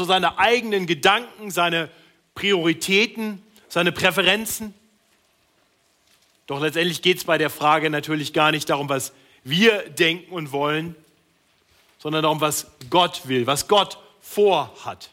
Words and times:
so 0.00 0.06
seine 0.06 0.38
eigenen 0.38 0.86
Gedanken, 0.86 1.50
seine 1.50 1.90
Prioritäten, 2.34 3.42
seine 3.68 3.92
Präferenzen. 3.92 4.72
Doch 6.46 6.58
letztendlich 6.58 7.02
geht 7.02 7.18
es 7.18 7.24
bei 7.24 7.36
der 7.36 7.50
Frage 7.50 7.90
natürlich 7.90 8.32
gar 8.32 8.50
nicht 8.50 8.70
darum, 8.70 8.88
was 8.88 9.12
wir 9.44 9.90
denken 9.90 10.32
und 10.32 10.52
wollen, 10.52 10.96
sondern 11.98 12.22
darum, 12.22 12.40
was 12.40 12.66
Gott 12.88 13.28
will, 13.28 13.46
was 13.46 13.68
Gott 13.68 13.98
vorhat. 14.22 15.10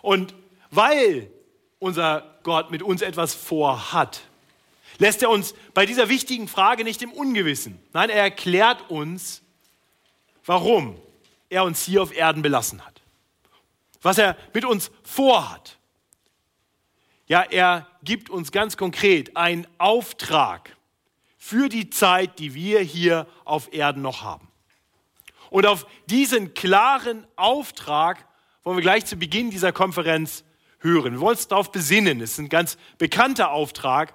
Und 0.00 0.34
weil 0.72 1.30
unser 1.78 2.28
Gott 2.42 2.72
mit 2.72 2.82
uns 2.82 3.00
etwas 3.00 3.32
vorhat, 3.32 4.22
lässt 4.98 5.22
er 5.22 5.30
uns 5.30 5.54
bei 5.72 5.86
dieser 5.86 6.08
wichtigen 6.08 6.48
Frage 6.48 6.82
nicht 6.82 7.00
im 7.00 7.12
Ungewissen. 7.12 7.78
Nein, 7.92 8.10
er 8.10 8.22
erklärt 8.22 8.90
uns, 8.90 9.40
warum 10.44 11.00
er 11.48 11.62
uns 11.62 11.84
hier 11.84 12.02
auf 12.02 12.12
Erden 12.12 12.42
belassen 12.42 12.84
hat. 12.84 12.91
Was 14.02 14.18
er 14.18 14.36
mit 14.52 14.64
uns 14.64 14.90
vorhat. 15.02 15.78
Ja, 17.26 17.42
er 17.42 17.86
gibt 18.02 18.28
uns 18.28 18.52
ganz 18.52 18.76
konkret 18.76 19.36
einen 19.36 19.66
Auftrag 19.78 20.76
für 21.38 21.68
die 21.68 21.88
Zeit, 21.88 22.38
die 22.38 22.54
wir 22.54 22.80
hier 22.80 23.26
auf 23.44 23.72
Erden 23.72 24.02
noch 24.02 24.22
haben. 24.22 24.48
Und 25.50 25.66
auf 25.66 25.86
diesen 26.06 26.54
klaren 26.54 27.26
Auftrag 27.36 28.26
wollen 28.64 28.76
wir 28.76 28.82
gleich 28.82 29.06
zu 29.06 29.16
Beginn 29.16 29.50
dieser 29.50 29.72
Konferenz 29.72 30.44
hören. 30.80 31.14
Wir 31.14 31.20
wollen 31.20 31.36
uns 31.36 31.48
darauf 31.48 31.70
besinnen. 31.70 32.20
Es 32.20 32.32
ist 32.32 32.38
ein 32.38 32.48
ganz 32.48 32.76
bekannter 32.98 33.50
Auftrag. 33.50 34.14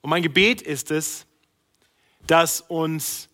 Und 0.00 0.10
mein 0.10 0.22
Gebet 0.22 0.62
ist 0.62 0.90
es, 0.90 1.26
dass 2.26 2.60
uns 2.60 3.28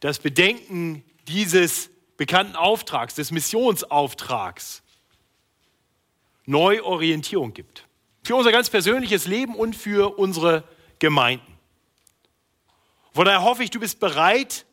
das 0.00 0.18
Bedenken 0.18 1.04
dieses 1.26 1.90
bekannten 2.18 2.56
Auftrags, 2.56 3.14
des 3.14 3.30
Missionsauftrags, 3.30 4.82
Neuorientierung 6.44 7.54
gibt. 7.54 7.86
Für 8.22 8.36
unser 8.36 8.52
ganz 8.52 8.68
persönliches 8.68 9.26
Leben 9.26 9.54
und 9.54 9.74
für 9.74 10.18
unsere 10.18 10.64
Gemeinden. 10.98 11.58
Von 13.14 13.24
daher 13.24 13.42
hoffe 13.42 13.64
ich, 13.64 13.70
du 13.70 13.80
bist 13.80 14.00
bereit, 14.00 14.66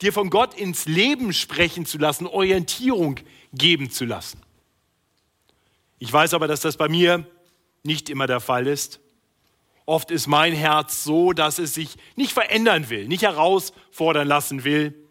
dir 0.00 0.12
von 0.12 0.30
Gott 0.30 0.54
ins 0.54 0.86
Leben 0.86 1.32
sprechen 1.32 1.86
zu 1.86 1.98
lassen, 1.98 2.26
Orientierung 2.26 3.20
geben 3.52 3.90
zu 3.90 4.04
lassen. 4.04 4.42
Ich 5.98 6.12
weiß 6.12 6.34
aber, 6.34 6.48
dass 6.48 6.60
das 6.60 6.76
bei 6.76 6.88
mir 6.88 7.26
nicht 7.82 8.08
immer 8.08 8.26
der 8.26 8.40
Fall 8.40 8.66
ist. 8.66 9.00
Oft 9.86 10.10
ist 10.10 10.26
mein 10.26 10.52
Herz 10.52 11.04
so, 11.04 11.32
dass 11.32 11.58
es 11.58 11.74
sich 11.74 11.96
nicht 12.14 12.32
verändern 12.32 12.90
will, 12.90 13.08
nicht 13.08 13.22
herausfordern 13.22 14.28
lassen 14.28 14.64
will. 14.64 15.07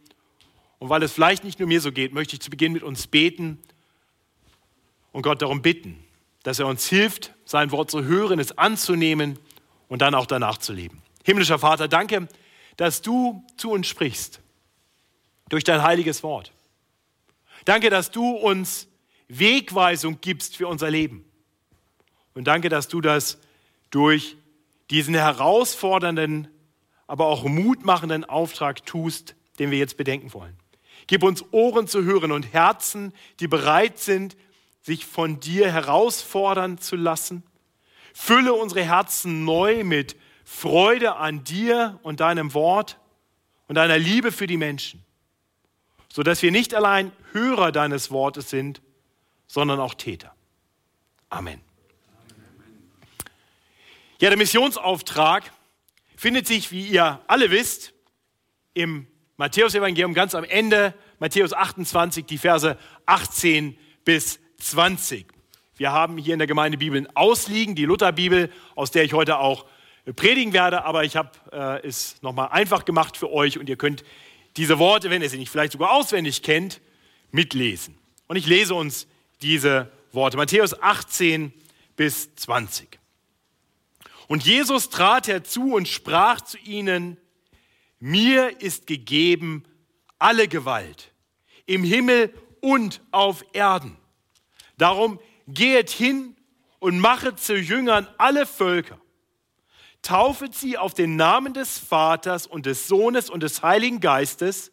Und 0.80 0.90
weil 0.90 1.02
es 1.04 1.12
vielleicht 1.12 1.44
nicht 1.44 1.60
nur 1.60 1.68
mir 1.68 1.82
so 1.82 1.92
geht, 1.92 2.14
möchte 2.14 2.36
ich 2.36 2.42
zu 2.42 2.50
Beginn 2.50 2.74
mit 2.74 2.84
uns 2.84 3.08
beten 3.08 3.60
und 5.12 5.24
Gott 5.24 5.42
darum 5.42 5.62
bitten, 5.62 6.04
dass 6.44 6.60
er 6.60 6.68
uns 6.68 6.88
hilft, 6.88 7.34
sein 7.46 7.72
Wort 7.72 7.90
zu 7.90 8.04
hören, 8.04 8.40
es 8.40 8.58
anzunehmen 8.58 9.40
und 9.88 10.02
dann 10.02 10.14
auch 10.14 10.28
danach 10.28 10.58
zu 10.58 10.74
leben. 10.74 11.02
Himmlischer 11.24 11.60
Vater, 11.60 11.88
danke, 11.88 12.28
dass 12.78 13.02
du 13.02 13.44
zu 13.58 13.72
uns 13.72 13.88
sprichst 13.88 14.40
durch 15.50 15.64
dein 15.64 15.82
heiliges 15.82 16.24
Wort. 16.24 16.52
Danke, 17.66 17.90
dass 17.90 18.12
du 18.12 18.30
uns 18.30 18.88
Wegweisung 19.28 20.22
gibst 20.22 20.56
für 20.56 20.68
unser 20.68 20.90
Leben. 20.90 21.26
Und 22.34 22.46
danke, 22.46 22.70
dass 22.70 22.88
du 22.88 23.02
das 23.02 23.40
durch 23.90 24.38
diesen 24.90 25.16
herausfordernden, 25.16 26.48
aber 27.08 27.26
auch 27.26 27.44
mutmachenden 27.44 28.26
Auftrag 28.26 28.86
tust, 28.86 29.36
den 29.60 29.72
wir 29.72 29.80
jetzt 29.80 29.98
bedenken 29.98 30.34
wollen. 30.34 30.58
Gib 31.08 31.24
uns 31.24 31.44
Ohren 31.52 31.88
zu 31.88 32.04
hören 32.04 32.32
und 32.32 32.54
Herzen, 32.54 33.14
die 33.40 33.48
bereit 33.48 33.98
sind, 33.98 34.36
sich 34.82 35.06
von 35.06 35.40
dir 35.40 35.72
herausfordern 35.72 36.78
zu 36.78 36.96
lassen. 36.96 37.44
Fülle 38.14 38.54
unsere 38.54 38.84
Herzen 38.84 39.46
neu 39.46 39.84
mit 39.84 40.16
Freude 40.44 41.16
an 41.16 41.44
dir 41.44 42.00
und 42.04 42.20
deinem 42.20 42.54
Wort 42.54 42.98
und 43.68 43.76
deiner 43.76 43.98
Liebe 43.98 44.32
für 44.32 44.48
die 44.48 44.58
Menschen, 44.58 45.04
sodass 46.12 46.42
wir 46.42 46.52
nicht 46.52 46.74
allein 46.74 47.12
Hörer 47.34 47.72
deines 47.72 48.12
Wortes 48.12 48.50
sind, 48.50 48.82
sondern 49.46 49.80
auch 49.80 49.94
Täter. 49.94 50.34
Amen. 51.30 51.62
Ja, 54.20 54.30
der 54.30 54.38
Missionsauftrag 54.38 55.52
findet 56.16 56.48
sich, 56.48 56.72
wie 56.72 56.88
ihr 56.88 57.22
alle 57.28 57.52
wisst, 57.52 57.94
im 58.74 59.06
Matthäusevangelium 59.38 60.14
ganz 60.14 60.34
am 60.34 60.44
Ende, 60.44 60.94
Matthäus 61.20 61.54
28, 61.54 62.26
die 62.26 62.38
Verse 62.38 62.78
18 63.06 63.78
bis 64.06 64.40
20. 64.60 65.26
Wir 65.76 65.92
haben 65.92 66.18
hier 66.18 66.34
in 66.34 66.40
der 66.40 66.48
Gemeinde 66.48 66.78
Bibeln 66.78 67.08
ausliegen, 67.16 67.76
die 67.76 67.86
Lutherbibel, 67.86 68.52
aus 68.76 68.92
der 68.92 69.04
ich 69.04 69.14
heute 69.14 69.40
auch 69.40 69.66
predigen 70.16 70.54
werde, 70.54 70.86
aber 70.86 71.04
ich 71.04 71.16
habe 71.16 71.32
äh, 71.52 71.88
es 71.88 72.22
nochmal 72.22 72.50
einfach 72.50 72.86
gemacht 72.86 73.18
für 73.18 73.32
euch 73.32 73.60
und 73.60 73.68
ihr 73.68 73.78
könnt 73.78 74.04
diese 74.56 74.80
Worte, 74.80 75.10
wenn 75.10 75.22
ihr 75.22 75.30
sie 75.30 75.38
nicht 75.38 75.52
vielleicht 75.52 75.74
sogar 75.74 75.92
auswendig 75.92 76.42
kennt, 76.42 76.82
mitlesen. 77.32 77.98
Und 78.28 78.38
ich 78.38 78.48
lese 78.48 78.74
uns 78.74 79.08
diese 79.42 79.92
Worte. 80.12 80.38
Matthäus 80.38 80.82
18 80.82 81.54
bis 81.96 82.34
20. 82.36 83.00
Und 84.28 84.46
Jesus 84.46 84.90
trat 84.90 85.28
herzu 85.28 85.74
und 85.74 85.88
sprach 85.88 86.42
zu 86.42 86.58
ihnen, 86.58 87.18
mir 88.00 88.62
ist 88.62 88.88
gegeben 88.88 89.64
alle 90.20 90.48
Gewalt 90.48 91.12
im 91.66 91.84
Himmel 91.84 92.34
und 92.62 93.02
auf 93.12 93.46
Erden. 93.54 93.98
Darum 94.78 95.20
gehet 95.48 95.90
hin 95.90 96.36
und 96.80 97.00
machet 97.00 97.40
zu 97.40 97.56
Jüngern 97.56 98.08
alle 98.18 98.46
Völker. 98.46 99.00
Taufet 100.02 100.56
sie 100.56 100.78
auf 100.78 100.94
den 100.94 101.16
Namen 101.16 101.54
des 101.54 101.80
Vaters 101.80 102.48
und 102.48 102.66
des 102.66 102.88
Sohnes 102.88 103.30
und 103.30 103.42
des 103.44 103.62
Heiligen 103.64 104.00
Geistes 104.00 104.72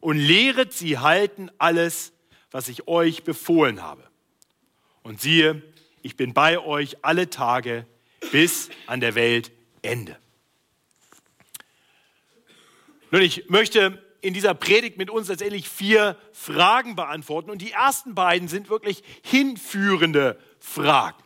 und 0.00 0.18
lehret 0.18 0.72
sie 0.72 0.98
halten 0.98 1.50
alles, 1.58 2.12
was 2.50 2.68
ich 2.68 2.86
euch 2.86 3.24
befohlen 3.24 3.82
habe. 3.82 4.04
Und 5.02 5.20
siehe, 5.20 5.62
ich 6.02 6.16
bin 6.16 6.34
bei 6.34 6.58
euch 6.58 6.98
alle 7.02 7.30
Tage 7.30 7.86
bis 8.30 8.68
an 8.86 9.00
der 9.00 9.14
Weltende. 9.14 10.18
Nun, 13.10 13.22
ich 13.22 13.48
möchte 13.48 14.02
in 14.20 14.34
dieser 14.34 14.54
Predigt 14.54 14.98
mit 14.98 15.10
uns 15.10 15.28
letztendlich 15.28 15.68
vier 15.68 16.16
Fragen 16.32 16.96
beantworten. 16.96 17.50
Und 17.50 17.62
die 17.62 17.72
ersten 17.72 18.14
beiden 18.14 18.48
sind 18.48 18.68
wirklich 18.70 19.02
hinführende 19.22 20.38
Fragen. 20.58 21.22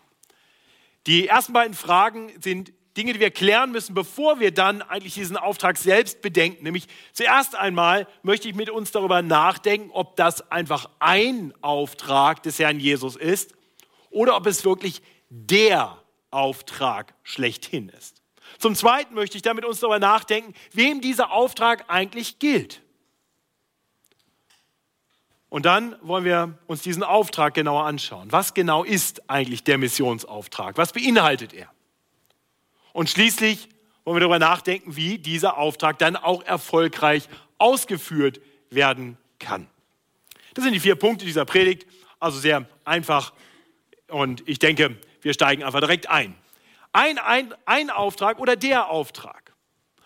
Die 1.07 1.27
ersten 1.29 1.53
beiden 1.53 1.75
Fragen 1.75 2.33
sind 2.41 2.73
Dinge, 2.97 3.15
die 3.15 3.21
wir 3.21 3.31
klären 3.31 3.73
müssen, 3.73 3.95
bevor 3.95 4.39
wir 4.39 4.53
dann 4.53 4.83
eigentlich 4.83 5.15
diesen 5.15 5.37
Auftrag 5.37 5.79
selbst 5.79 6.21
bedenken. 6.21 6.65
Nämlich 6.65 6.87
zuerst 7.13 7.57
einmal 7.57 8.07
möchte 8.23 8.49
ich 8.49 8.55
mit 8.55 8.69
uns 8.69 8.91
darüber 8.91 9.23
nachdenken, 9.23 9.91
ob 9.91 10.17
das 10.17 10.51
einfach 10.51 10.91
ein 10.99 11.55
Auftrag 11.63 12.43
des 12.43 12.59
Herrn 12.59 12.79
Jesus 12.79 13.17
ist 13.17 13.55
oder 14.11 14.37
ob 14.37 14.47
es 14.47 14.65
wirklich 14.65 15.01
der 15.31 15.99
Auftrag 16.31 17.15
schlechthin 17.23 17.89
ist. 17.89 18.22
Zum 18.63 18.77
Zweiten 18.77 19.15
möchte 19.15 19.37
ich 19.37 19.43
damit 19.43 19.65
uns 19.65 19.81
darüber 19.81 19.99
nachdenken, 19.99 20.55
wem 20.71 21.01
dieser 21.01 21.33
Auftrag 21.33 21.87
eigentlich 21.89 22.39
gilt. 22.39 22.81
Und 25.49 25.67
dann 25.67 25.97
wollen 26.01 26.25
wir 26.25 26.57
uns 26.69 26.81
diesen 26.81 27.03
Auftrag 27.03 27.55
genauer 27.55 27.87
anschauen. 27.87 28.31
Was 28.31 28.55
genau 28.55 28.85
ist 28.85 29.29
eigentlich 29.29 29.65
der 29.65 29.79
Missionsauftrag? 29.79 30.79
Was 30.79 30.93
beinhaltet 30.93 31.53
er? 31.53 31.73
Und 32.93 33.11
schließlich 33.11 33.69
wollen 34.05 34.15
wir 34.15 34.21
darüber 34.21 34.39
nachdenken, 34.39 34.95
wie 34.95 35.19
dieser 35.19 35.59
Auftrag 35.59 35.99
dann 35.99 36.15
auch 36.15 36.45
erfolgreich 36.45 37.29
ausgeführt 37.59 38.41
werden 38.71 39.19
kann. 39.41 39.67
Das 40.55 40.63
sind 40.63 40.73
die 40.73 40.79
vier 40.79 40.95
Punkte 40.95 41.25
dieser 41.25 41.45
Predigt, 41.45 41.85
also 42.21 42.39
sehr 42.39 42.65
einfach. 42.85 43.33
Und 44.07 44.49
ich 44.49 44.61
denke, 44.61 44.97
wir 45.21 45.35
steigen 45.35 45.65
einfach 45.65 45.81
direkt 45.81 46.09
ein. 46.09 46.37
Ein, 46.93 47.19
ein, 47.19 47.55
ein 47.65 47.91
Auftrag 47.91 48.39
oder 48.39 48.57
der 48.57 48.91
Auftrag. 48.91 49.55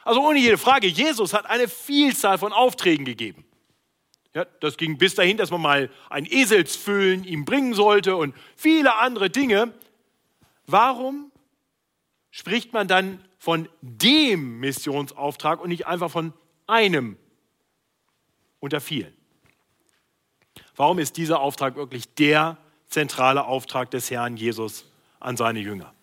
Also 0.05 0.21
ohne 0.25 0.39
jede 0.39 0.57
Frage, 0.57 0.87
Jesus 0.87 1.35
hat 1.35 1.47
eine 1.47 1.67
Vielzahl 1.67 2.39
von 2.39 2.53
Aufträgen 2.53 3.05
gegeben. 3.05 3.45
Ja, 4.35 4.45
das 4.61 4.77
ging 4.77 4.99
bis 4.99 5.15
dahin, 5.15 5.37
dass 5.37 5.51
man 5.51 5.61
mal 5.63 5.91
ein 6.11 6.27
Eselsfüllen 6.27 7.25
ihm 7.25 7.45
bringen 7.45 7.75
sollte 7.75 8.17
und 8.17 8.35
viele 8.55 8.97
andere 8.97 9.31
Dinge. 9.31 9.73
Warum 10.67 11.33
spricht 12.31 12.73
man 12.73 12.87
dann 12.87 13.25
von 13.39 13.69
dem 13.81 14.61
Missionsauftrag 14.61 15.61
und 15.61 15.71
nicht 15.71 15.87
einfach 15.87 16.11
von 16.11 16.35
einem 16.67 17.17
unter 18.61 18.81
vielen? 18.81 19.17
Warum 20.77 20.99
ist 20.99 21.17
dieser 21.17 21.41
Auftrag 21.41 21.75
wirklich 21.77 22.15
der 22.15 22.59
zentrale 22.89 23.45
Auftrag 23.45 23.91
des 23.91 24.11
Herrn 24.11 24.37
Jesus 24.37 24.85
an 25.19 25.37
seine 25.37 25.61
Jünger? 25.61 25.96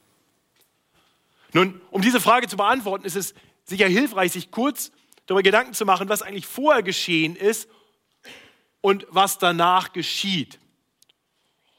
Nun, 1.53 1.81
um 1.91 2.01
diese 2.01 2.19
Frage 2.19 2.47
zu 2.47 2.57
beantworten, 2.57 3.05
ist 3.05 3.15
es 3.15 3.33
sicher 3.65 3.87
hilfreich, 3.87 4.31
sich 4.31 4.51
kurz 4.51 4.91
darüber 5.25 5.43
Gedanken 5.43 5.73
zu 5.73 5.85
machen, 5.85 6.09
was 6.09 6.21
eigentlich 6.21 6.47
vorher 6.47 6.83
geschehen 6.83 7.35
ist, 7.35 7.69
und 8.83 9.07
was 9.09 9.37
danach 9.37 9.93
geschieht. 9.93 10.59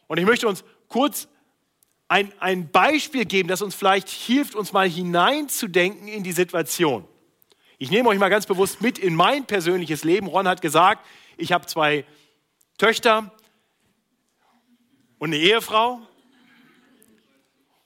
Und 0.06 0.16
ich 0.16 0.24
möchte 0.24 0.48
uns 0.48 0.64
kurz 0.88 1.28
ein, 2.08 2.32
ein 2.40 2.70
Beispiel 2.70 3.26
geben, 3.26 3.46
das 3.46 3.60
uns 3.60 3.74
vielleicht 3.74 4.08
hilft, 4.08 4.54
uns 4.54 4.72
mal 4.72 4.88
hineinzudenken 4.88 6.08
in 6.08 6.24
die 6.24 6.32
Situation. 6.32 7.06
Ich 7.76 7.90
nehme 7.90 8.08
euch 8.08 8.18
mal 8.18 8.30
ganz 8.30 8.46
bewusst 8.46 8.80
mit 8.80 8.98
in 8.98 9.14
mein 9.14 9.44
persönliches 9.44 10.02
Leben. 10.02 10.28
Ron 10.28 10.48
hat 10.48 10.62
gesagt, 10.62 11.04
ich 11.36 11.52
habe 11.52 11.66
zwei 11.66 12.06
Töchter 12.78 13.30
und 15.18 15.34
eine 15.34 15.36
Ehefrau. 15.36 16.00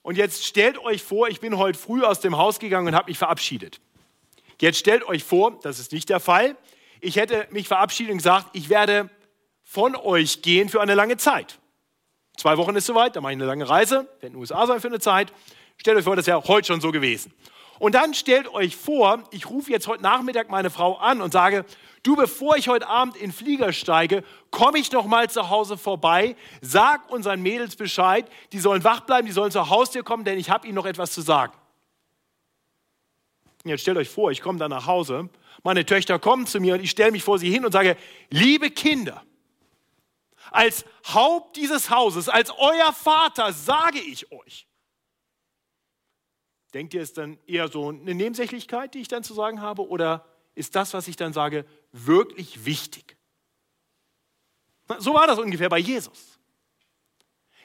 Und 0.01 0.17
jetzt 0.17 0.45
stellt 0.45 0.77
euch 0.77 1.03
vor, 1.03 1.27
ich 1.27 1.39
bin 1.39 1.57
heute 1.57 1.77
früh 1.77 2.03
aus 2.03 2.19
dem 2.19 2.37
Haus 2.37 2.59
gegangen 2.59 2.87
und 2.87 2.95
habe 2.95 3.09
mich 3.09 3.17
verabschiedet. 3.17 3.79
Jetzt 4.61 4.79
stellt 4.79 5.03
euch 5.07 5.23
vor, 5.23 5.59
das 5.61 5.79
ist 5.79 5.91
nicht 5.91 6.09
der 6.09 6.19
Fall, 6.19 6.55
ich 7.01 7.15
hätte 7.15 7.47
mich 7.51 7.67
verabschiedet 7.67 8.11
und 8.11 8.17
gesagt, 8.17 8.47
ich 8.53 8.69
werde 8.69 9.09
von 9.63 9.95
euch 9.95 10.41
gehen 10.41 10.67
für 10.67 10.81
eine 10.81 10.95
lange 10.95 11.17
Zeit. 11.17 11.59
Zwei 12.37 12.57
Wochen 12.57 12.75
ist 12.75 12.85
soweit, 12.85 13.15
dann 13.15 13.23
mache 13.23 13.33
ich 13.33 13.37
eine 13.37 13.45
lange 13.45 13.69
Reise, 13.69 13.95
werde 13.95 14.27
in 14.27 14.33
den 14.33 14.35
USA 14.37 14.65
sein 14.65 14.79
für 14.79 14.87
eine 14.87 14.99
Zeit. 14.99 15.31
Stellt 15.77 15.97
euch 15.97 16.03
vor, 16.03 16.15
das 16.15 16.27
wäre 16.27 16.43
heute 16.45 16.67
schon 16.67 16.81
so 16.81 16.91
gewesen. 16.91 17.33
Und 17.79 17.95
dann 17.95 18.13
stellt 18.13 18.53
euch 18.53 18.75
vor, 18.75 19.23
ich 19.31 19.49
rufe 19.49 19.71
jetzt 19.71 19.87
heute 19.87 20.03
Nachmittag 20.03 20.49
meine 20.49 20.69
Frau 20.69 20.97
an 20.97 21.21
und 21.21 21.31
sage, 21.31 21.65
du, 22.03 22.15
bevor 22.15 22.57
ich 22.57 22.67
heute 22.67 22.87
Abend 22.87 23.15
in 23.15 23.27
den 23.27 23.31
Flieger 23.31 23.71
steige, 23.71 24.23
komme 24.51 24.77
ich 24.79 24.91
noch 24.91 25.05
mal 25.05 25.29
zu 25.29 25.49
Hause 25.49 25.77
vorbei, 25.77 26.35
sag 26.61 27.09
unseren 27.09 27.41
Mädels 27.41 27.77
Bescheid, 27.77 28.29
die 28.51 28.59
sollen 28.59 28.83
wach 28.83 29.01
bleiben, 29.01 29.25
die 29.25 29.33
sollen 29.33 29.51
zur 29.51 29.69
Haustür 29.69 30.03
kommen, 30.03 30.25
denn 30.25 30.37
ich 30.37 30.49
habe 30.49 30.67
ihnen 30.67 30.75
noch 30.75 30.85
etwas 30.85 31.13
zu 31.13 31.21
sagen. 31.21 31.53
Jetzt 33.63 33.81
stellt 33.81 33.97
euch 33.97 34.09
vor, 34.09 34.31
ich 34.31 34.41
komme 34.41 34.59
dann 34.59 34.71
nach 34.71 34.85
Hause, 34.85 35.29
meine 35.63 35.85
Töchter 35.85 36.19
kommen 36.19 36.47
zu 36.47 36.59
mir 36.59 36.75
und 36.75 36.81
ich 36.81 36.91
stelle 36.91 37.11
mich 37.11 37.23
vor 37.23 37.39
sie 37.39 37.49
hin 37.49 37.65
und 37.65 37.71
sage, 37.71 37.97
liebe 38.29 38.71
Kinder, 38.71 39.23
als 40.51 40.85
Haupt 41.13 41.55
dieses 41.55 41.89
Hauses, 41.89 42.27
als 42.27 42.51
euer 42.51 42.91
Vater 42.93 43.53
sage 43.53 43.99
ich 43.99 44.31
euch, 44.31 44.68
Denkt 46.73 46.93
ihr, 46.93 47.01
es 47.01 47.13
dann 47.13 47.37
eher 47.47 47.67
so 47.67 47.89
eine 47.89 48.13
Nebensächlichkeit, 48.13 48.93
die 48.93 48.99
ich 48.99 49.07
dann 49.07 49.23
zu 49.23 49.33
sagen 49.33 49.61
habe, 49.61 49.87
oder 49.87 50.25
ist 50.55 50.75
das, 50.75 50.93
was 50.93 51.07
ich 51.07 51.15
dann 51.15 51.33
sage, 51.33 51.65
wirklich 51.91 52.65
wichtig? 52.65 53.17
So 54.97 55.13
war 55.13 55.27
das 55.27 55.39
ungefähr 55.39 55.69
bei 55.69 55.79
Jesus. 55.79 56.39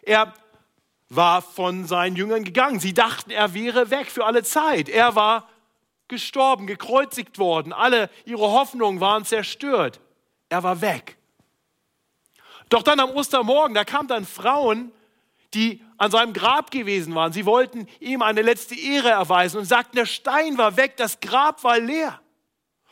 Er 0.03 0.35
war 1.09 1.43
von 1.43 1.87
seinen 1.87 2.17
Jüngern 2.17 2.45
gegangen. 2.45 2.81
Sie 2.81 2.95
dachten, 2.95 3.31
er 3.31 3.55
wäre 3.55 3.91
weg 3.91 4.11
für 4.11 4.25
alle 4.25 4.43
Zeit. 4.43 4.89
Er 4.89 5.15
war 5.15 5.49
gestorben, 6.09 6.67
gekreuzigt 6.67 7.39
worden. 7.39 7.73
Alle 7.73 8.11
ihre 8.25 8.51
Hoffnungen 8.51 9.01
waren 9.01 9.25
zerstört. 9.25 10.01
Er 10.49 10.63
war 10.63 10.81
weg. 10.81 11.17
Doch 12.69 12.83
dann 12.83 13.01
am 13.01 13.11
Ostermorgen, 13.11 13.75
da 13.75 13.85
kamen 13.85 14.09
dann 14.09 14.25
Frauen, 14.25 14.93
die 15.53 15.84
an 15.97 16.11
seinem 16.11 16.33
Grab 16.33 16.71
gewesen 16.71 17.15
waren. 17.15 17.33
Sie 17.33 17.47
wollten 17.47 17.87
ihm 18.01 18.23
eine 18.23 18.43
letzte 18.43 18.75
Ehre 18.75 19.11
erweisen 19.11 19.59
und 19.59 19.65
sagten, 19.65 19.97
der 19.97 20.07
Stein 20.07 20.59
war 20.59 20.77
weg, 20.77 20.97
das 20.97 21.21
Grab 21.21 21.63
war 21.65 21.79
leer. 21.79 22.21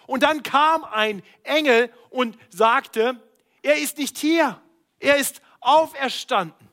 Und 0.06 0.22
dann 0.22 0.42
kam 0.42 0.84
ein 0.84 1.22
Engel 1.42 1.90
und 2.10 2.36
sagte, 2.50 3.20
er 3.62 3.76
ist 3.76 3.98
nicht 3.98 4.18
hier, 4.18 4.60
er 4.98 5.16
ist 5.16 5.40
auferstanden. 5.60 6.68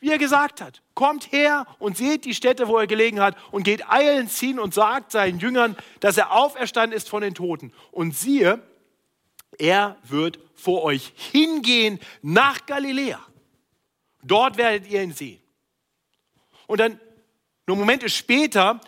Wie 0.00 0.10
er 0.10 0.18
gesagt 0.18 0.60
hat, 0.60 0.82
kommt 0.94 1.32
her 1.32 1.66
und 1.80 1.96
seht 1.96 2.24
die 2.24 2.34
Stätte, 2.34 2.68
wo 2.68 2.78
er 2.78 2.86
gelegen 2.86 3.20
hat 3.20 3.36
und 3.50 3.64
geht 3.64 3.90
eilends 3.90 4.38
hin 4.38 4.60
und 4.60 4.72
sagt 4.72 5.10
seinen 5.10 5.40
Jüngern, 5.40 5.76
dass 6.00 6.16
er 6.16 6.32
auferstanden 6.32 6.96
ist 6.96 7.08
von 7.08 7.22
den 7.22 7.34
Toten. 7.34 7.72
Und 7.90 8.16
siehe, 8.16 8.62
er 9.58 9.96
wird 10.04 10.38
vor 10.54 10.84
euch 10.84 11.12
hingehen 11.32 11.98
nach 12.22 12.64
Galiläa. 12.66 13.20
Dort 14.22 14.56
werdet 14.56 14.88
ihr 14.88 15.02
ihn 15.02 15.12
sehen. 15.12 15.40
Und 16.68 16.78
dann, 16.78 17.00
nur 17.66 17.76
Momente 17.76 18.08
später, 18.08 18.80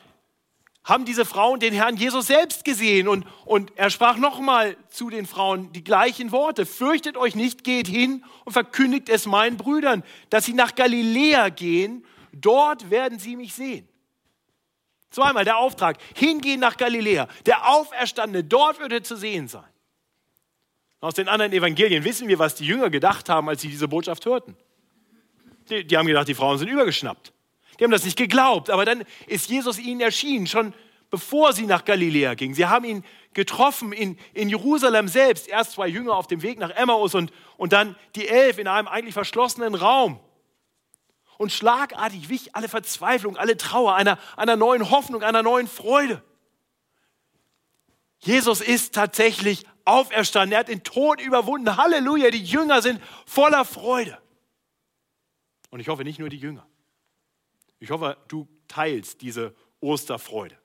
haben 0.84 1.04
diese 1.04 1.24
Frauen 1.24 1.60
den 1.60 1.74
Herrn 1.74 1.96
Jesus 1.96 2.28
selbst 2.28 2.64
gesehen 2.64 3.08
und, 3.08 3.26
und 3.44 3.72
er 3.76 3.90
sprach 3.90 4.16
nochmal 4.16 4.76
zu 4.88 5.10
den 5.10 5.26
Frauen 5.26 5.72
die 5.72 5.84
gleichen 5.84 6.30
Worte. 6.30 6.66
Fürchtet 6.66 7.16
euch 7.16 7.34
nicht, 7.34 7.64
geht 7.64 7.88
hin 7.88 8.24
und 8.44 8.52
verkündigt 8.52 9.08
es 9.08 9.26
meinen 9.26 9.56
Brüdern, 9.56 10.04
dass 10.30 10.44
sie 10.44 10.52
nach 10.52 10.74
Galiläa 10.74 11.48
gehen, 11.48 12.04
dort 12.32 12.90
werden 12.90 13.18
sie 13.18 13.36
mich 13.36 13.54
sehen. 13.54 13.88
Zweimal 15.10 15.44
der 15.44 15.58
Auftrag, 15.58 15.98
hingehen 16.14 16.60
nach 16.60 16.76
Galiläa. 16.76 17.28
Der 17.46 17.68
Auferstandene, 17.68 18.44
dort 18.44 18.78
würde 18.78 18.96
er 18.96 19.02
zu 19.02 19.16
sehen 19.16 19.48
sein. 19.48 19.64
Aus 21.00 21.14
den 21.14 21.28
anderen 21.28 21.52
Evangelien 21.52 22.04
wissen 22.04 22.28
wir, 22.28 22.38
was 22.38 22.54
die 22.54 22.66
Jünger 22.66 22.90
gedacht 22.90 23.28
haben, 23.28 23.48
als 23.48 23.62
sie 23.62 23.68
diese 23.68 23.88
Botschaft 23.88 24.24
hörten. 24.26 24.54
Die, 25.68 25.84
die 25.86 25.96
haben 25.96 26.06
gedacht, 26.06 26.28
die 26.28 26.34
Frauen 26.34 26.58
sind 26.58 26.68
übergeschnappt. 26.68 27.32
Die 27.80 27.84
haben 27.84 27.90
das 27.90 28.04
nicht 28.04 28.18
geglaubt. 28.18 28.68
Aber 28.68 28.84
dann 28.84 29.04
ist 29.26 29.48
Jesus 29.48 29.78
ihnen 29.78 30.02
erschienen, 30.02 30.46
schon 30.46 30.74
bevor 31.08 31.54
sie 31.54 31.66
nach 31.66 31.84
Galiläa 31.84 32.34
gingen. 32.34 32.54
Sie 32.54 32.66
haben 32.66 32.84
ihn 32.84 33.04
getroffen 33.32 33.92
in, 33.92 34.18
in 34.34 34.50
Jerusalem 34.50 35.08
selbst. 35.08 35.48
Erst 35.48 35.72
zwei 35.72 35.88
Jünger 35.88 36.14
auf 36.14 36.26
dem 36.26 36.42
Weg 36.42 36.58
nach 36.58 36.70
Emmaus 36.70 37.14
und, 37.14 37.32
und 37.56 37.72
dann 37.72 37.96
die 38.14 38.28
elf 38.28 38.58
in 38.58 38.68
einem 38.68 38.86
eigentlich 38.86 39.14
verschlossenen 39.14 39.74
Raum. 39.74 40.20
Und 41.38 41.52
schlagartig 41.52 42.28
wich 42.28 42.54
alle 42.54 42.68
Verzweiflung, 42.68 43.38
alle 43.38 43.56
Trauer 43.56 43.94
einer, 43.94 44.18
einer 44.36 44.56
neuen 44.56 44.90
Hoffnung, 44.90 45.22
einer 45.22 45.42
neuen 45.42 45.66
Freude. 45.66 46.22
Jesus 48.18 48.60
ist 48.60 48.94
tatsächlich 48.94 49.64
auferstanden. 49.86 50.52
Er 50.52 50.60
hat 50.60 50.68
den 50.68 50.84
Tod 50.84 51.18
überwunden. 51.20 51.78
Halleluja, 51.78 52.30
die 52.30 52.44
Jünger 52.44 52.82
sind 52.82 53.00
voller 53.24 53.64
Freude. 53.64 54.18
Und 55.70 55.80
ich 55.80 55.88
hoffe 55.88 56.04
nicht 56.04 56.18
nur 56.18 56.28
die 56.28 56.36
Jünger. 56.36 56.66
Ich 57.80 57.90
hoffe, 57.90 58.16
du 58.28 58.46
teilst 58.68 59.22
diese 59.22 59.54
Osterfreude. 59.80 60.56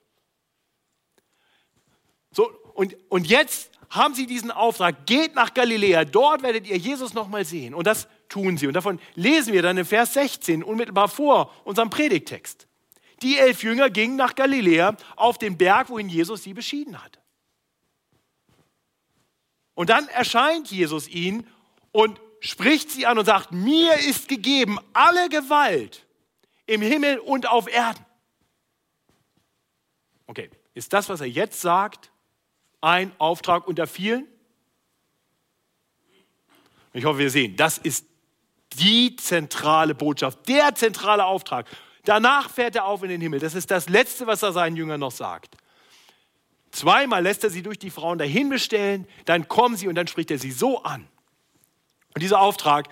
So, 2.30 2.50
und, 2.74 2.94
und 3.08 3.26
jetzt 3.26 3.70
haben 3.88 4.14
sie 4.14 4.26
diesen 4.26 4.50
Auftrag, 4.50 5.06
geht 5.06 5.34
nach 5.34 5.54
Galiläa, 5.54 6.04
dort 6.04 6.42
werdet 6.42 6.66
ihr 6.66 6.76
Jesus 6.76 7.14
nochmal 7.14 7.44
sehen. 7.44 7.74
Und 7.74 7.86
das 7.86 8.08
tun 8.28 8.58
sie. 8.58 8.66
Und 8.66 8.74
davon 8.74 9.00
lesen 9.14 9.52
wir 9.54 9.62
dann 9.62 9.78
in 9.78 9.86
Vers 9.86 10.14
16, 10.14 10.62
unmittelbar 10.62 11.08
vor 11.08 11.52
unserem 11.64 11.88
Predigtext. 11.88 12.66
Die 13.22 13.38
elf 13.38 13.62
Jünger 13.62 13.88
gingen 13.88 14.16
nach 14.16 14.34
Galiläa 14.34 14.96
auf 15.16 15.38
den 15.38 15.56
Berg, 15.56 15.88
wohin 15.88 16.10
Jesus 16.10 16.42
sie 16.42 16.52
beschieden 16.52 17.02
hatte. 17.02 17.18
Und 19.74 19.88
dann 19.88 20.08
erscheint 20.08 20.70
Jesus 20.70 21.08
ihnen 21.08 21.46
und 21.92 22.20
spricht 22.40 22.90
sie 22.90 23.06
an 23.06 23.18
und 23.18 23.24
sagt, 23.24 23.52
mir 23.52 23.94
ist 23.94 24.28
gegeben 24.28 24.78
alle 24.92 25.28
Gewalt 25.30 26.05
im 26.66 26.82
Himmel 26.82 27.18
und 27.18 27.48
auf 27.48 27.68
Erden. 27.68 28.04
Okay, 30.26 30.50
ist 30.74 30.92
das, 30.92 31.08
was 31.08 31.20
er 31.20 31.28
jetzt 31.28 31.60
sagt, 31.60 32.10
ein 32.80 33.12
Auftrag 33.18 33.66
unter 33.66 33.86
vielen? 33.86 34.26
Ich 36.92 37.04
hoffe, 37.04 37.18
wir 37.18 37.30
sehen, 37.30 37.56
das 37.56 37.78
ist 37.78 38.06
die 38.74 39.16
zentrale 39.16 39.94
Botschaft, 39.94 40.48
der 40.48 40.74
zentrale 40.74 41.24
Auftrag. 41.24 41.66
Danach 42.04 42.50
fährt 42.50 42.76
er 42.76 42.84
auf 42.86 43.02
in 43.02 43.08
den 43.08 43.20
Himmel. 43.20 43.40
Das 43.40 43.54
ist 43.54 43.70
das 43.70 43.88
Letzte, 43.88 44.26
was 44.26 44.42
er 44.42 44.52
seinen 44.52 44.76
Jüngern 44.76 45.00
noch 45.00 45.10
sagt. 45.10 45.56
Zweimal 46.70 47.22
lässt 47.22 47.42
er 47.44 47.50
sie 47.50 47.62
durch 47.62 47.78
die 47.78 47.90
Frauen 47.90 48.18
dahin 48.18 48.48
bestellen, 48.48 49.06
dann 49.24 49.48
kommen 49.48 49.76
sie 49.76 49.88
und 49.88 49.94
dann 49.94 50.06
spricht 50.06 50.30
er 50.30 50.38
sie 50.38 50.52
so 50.52 50.82
an. 50.82 51.08
Und 52.14 52.22
dieser 52.22 52.40
Auftrag 52.40 52.88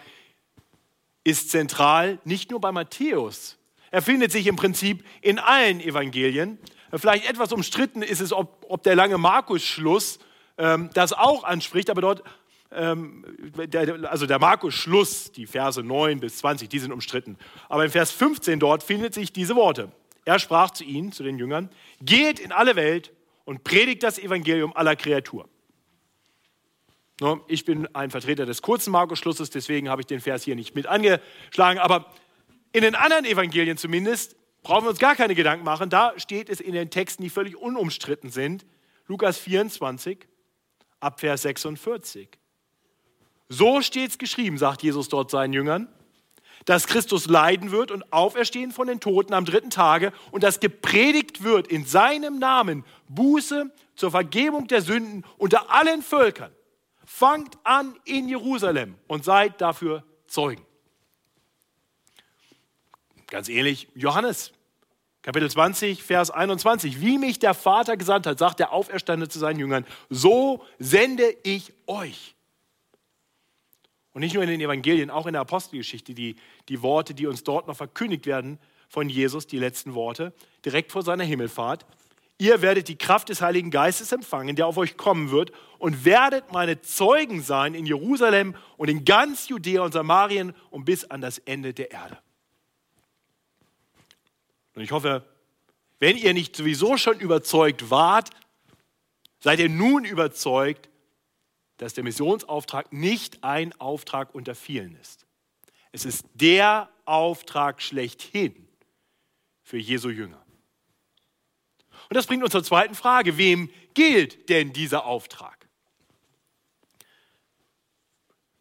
ist 1.23 1.50
zentral 1.50 2.19
nicht 2.25 2.50
nur 2.50 2.61
bei 2.61 2.73
Matthäus. 2.73 3.59
Er 3.94 4.02
findet 4.02 4.32
sich 4.32 4.48
im 4.48 4.56
Prinzip 4.56 5.04
in 5.20 5.38
allen 5.38 5.80
Evangelien. 5.80 6.58
Vielleicht 6.92 7.30
etwas 7.30 7.52
umstritten 7.52 8.02
ist 8.02 8.20
es, 8.20 8.32
ob, 8.32 8.66
ob 8.68 8.82
der 8.82 8.96
lange 8.96 9.18
Markus-Schluss 9.18 10.18
ähm, 10.58 10.90
das 10.94 11.12
auch 11.12 11.44
anspricht, 11.44 11.90
aber 11.90 12.00
dort, 12.00 12.24
ähm, 12.72 13.24
der, 13.54 14.10
also 14.10 14.26
der 14.26 14.40
Markus-Schluss, 14.40 15.30
die 15.30 15.46
Verse 15.46 15.80
9 15.80 16.18
bis 16.18 16.38
20, 16.38 16.68
die 16.68 16.80
sind 16.80 16.90
umstritten. 16.90 17.38
Aber 17.68 17.84
im 17.84 17.90
Vers 17.92 18.10
15 18.10 18.58
dort 18.58 18.82
findet 18.82 19.14
sich 19.14 19.32
diese 19.32 19.54
Worte. 19.54 19.92
Er 20.24 20.40
sprach 20.40 20.72
zu 20.72 20.82
ihnen, 20.82 21.12
zu 21.12 21.22
den 21.22 21.38
Jüngern, 21.38 21.70
geht 22.00 22.40
in 22.40 22.50
alle 22.50 22.74
Welt 22.74 23.12
und 23.44 23.62
predigt 23.62 24.02
das 24.02 24.18
Evangelium 24.18 24.76
aller 24.76 24.96
Kreatur. 24.96 25.48
Ich 27.46 27.64
bin 27.64 27.86
ein 27.94 28.10
Vertreter 28.10 28.44
des 28.44 28.60
kurzen 28.60 28.90
Markus-Schlusses, 28.90 29.50
deswegen 29.50 29.88
habe 29.88 30.02
ich 30.02 30.06
den 30.06 30.18
Vers 30.18 30.42
hier 30.42 30.56
nicht 30.56 30.74
mit 30.74 30.86
angeschlagen. 30.88 31.78
Aber 31.78 32.12
in 32.75 32.83
den 32.83 32.97
anderen 32.97 33.25
Evangelien 33.25 33.78
zumindest 33.78 34.37
brauchen 34.64 34.85
wir 34.85 34.90
uns 34.90 34.99
gar 34.99 35.14
keine 35.14 35.37
Gedanken 35.37 35.64
machen. 35.64 35.90
Da 35.90 36.12
steht 36.16 36.50
es 36.50 36.61
in 36.61 36.73
den 36.73 36.90
Texten, 36.90 37.23
die 37.23 37.31
völlig 37.31 37.57
unumstritten 37.57 38.31
sind. 38.31 38.66
Lukas 39.07 39.38
24, 39.38 40.26
ab 40.99 41.21
Vers 41.21 41.43
46. 41.43 42.28
So 43.49 43.81
steht 43.81 44.11
es 44.11 44.19
geschrieben, 44.19 44.59
sagt 44.59 44.83
Jesus 44.83 45.09
dort 45.09 45.31
seinen 45.31 45.52
Jüngern, 45.52 45.88
dass 46.64 46.88
Christus 46.88 47.26
leiden 47.26 47.71
wird 47.71 47.93
und 47.93 48.12
auferstehen 48.12 48.73
von 48.73 48.88
den 48.88 48.99
Toten 48.99 49.35
am 49.35 49.45
dritten 49.45 49.71
Tage 49.71 50.12
und 50.33 50.43
dass 50.43 50.59
gepredigt 50.59 51.45
wird 51.45 51.69
in 51.69 51.87
seinem 51.87 52.40
Namen 52.40 52.85
Buße 53.09 53.71
zur 53.95 54.11
Vergebung 54.11 54.66
der 54.66 54.83
Sünden 54.83 55.25
unter 55.38 55.71
allen 55.71 56.02
Völkern 56.02 56.50
Fangt 57.07 57.57
an 57.62 57.95
in 58.04 58.28
Jerusalem 58.28 58.97
und 59.07 59.25
seid 59.25 59.61
dafür 59.61 60.02
Zeugen. 60.26 60.64
Ganz 63.35 63.49
ähnlich 63.49 63.88
Johannes, 63.97 64.53
Kapitel 65.23 65.50
20, 65.50 66.05
Vers 66.05 66.31
21. 66.31 67.00
Wie 67.00 67.19
mich 67.19 67.41
der 67.41 67.53
Vater 67.53 67.97
gesandt 67.97 68.29
hat, 68.29 68.38
sagt 68.38 68.61
der 68.61 68.73
Auferstandene 68.73 69.29
zu 69.29 69.41
seinen 69.41 69.59
Jüngern, 69.59 69.85
so 70.09 70.64
sende 70.79 71.35
ich 71.43 71.73
euch. 71.88 72.37
Und 74.12 74.21
nicht 74.21 74.35
nur 74.35 74.45
in 74.45 74.50
den 74.50 74.61
Evangelien, 74.61 75.11
auch 75.11 75.26
in 75.26 75.33
der 75.33 75.41
Apostelgeschichte, 75.41 76.14
die, 76.14 76.37
die 76.69 76.81
Worte, 76.81 77.12
die 77.12 77.26
uns 77.26 77.43
dort 77.43 77.67
noch 77.67 77.75
verkündigt 77.76 78.26
werden 78.26 78.61
von 78.88 79.09
Jesus, 79.09 79.49
die 79.49 79.59
letzten 79.59 79.95
Worte, 79.95 80.33
direkt 80.64 80.93
vor 80.93 81.03
seiner 81.03 81.25
Himmelfahrt. 81.25 81.85
Ihr 82.38 82.62
werdet 82.62 82.87
die 82.87 82.99
Kraft 82.99 83.31
des 83.31 83.43
Heiligen 83.43 83.73
Geistes 83.73 84.12
empfangen, 84.12 84.55
der 84.55 84.69
auf 84.69 84.76
euch 84.76 84.97
kommen 84.97 85.33
wird, 85.33 85.50
und 85.79 86.05
werdet 86.05 86.53
meine 86.53 86.83
Zeugen 86.83 87.43
sein 87.43 87.75
in 87.75 87.85
Jerusalem 87.85 88.55
und 88.76 88.88
in 88.88 89.05
ganz 89.05 89.49
Judäa 89.49 89.83
und 89.83 89.91
Samarien 89.91 90.55
und 90.71 90.85
bis 90.85 91.05
an 91.11 91.21
das 91.21 91.38
Ende 91.38 91.75
der 91.75 91.91
Erde. 91.91 92.17
Und 94.75 94.83
ich 94.83 94.93
hoffe, 94.93 95.25
wenn 95.99 96.16
ihr 96.16 96.35
nicht 96.35 96.57
sowieso 96.57 96.97
schon 96.97 97.19
überzeugt 97.21 97.90
wart, 97.90 98.31
seid 99.40 99.59
ihr 99.61 99.69
nun 99.69 100.04
überzeugt, 100.04 100.88
dass 101.76 101.95
der 101.95 102.04
Missionsauftrag 102.04 102.93
nicht 102.93 103.43
ein 103.43 103.73
Auftrag 103.81 104.35
unter 104.35 104.54
vielen 104.54 104.97
ist. 104.97 105.26
Es 105.93 106.04
ist 106.04 106.26
der 106.35 106.88
Auftrag 107.04 107.83
schlechthin 107.83 108.69
für 109.62 109.78
Jesu 109.78 110.09
Jünger. 110.09 110.45
Und 112.09 112.16
das 112.16 112.26
bringt 112.26 112.43
uns 112.43 112.52
zur 112.52 112.64
zweiten 112.64 112.95
Frage. 112.95 113.38
Wem 113.38 113.71
gilt 113.95 114.49
denn 114.49 114.73
dieser 114.73 115.04
Auftrag? 115.07 115.69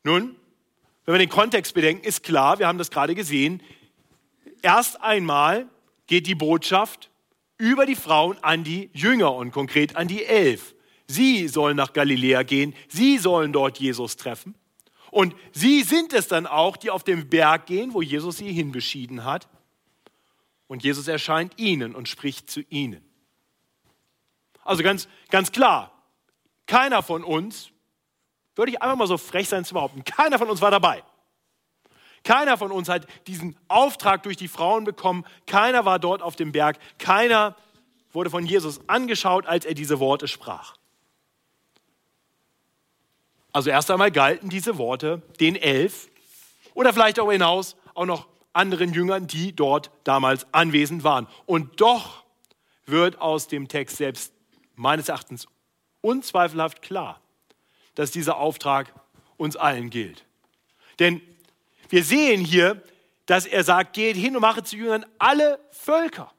Nun, 0.03 0.36
wenn 1.05 1.13
wir 1.13 1.20
den 1.20 1.29
Kontext 1.29 1.74
bedenken, 1.74 2.05
ist 2.05 2.24
klar, 2.24 2.60
wir 2.60 2.67
haben 2.67 2.77
das 2.77 2.91
gerade 2.91 3.15
gesehen, 3.15 3.62
erst 4.62 5.01
einmal 5.01 5.70
geht 6.07 6.27
die 6.27 6.36
Botschaft 6.36 7.10
über 7.57 7.86
die 7.86 7.95
Frauen 7.95 8.38
an 8.41 8.63
die 8.63 8.89
Jünger 8.93 9.33
und 9.33 9.51
konkret 9.51 9.95
an 9.95 10.07
die 10.07 10.25
Elf. 10.25 10.75
Sie 11.07 11.48
sollen 11.48 11.77
nach 11.77 11.93
Galiläa 11.93 12.43
gehen, 12.43 12.74
sie 12.88 13.17
sollen 13.17 13.53
dort 13.53 13.79
Jesus 13.79 14.17
treffen. 14.17 14.55
Und 15.12 15.36
sie 15.51 15.83
sind 15.83 16.12
es 16.12 16.27
dann 16.27 16.48
auch, 16.48 16.75
die 16.75 16.89
auf 16.89 17.03
den 17.03 17.29
Berg 17.29 17.67
gehen, 17.67 17.93
wo 17.93 18.01
Jesus 18.01 18.38
sie 18.38 18.51
hinbeschieden 18.51 19.24
hat. 19.24 19.48
Und 20.67 20.83
Jesus 20.83 21.07
erscheint 21.07 21.60
ihnen 21.60 21.93
und 21.93 22.10
spricht 22.10 22.50
zu 22.50 22.62
ihnen. 22.69 23.05
Also 24.63 24.81
ganz, 24.81 25.07
ganz 25.29 25.51
klar, 25.51 25.91
keiner 26.65 27.03
von 27.03 27.24
uns, 27.24 27.69
würde 28.55 28.72
ich 28.72 28.81
einfach 28.81 28.98
mal 28.98 29.07
so 29.07 29.17
frech 29.17 29.50
sein 29.50 29.65
zu 29.65 29.74
behaupten, 29.74 30.03
keiner 30.03 30.39
von 30.39 30.50
uns 30.50 30.62
war 30.62 30.72
dabei. 30.72 31.03
Keiner 32.24 32.58
von 32.58 32.72
uns 32.72 32.88
hat 32.89 33.06
diesen 33.27 33.58
Auftrag 33.68 34.24
durch 34.24 34.38
die 34.38 34.48
Frauen 34.48 34.86
bekommen. 34.86 35.25
Keiner 35.46 35.86
war 35.86 36.00
dort 36.00 36.22
auf 36.22 36.36
dem 36.36 36.51
Berg. 36.51 36.77
Keiner 36.98 37.56
wurde 38.13 38.30
von 38.30 38.46
Jesus 38.46 38.80
angeschaut, 38.88 39.46
als 39.46 39.65
er 39.65 39.74
diese 39.74 40.00
Worte 40.00 40.27
sprach. 40.27 40.75
Also 43.51 43.70
erst 43.70 43.92
einmal 43.92 44.12
galten 44.12 44.50
diese 44.50 44.77
Worte 44.77 45.22
den 45.39 45.56
elf 45.56 46.10
oder 46.74 46.94
vielleicht 46.94 47.20
auch 47.20 47.32
hinaus 47.32 47.75
auch 47.94 48.06
noch 48.06 48.27
anderen 48.53 48.94
Jüngern, 48.94 49.27
die 49.27 49.56
dort 49.56 49.92
damals 50.03 50.48
anwesend 50.53 51.03
waren. 51.03 51.27
Und 51.46 51.82
doch 51.82 52.24
wird 52.86 53.20
aus 53.20 53.48
dem 53.48 53.68
Text 53.68 53.98
selbst 53.98 54.34
meines 54.75 55.10
Erachtens 55.10 55.48
unzweifelhaft 56.01 56.82
klar, 56.82 57.22
dass 57.96 58.12
dieser 58.12 58.38
Auftrag 58.38 58.94
uns 59.38 59.56
allen 59.56 59.89
gilt. 59.89 60.25
Denn 61.00 61.22
wir 61.93 62.03
sehen 62.03 62.43
hier, 62.43 62.81
dass 63.27 63.45
er 63.45 63.63
sagt, 63.63 63.93
geht 63.93 64.15
hin 64.15 64.35
und 64.35 64.41
mache 64.41 64.63
zu 64.63 64.75
Jüngern 64.75 65.05
alle 65.19 65.59
Völker. 65.69 66.33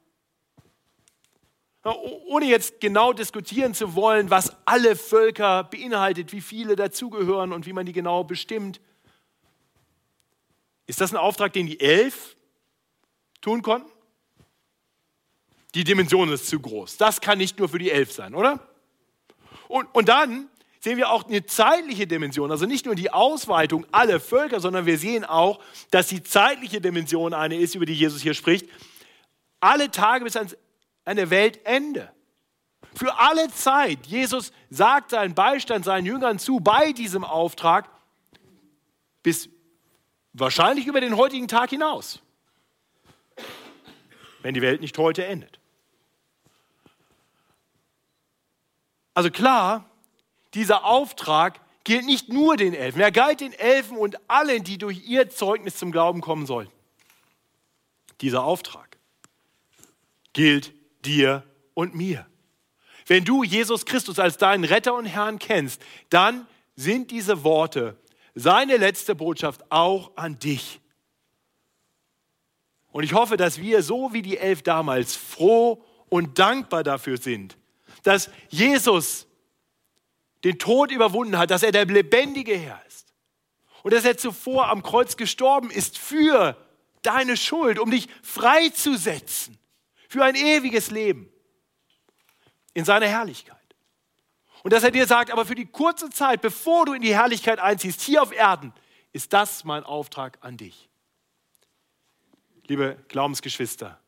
Ohne 1.85 2.47
jetzt 2.47 2.81
genau 2.81 3.13
diskutieren 3.13 3.73
zu 3.73 3.95
wollen, 3.95 4.31
was 4.31 4.57
alle 4.65 4.97
Völker 4.97 5.63
beinhaltet, 5.63 6.33
wie 6.33 6.41
viele 6.41 6.75
dazugehören 6.75 7.53
und 7.53 7.67
wie 7.67 7.73
man 7.73 7.87
die 7.87 7.93
genau 7.93 8.25
bestimmt. 8.25 8.81
Ist 10.89 11.01
das 11.01 11.13
ein 11.13 11.19
Auftrag, 11.19 11.53
den 11.53 11.69
die 11.69 11.79
elf 11.79 12.35
tun 13.41 13.63
konnten? 13.63 13.93
Die 15.77 15.85
Dimension 15.85 16.33
ist 16.33 16.49
zu 16.49 16.59
groß. 16.59 16.97
Das 16.97 17.21
kann 17.21 17.39
nicht 17.39 17.61
nur 17.61 17.69
für 17.69 17.79
die 17.79 17.93
elf 17.93 18.11
sein, 18.11 18.35
oder? 18.35 18.59
Und, 19.69 19.87
und 19.95 20.09
dann 20.09 20.51
sehen 20.85 20.99
wir 20.99 21.09
auch 21.09 21.25
eine 21.25 21.47
zeitliche 21.47 22.07
Dimension, 22.07 22.51
also 22.51 22.67
nicht 22.67 22.85
nur 22.85 22.95
die 22.95 23.11
Ausweitung 23.11 23.87
aller 23.91 24.21
Völker, 24.21 24.61
sondern 24.61 24.85
wir 24.85 24.99
sehen 24.99 25.25
auch, 25.25 25.59
dass 25.91 26.09
die 26.09 26.23
zeitliche 26.23 26.79
Dimension 26.79 27.33
eine 27.33 27.57
ist, 27.57 27.75
über 27.75 27.87
die 27.87 27.95
Jesus 27.95 28.21
hier 28.21 28.35
spricht. 28.35 28.69
Alle 29.61 29.91
Tage 29.91 30.25
bis 30.25 30.37
ans 30.37 30.55
eine 31.07 31.31
Weltende. 31.31 32.13
Für 32.95 33.19
alle 33.19 33.49
Zeit. 33.49 34.07
Jesus 34.07 34.53
sagt 34.69 35.13
seinen 35.13 35.35
Beistand 35.35 35.87
seinen 35.87 36.05
Jüngern 36.05 36.39
zu 36.39 36.61
bei 36.61 36.93
diesem 36.93 37.25
Auftrag 37.25 37.89
bis 39.23 39.49
wahrscheinlich 40.35 40.87
über 40.87 41.01
den 41.01 41.17
heutigen 41.17 41.49
Tag 41.49 41.71
hinaus, 41.71 42.21
wenn 44.43 44.53
die 44.53 44.61
Welt 44.61 44.83
nicht 44.83 44.99
heute 44.99 45.25
endet. 45.25 45.59
Also 49.15 49.31
klar, 49.31 49.89
dieser 50.55 50.85
Auftrag 50.85 51.61
gilt 51.85 52.07
nicht 52.07 52.29
nur 52.29 52.57
den 52.57 52.75
Elfen, 52.75 53.01
er 53.01 53.13
galt 53.13 53.41
den 53.41 53.53
Elfen 53.53 53.97
und 53.97 54.19
allen, 54.29 54.65
die 54.65 54.79
durch 54.79 55.07
ihr 55.07 55.29
Zeugnis 55.29 55.77
zum 55.77 55.93
Glauben 55.93 56.21
kommen 56.21 56.47
sollten. 56.47 56.73
Dieser 58.21 58.45
Auftrag 58.45 58.97
gilt 60.33 60.73
dir 61.05 61.45
und 61.75 61.95
mir. 61.95 62.27
Wenn 63.07 63.25
du 63.25 63.43
Jesus 63.43 63.85
Christus 63.85 64.19
als 64.19 64.39
deinen 64.39 64.65
Retter 64.65 64.95
und 64.95 65.05
Herrn 65.05 65.39
kennst, 65.39 65.83
dann 66.09 66.47
sind 66.75 67.11
diese 67.11 67.45
Worte 67.45 67.99
seine 68.35 68.79
letzte 68.79 69.15
Botschaft 69.15 69.71
auch 69.71 70.17
an 70.17 70.39
dich. 70.39 70.81
Und 72.93 73.03
ich 73.05 73.13
hoffe, 73.13 73.37
dass 73.37 73.61
wir 73.61 73.83
so 73.83 74.13
wie 74.13 74.23
die 74.23 74.39
Elf 74.39 74.63
damals 74.63 75.17
froh 75.17 75.85
und 76.09 76.39
dankbar 76.39 76.83
dafür 76.83 77.19
sind, 77.19 77.57
dass 78.05 78.31
Jesus 78.49 79.27
den 80.45 80.59
Tod 80.59 80.93
überwunden 80.93 81.39
hat, 81.39 81.51
dass 81.51 81.63
er 81.63 81.73
der 81.73 81.87
lebendige 81.87 82.57
Herr 82.57 82.81
ist 82.87 83.13
und 83.83 83.93
dass 83.93 84.05
er 84.05 84.17
zuvor 84.17 84.69
am 84.69 84.83
Kreuz 84.83 85.17
gestorben 85.17 85.71
ist 85.71 85.99
für 85.99 86.57
deine 87.03 87.37
Schuld, 87.37 87.79
um 87.79 87.91
dich 87.91 88.09
freizusetzen 88.23 89.59
für 90.09 90.25
ein 90.25 90.35
ewiges 90.37 90.91
Leben 90.91 91.31
in 92.75 92.85
seiner 92.85 93.07
Herrlichkeit. 93.07 93.59
Und 94.63 94.73
dass 94.73 94.83
er 94.83 94.91
dir 94.91 95.07
sagt, 95.07 95.31
aber 95.31 95.45
für 95.45 95.55
die 95.55 95.67
kurze 95.67 96.09
Zeit, 96.11 96.41
bevor 96.41 96.87
du 96.87 96.95
in 96.95 97.03
die 97.03 97.15
Herrlichkeit 97.15 97.59
einziehst, 97.59 98.01
hier 98.01 98.23
auf 98.23 98.33
Erden, 98.33 98.73
ist 99.13 99.33
das 99.33 99.65
mein 99.65 99.85
Auftrag 99.85 100.39
an 100.41 100.57
dich. 100.57 100.89
Liebe 102.67 102.97
Glaubensgeschwister, 103.09 104.01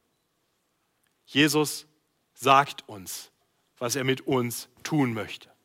Jesus 1.26 1.86
sagt 2.34 2.88
uns, 2.88 3.30
was 3.78 3.96
er 3.96 4.04
mit 4.04 4.22
uns 4.22 4.68
tun 4.82 5.12
möchte. 5.12 5.55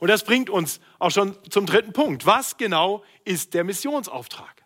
Und 0.00 0.08
das 0.08 0.24
bringt 0.24 0.50
uns 0.50 0.80
auch 0.98 1.10
schon 1.10 1.36
zum 1.50 1.66
dritten 1.66 1.92
Punkt. 1.92 2.26
Was 2.26 2.56
genau 2.56 3.04
ist 3.24 3.54
der 3.54 3.64
Missionsauftrag? 3.64 4.64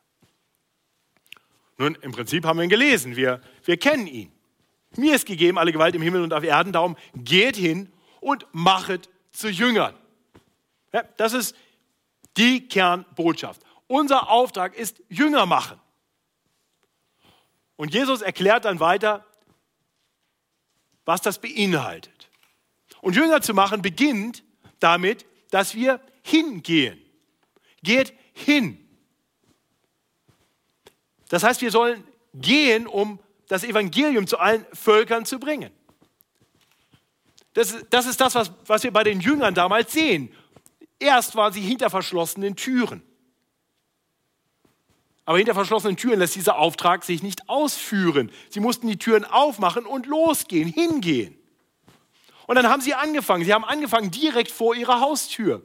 Nun, 1.77 1.97
im 1.97 2.13
Prinzip 2.13 2.47
haben 2.47 2.59
wir 2.59 2.63
ihn 2.63 2.71
gelesen. 2.71 3.17
Wir, 3.17 3.41
wir 3.65 3.77
kennen 3.77 4.07
ihn. 4.07 4.33
Mir 4.97 5.17
ist 5.17 5.27
gegeben 5.27 5.59
alle 5.59 5.73
Gewalt 5.73 5.97
im 5.97 6.03
Himmel 6.03 6.23
und 6.23 6.33
auf 6.33 6.45
Erden. 6.45 6.73
Darum 6.73 6.97
geht 7.17 7.57
hin 7.57 7.93
und 8.21 8.47
machet 8.53 9.11
zu 9.33 9.49
Jüngern. 9.49 9.95
Ja, 10.93 11.03
das 11.17 11.33
ist 11.33 11.57
die 12.37 12.69
Kernbotschaft. 12.69 13.61
Unser 13.89 14.31
Auftrag 14.31 14.77
ist 14.77 15.03
Jünger 15.09 15.47
machen. 15.47 15.81
Und 17.75 17.93
Jesus 17.93 18.23
erklärt 18.23 18.67
dann 18.67 18.79
weiter, 18.79 19.27
was 21.05 21.21
das 21.21 21.41
beinhaltet. 21.41 22.31
Und 23.01 23.17
Jünger 23.17 23.43
zu 23.43 23.53
machen 23.53 23.83
beginnt 23.83 24.45
damit, 24.85 25.27
dass 25.51 25.75
wir 25.75 26.01
hingehen. 26.23 27.01
Geht 27.83 28.15
hin. 28.33 28.79
Das 31.29 31.43
heißt, 31.43 31.63
wir 31.63 31.71
sollen 31.71 32.05
gehen, 32.35 32.87
um 32.87 33.19
das 33.49 33.65
Evangelium 33.65 34.27
zu 34.27 34.39
allen 34.39 34.65
Völkern 34.73 35.25
zu 35.25 35.39
bringen. 35.39 35.71
Das, 37.55 37.77
das 37.91 38.07
ist 38.07 38.21
das, 38.21 38.35
was, 38.35 38.53
was 38.67 38.83
wir 38.83 38.93
bei 38.93 39.05
den 39.05 39.21
Jüngern 39.21 39.55
damals 39.55 39.93
sehen. 39.93 40.35
Erst 40.99 41.37
waren 41.37 41.53
sie 41.53 41.61
hinter 41.61 41.91
verschlossenen 41.91 42.57
Türen. 42.57 43.03
Aber 45.25 45.39
hinter 45.39 45.55
verschlossenen 45.55 45.97
Türen 45.97 46.19
lässt 46.19 46.35
dieser 46.35 46.59
Auftrag 46.59 47.05
sich 47.05 47.23
nicht 47.23 47.49
ausführen. 47.49 48.31
Sie 48.51 48.61
mussten 48.61 48.89
die 48.89 48.99
Türen 48.99 49.25
aufmachen 49.25 49.87
und 49.87 50.07
losgehen, 50.07 50.69
hingehen. 50.69 51.39
Und 52.47 52.57
dann 52.57 52.69
haben 52.69 52.83
sie 52.83 52.95
angefangen. 52.95 53.45
Sie 53.45 53.55
haben 53.55 53.65
angefangen 53.65 54.11
direkt 54.11 54.51
vor 54.51 54.75
ihrer 54.75 55.01
Haustür. 55.01 55.63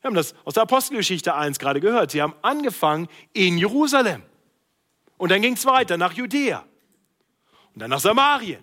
Wir 0.00 0.08
haben 0.08 0.14
das 0.14 0.34
aus 0.44 0.54
der 0.54 0.62
Apostelgeschichte 0.62 1.34
1 1.34 1.58
gerade 1.58 1.80
gehört. 1.80 2.10
Sie 2.10 2.22
haben 2.22 2.34
angefangen 2.42 3.08
in 3.32 3.58
Jerusalem. 3.58 4.22
Und 5.16 5.30
dann 5.30 5.42
ging 5.42 5.54
es 5.54 5.66
weiter 5.66 5.96
nach 5.96 6.12
Judäa. 6.12 6.64
Und 7.74 7.80
dann 7.80 7.90
nach 7.90 8.00
Samarien. 8.00 8.62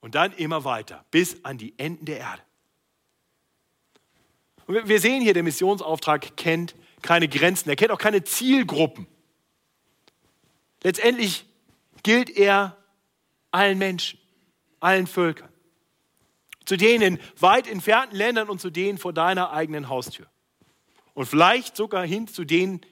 Und 0.00 0.14
dann 0.14 0.32
immer 0.32 0.64
weiter 0.64 1.04
bis 1.10 1.44
an 1.44 1.58
die 1.58 1.74
Enden 1.78 2.04
der 2.04 2.18
Erde. 2.18 2.42
Und 4.66 4.88
wir 4.88 5.00
sehen 5.00 5.22
hier, 5.22 5.34
der 5.34 5.42
Missionsauftrag 5.42 6.36
kennt 6.36 6.74
keine 7.02 7.28
Grenzen, 7.28 7.68
er 7.68 7.76
kennt 7.76 7.90
auch 7.90 7.98
keine 7.98 8.22
Zielgruppen. 8.22 9.06
Letztendlich 10.82 11.46
gilt 12.02 12.30
er 12.30 12.76
allen 13.50 13.78
Menschen, 13.78 14.18
allen 14.78 15.06
Völkern 15.06 15.48
zu 16.68 16.76
denen 16.76 17.16
in 17.16 17.20
weit 17.40 17.66
entfernten 17.66 18.14
Ländern 18.14 18.50
und 18.50 18.60
zu 18.60 18.68
denen 18.68 18.98
vor 18.98 19.14
deiner 19.14 19.52
eigenen 19.52 19.88
Haustür. 19.88 20.26
Und 21.14 21.24
vielleicht 21.24 21.78
sogar 21.78 22.04
hin 22.04 22.28
zu 22.28 22.44
denen, 22.44 22.82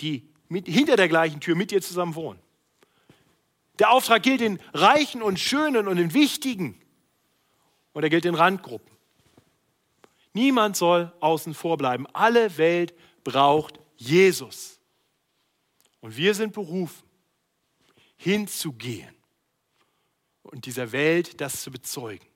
die 0.00 0.30
mit, 0.48 0.68
hinter 0.68 0.94
der 0.94 1.08
gleichen 1.08 1.40
Tür 1.40 1.56
mit 1.56 1.72
dir 1.72 1.82
zusammen 1.82 2.14
wohnen. 2.14 2.38
Der 3.80 3.90
Auftrag 3.90 4.22
gilt 4.22 4.42
den 4.42 4.60
Reichen 4.72 5.22
und 5.22 5.40
Schönen 5.40 5.88
und 5.88 5.96
den 5.96 6.14
Wichtigen. 6.14 6.80
Und 7.94 8.04
er 8.04 8.10
gilt 8.10 8.22
den 8.22 8.36
Randgruppen. 8.36 8.96
Niemand 10.32 10.76
soll 10.76 11.12
außen 11.18 11.54
vor 11.54 11.76
bleiben. 11.76 12.06
Alle 12.12 12.58
Welt 12.58 12.94
braucht 13.24 13.80
Jesus. 13.96 14.78
Und 16.00 16.16
wir 16.16 16.32
sind 16.36 16.52
berufen, 16.52 17.02
hinzugehen 18.16 19.16
und 20.44 20.64
dieser 20.64 20.92
Welt 20.92 21.40
das 21.40 21.60
zu 21.62 21.72
bezeugen. 21.72 22.31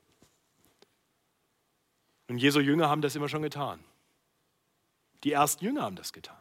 Und 2.28 2.38
Jesu 2.38 2.60
Jünger 2.60 2.88
haben 2.88 3.02
das 3.02 3.14
immer 3.14 3.28
schon 3.28 3.42
getan. 3.42 3.80
Die 5.24 5.32
ersten 5.32 5.64
Jünger 5.64 5.82
haben 5.82 5.96
das 5.96 6.12
getan. 6.12 6.36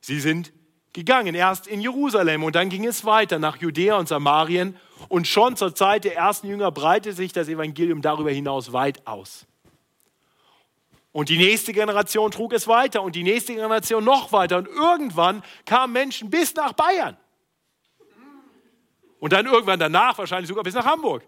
Sie 0.00 0.20
sind 0.20 0.52
gegangen, 0.92 1.34
erst 1.34 1.66
in 1.66 1.80
Jerusalem 1.80 2.42
und 2.42 2.56
dann 2.56 2.70
ging 2.70 2.84
es 2.86 3.04
weiter 3.04 3.38
nach 3.38 3.56
Judäa 3.56 3.96
und 3.96 4.08
Samarien 4.08 4.76
und 5.08 5.26
schon 5.26 5.56
zur 5.56 5.74
Zeit 5.74 6.04
der 6.04 6.16
ersten 6.16 6.48
Jünger 6.48 6.70
breitete 6.70 7.14
sich 7.14 7.32
das 7.32 7.48
Evangelium 7.48 8.02
darüber 8.02 8.30
hinaus 8.30 8.72
weit 8.72 9.06
aus. 9.06 9.46
Und 11.12 11.28
die 11.28 11.38
nächste 11.38 11.72
Generation 11.72 12.30
trug 12.30 12.52
es 12.52 12.68
weiter 12.68 13.02
und 13.02 13.16
die 13.16 13.22
nächste 13.22 13.54
Generation 13.54 14.04
noch 14.04 14.32
weiter 14.32 14.58
und 14.58 14.68
irgendwann 14.68 15.42
kamen 15.64 15.92
Menschen 15.92 16.30
bis 16.30 16.54
nach 16.54 16.72
Bayern. 16.72 17.16
Und 19.20 19.32
dann 19.32 19.46
irgendwann 19.46 19.80
danach 19.80 20.16
wahrscheinlich 20.18 20.48
sogar 20.48 20.62
bis 20.62 20.74
nach 20.74 20.86
Hamburg. 20.86 21.24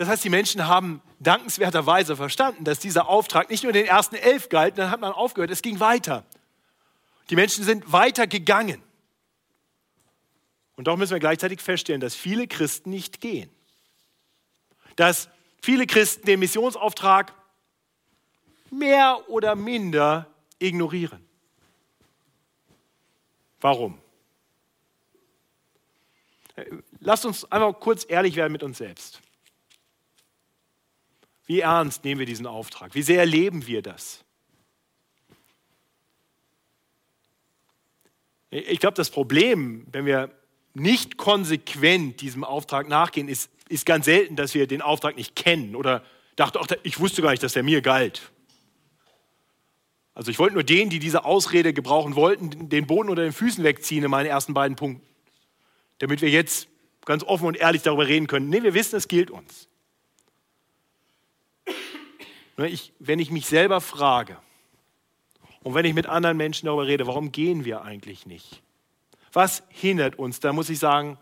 Das 0.00 0.08
heißt, 0.08 0.24
die 0.24 0.30
Menschen 0.30 0.66
haben 0.66 1.02
dankenswerterweise 1.18 2.16
verstanden, 2.16 2.64
dass 2.64 2.78
dieser 2.78 3.06
Auftrag 3.06 3.50
nicht 3.50 3.64
nur 3.64 3.74
den 3.74 3.84
ersten 3.84 4.16
elf 4.16 4.48
galt, 4.48 4.78
dann 4.78 4.90
hat 4.90 4.98
man 4.98 5.12
aufgehört, 5.12 5.50
es 5.50 5.60
ging 5.60 5.78
weiter. 5.78 6.24
Die 7.28 7.36
Menschen 7.36 7.64
sind 7.64 7.92
weiter 7.92 8.26
gegangen. 8.26 8.82
Und 10.76 10.86
doch 10.86 10.96
müssen 10.96 11.12
wir 11.12 11.20
gleichzeitig 11.20 11.60
feststellen, 11.60 12.00
dass 12.00 12.14
viele 12.14 12.48
Christen 12.48 12.88
nicht 12.88 13.20
gehen. 13.20 13.50
Dass 14.96 15.28
viele 15.60 15.86
Christen 15.86 16.24
den 16.24 16.40
Missionsauftrag 16.40 17.34
mehr 18.70 19.28
oder 19.28 19.54
minder 19.54 20.30
ignorieren. 20.58 21.22
Warum? 23.60 24.00
Lasst 27.00 27.26
uns 27.26 27.44
einmal 27.52 27.74
kurz 27.74 28.06
ehrlich 28.08 28.34
werden 28.36 28.52
mit 28.52 28.62
uns 28.62 28.78
selbst. 28.78 29.20
Wie 31.50 31.62
ernst 31.62 32.04
nehmen 32.04 32.20
wir 32.20 32.26
diesen 32.26 32.46
Auftrag? 32.46 32.94
Wie 32.94 33.02
sehr 33.02 33.18
erleben 33.18 33.66
wir 33.66 33.82
das? 33.82 34.24
Ich 38.50 38.78
glaube, 38.78 38.94
das 38.94 39.10
Problem, 39.10 39.84
wenn 39.90 40.06
wir 40.06 40.30
nicht 40.74 41.16
konsequent 41.16 42.20
diesem 42.20 42.44
Auftrag 42.44 42.88
nachgehen, 42.88 43.26
ist, 43.26 43.50
ist 43.68 43.84
ganz 43.84 44.04
selten, 44.04 44.36
dass 44.36 44.54
wir 44.54 44.68
den 44.68 44.80
Auftrag 44.80 45.16
nicht 45.16 45.34
kennen 45.34 45.74
oder 45.74 46.04
dachten, 46.36 46.58
ach, 46.60 46.68
ich 46.84 47.00
wusste 47.00 47.20
gar 47.20 47.32
nicht, 47.32 47.42
dass 47.42 47.54
der 47.54 47.64
mir 47.64 47.82
galt. 47.82 48.30
Also 50.14 50.30
ich 50.30 50.38
wollte 50.38 50.54
nur 50.54 50.62
denen, 50.62 50.88
die 50.88 51.00
diese 51.00 51.24
Ausrede 51.24 51.72
gebrauchen 51.72 52.14
wollten, 52.14 52.68
den 52.68 52.86
Boden 52.86 53.08
unter 53.08 53.24
den 53.24 53.32
Füßen 53.32 53.64
wegziehen 53.64 54.04
in 54.04 54.10
meinen 54.12 54.26
ersten 54.26 54.54
beiden 54.54 54.76
Punkten, 54.76 55.04
damit 55.98 56.22
wir 56.22 56.30
jetzt 56.30 56.68
ganz 57.04 57.24
offen 57.24 57.48
und 57.48 57.56
ehrlich 57.56 57.82
darüber 57.82 58.06
reden 58.06 58.28
können. 58.28 58.50
Nee, 58.50 58.62
wir 58.62 58.74
wissen, 58.74 58.94
es 58.94 59.08
gilt 59.08 59.32
uns. 59.32 59.66
Ne, 62.60 62.68
ich, 62.68 62.92
wenn 62.98 63.20
ich 63.20 63.30
mich 63.30 63.46
selber 63.46 63.80
frage 63.80 64.36
und 65.62 65.72
wenn 65.72 65.86
ich 65.86 65.94
mit 65.94 66.04
anderen 66.04 66.36
Menschen 66.36 66.66
darüber 66.66 66.86
rede, 66.86 67.06
warum 67.06 67.32
gehen 67.32 67.64
wir 67.64 67.80
eigentlich 67.80 68.26
nicht? 68.26 68.62
Was 69.32 69.62
hindert 69.70 70.18
uns? 70.18 70.40
Da 70.40 70.52
muss 70.52 70.68
ich 70.68 70.78
sagen, 70.78 71.16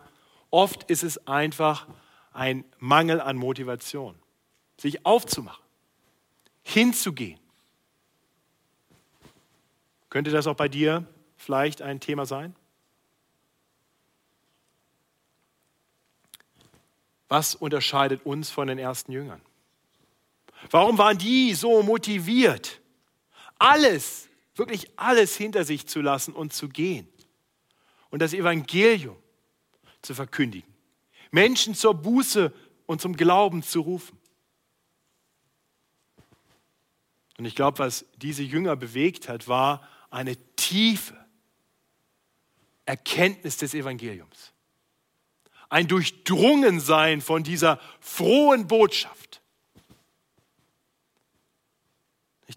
oft 0.49 0.91
ist 0.91 1.01
es 1.01 1.27
einfach 1.27 1.87
ein 2.33 2.65
Mangel 2.79 3.21
an 3.21 3.37
Motivation, 3.37 4.15
sich 4.75 5.05
aufzumachen, 5.05 5.63
hinzugehen. 6.61 7.39
Könnte 10.09 10.31
das 10.31 10.45
auch 10.45 10.57
bei 10.57 10.67
dir 10.67 11.07
vielleicht 11.37 11.81
ein 11.81 12.01
Thema 12.01 12.25
sein? 12.25 12.53
Was 17.29 17.55
unterscheidet 17.55 18.25
uns 18.25 18.49
von 18.49 18.67
den 18.67 18.77
ersten 18.77 19.13
Jüngern? 19.13 19.39
Warum 20.71 20.97
waren 20.97 21.17
die 21.17 21.53
so 21.53 21.81
motiviert, 21.83 22.81
alles, 23.57 24.27
wirklich 24.55 24.89
alles 24.97 25.35
hinter 25.35 25.63
sich 25.63 25.87
zu 25.87 26.01
lassen 26.01 26.33
und 26.33 26.53
zu 26.53 26.69
gehen 26.69 27.07
und 28.09 28.21
das 28.21 28.33
Evangelium 28.33 29.17
zu 30.01 30.13
verkündigen, 30.13 30.73
Menschen 31.31 31.75
zur 31.75 31.93
Buße 31.93 32.53
und 32.85 33.01
zum 33.01 33.15
Glauben 33.15 33.63
zu 33.63 33.81
rufen? 33.81 34.19
Und 37.37 37.45
ich 37.45 37.55
glaube, 37.55 37.79
was 37.79 38.05
diese 38.17 38.43
Jünger 38.43 38.75
bewegt 38.75 39.29
hat, 39.29 39.47
war 39.47 39.87
eine 40.09 40.35
tiefe 40.57 41.15
Erkenntnis 42.85 43.55
des 43.55 43.73
Evangeliums. 43.73 44.51
Ein 45.69 45.87
Durchdrungensein 45.87 47.21
von 47.21 47.43
dieser 47.43 47.79
frohen 48.01 48.67
Botschaft. 48.67 49.28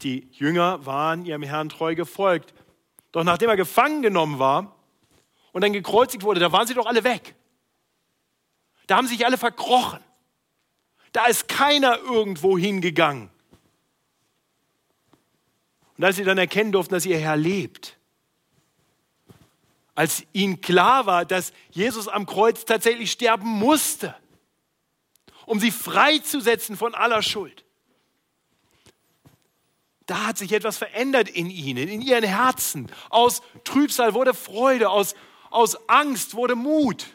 Die 0.00 0.28
Jünger 0.33 0.87
waren 0.87 1.24
ihrem 1.26 1.42
Herrn 1.42 1.68
treu 1.68 1.94
gefolgt. 1.94 2.55
Doch 3.12 3.24
nachdem 3.24 3.50
er 3.50 3.57
gefangen 3.57 4.02
genommen 4.02 4.38
war 4.38 4.74
und 5.52 5.62
dann 5.62 5.72
gekreuzigt 5.72 6.22
wurde, 6.22 6.40
da 6.40 6.50
waren 6.50 6.66
sie 6.66 6.74
doch 6.74 6.87
alle 6.87 7.05
weg. 7.05 7.35
Da 8.87 8.96
haben 8.96 9.07
sich 9.07 9.24
alle 9.26 9.38
verkrochen. 9.38 10.00
Da 11.12 11.26
ist 11.26 11.46
keiner 11.46 11.98
irgendwo 11.98 12.57
hingegangen. 12.57 13.31
Und 15.98 16.05
als 16.05 16.16
sie 16.16 16.24
dann 16.24 16.38
erkennen 16.38 16.72
durften, 16.72 16.94
dass 16.94 17.05
ihr 17.05 17.18
Herr 17.18 17.37
lebt, 17.37 17.98
als 19.94 20.24
ihnen 20.33 20.61
klar 20.62 21.05
war, 21.07 21.24
dass 21.26 21.52
Jesus 21.70 22.09
am 22.09 22.24
Kreuz 22.24 22.64
tatsächlich 22.64 23.12
sterben 23.12 23.48
musste, 23.48 24.14
um 25.44 25.61
sie 25.61 25.70
freizusetzen 25.70 26.76
von 26.76 26.94
aller 26.94 27.22
Schuld, 27.22 27.64
da 30.07 30.27
hat 30.27 30.38
sich 30.38 30.53
etwas 30.53 30.79
verändert 30.79 31.29
in 31.29 31.49
ihnen, 31.51 31.88
in 31.88 32.01
ihren 32.01 32.25
Herzen. 32.25 32.91
Aus 33.11 33.43
Trübsal 33.65 34.15
wurde 34.15 34.35
Freude, 34.35 34.91
aus, 34.91 35.15
aus 35.51 35.88
Angst 35.88 36.35
wurde 36.35 36.57
Mut. 36.57 37.07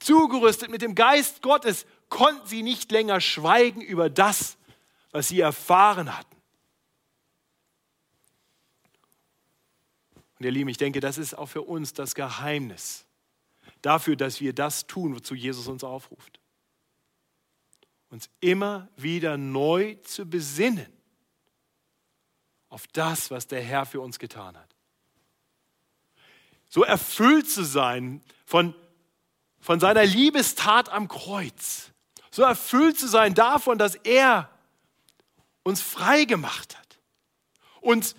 Zugerüstet 0.00 0.70
mit 0.70 0.82
dem 0.82 0.94
Geist 0.94 1.42
Gottes 1.42 1.86
konnten 2.08 2.46
sie 2.46 2.62
nicht 2.62 2.90
länger 2.90 3.20
schweigen 3.20 3.80
über 3.80 4.10
das, 4.10 4.56
was 5.12 5.28
sie 5.28 5.40
erfahren 5.40 6.16
hatten. 6.16 6.36
Und 10.38 10.46
ihr 10.46 10.50
Lieben, 10.50 10.70
ich 10.70 10.78
denke, 10.78 10.98
das 10.98 11.18
ist 11.18 11.34
auch 11.34 11.46
für 11.46 11.62
uns 11.62 11.92
das 11.92 12.16
Geheimnis 12.16 13.06
dafür, 13.80 14.16
dass 14.16 14.40
wir 14.40 14.52
das 14.52 14.88
tun, 14.88 15.14
wozu 15.14 15.36
Jesus 15.36 15.68
uns 15.68 15.84
aufruft. 15.84 16.40
Uns 18.10 18.28
immer 18.40 18.88
wieder 18.96 19.36
neu 19.36 19.94
zu 20.02 20.26
besinnen 20.26 20.86
auf 22.72 22.86
das, 22.86 23.30
was 23.30 23.46
der 23.46 23.62
Herr 23.62 23.84
für 23.84 24.00
uns 24.00 24.18
getan 24.18 24.56
hat. 24.56 24.74
So 26.70 26.82
erfüllt 26.84 27.50
zu 27.50 27.64
sein 27.64 28.22
von, 28.46 28.74
von 29.60 29.78
seiner 29.78 30.06
Liebestat 30.06 30.88
am 30.88 31.06
Kreuz. 31.06 31.90
So 32.30 32.42
erfüllt 32.42 32.98
zu 32.98 33.08
sein 33.08 33.34
davon, 33.34 33.76
dass 33.76 33.94
er 33.94 34.48
uns 35.64 35.82
frei 35.82 36.24
gemacht 36.24 36.78
hat, 36.78 36.98
uns 37.82 38.16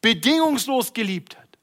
bedingungslos 0.00 0.92
geliebt 0.92 1.36
hat, 1.36 1.58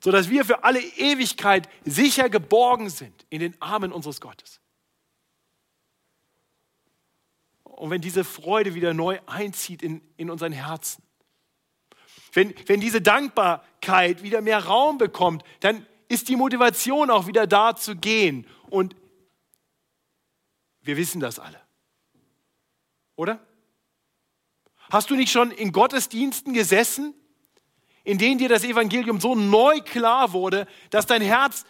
sodass 0.00 0.30
wir 0.30 0.44
für 0.44 0.64
alle 0.64 0.80
Ewigkeit 0.80 1.68
sicher 1.84 2.28
geborgen 2.28 2.90
sind 2.90 3.24
in 3.30 3.38
den 3.38 3.62
Armen 3.62 3.92
unseres 3.92 4.20
Gottes. 4.20 4.60
Und 7.82 7.90
wenn 7.90 8.00
diese 8.00 8.22
Freude 8.22 8.74
wieder 8.74 8.94
neu 8.94 9.18
einzieht 9.26 9.82
in, 9.82 10.02
in 10.16 10.30
unseren 10.30 10.52
Herzen. 10.52 11.02
Wenn, 12.32 12.54
wenn 12.66 12.80
diese 12.80 13.00
Dankbarkeit 13.00 14.22
wieder 14.22 14.40
mehr 14.40 14.64
Raum 14.66 14.98
bekommt, 14.98 15.42
dann 15.58 15.84
ist 16.06 16.28
die 16.28 16.36
Motivation 16.36 17.10
auch 17.10 17.26
wieder 17.26 17.48
da 17.48 17.74
zu 17.74 17.96
gehen. 17.96 18.46
Und 18.70 18.94
wir 20.82 20.96
wissen 20.96 21.20
das 21.20 21.40
alle. 21.40 21.60
Oder? 23.16 23.44
Hast 24.88 25.10
du 25.10 25.16
nicht 25.16 25.32
schon 25.32 25.50
in 25.50 25.72
Gottesdiensten 25.72 26.52
gesessen, 26.52 27.16
in 28.04 28.16
denen 28.16 28.38
dir 28.38 28.48
das 28.48 28.62
Evangelium 28.62 29.20
so 29.20 29.34
neu 29.34 29.80
klar 29.80 30.32
wurde, 30.32 30.68
dass 30.90 31.06
dein 31.06 31.20
Herz 31.20 31.64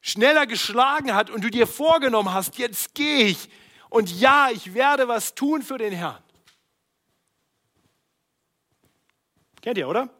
schneller 0.00 0.48
geschlagen 0.48 1.14
hat 1.14 1.30
und 1.30 1.44
du 1.44 1.48
dir 1.48 1.68
vorgenommen 1.68 2.34
hast, 2.34 2.58
jetzt 2.58 2.96
gehe 2.96 3.26
ich 3.26 3.48
und 3.94 4.10
ja, 4.18 4.48
ich 4.52 4.74
werde 4.74 5.06
was 5.06 5.36
tun 5.36 5.62
für 5.62 5.78
den 5.78 5.92
Herrn. 5.92 6.20
Kennt 9.62 9.78
ihr, 9.78 9.88
oder? 9.88 10.10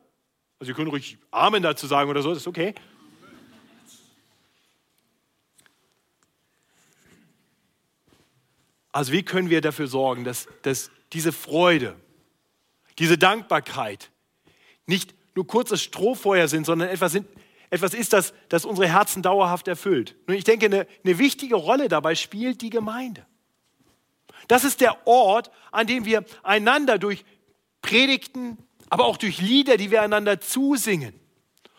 Also 0.61 0.71
ihr 0.71 0.77
könnt 0.77 0.93
ruhig 0.93 1.19
Amen 1.33 1.61
dazu 1.61 1.89
sagen 1.89 2.09
oder 2.09 2.23
so, 2.23 2.29
das 2.29 2.39
ist 2.39 2.47
okay. 2.47 2.73
Also 8.93 9.11
wie 9.11 9.25
können 9.25 9.51
wir 9.51 9.61
dafür 9.61 9.89
sorgen, 9.89 10.23
dass, 10.23 10.47
dass 10.63 10.93
diese 11.13 11.33
Freude, 11.33 11.97
diese 13.01 13.19
Dankbarkeit 13.19 14.13
nicht 14.87 15.17
nur 15.35 15.49
kurzes 15.49 15.83
Strohfeuer 15.83 16.47
sind, 16.47 16.65
sondern 16.65 16.91
etwas, 16.91 17.11
sind, 17.11 17.27
etwas 17.71 17.93
ist, 17.93 18.13
das, 18.13 18.35
das 18.49 18.65
unsere 18.65 18.87
Herzen 18.87 19.21
dauerhaft 19.21 19.67
erfüllt. 19.67 20.15
Nun, 20.29 20.37
ich 20.37 20.45
denke, 20.45 20.67
eine, 20.67 20.87
eine 21.05 21.19
wichtige 21.19 21.57
Rolle 21.57 21.89
dabei 21.89 22.15
spielt 22.15 22.63
die 22.63 22.71
Gemeinde. 22.71 23.27
Das 24.49 24.65
ist 24.65 24.81
der 24.81 25.07
Ort, 25.07 25.51
an 25.73 25.87
dem 25.87 26.05
wir 26.05 26.25
einander 26.43 26.99
durch 26.99 27.25
Predigten, 27.83 28.59
aber 28.91 29.05
auch 29.05 29.17
durch 29.17 29.41
Lieder, 29.41 29.77
die 29.77 29.91
wir 29.91 30.03
einander 30.03 30.41
zusingen 30.41 31.15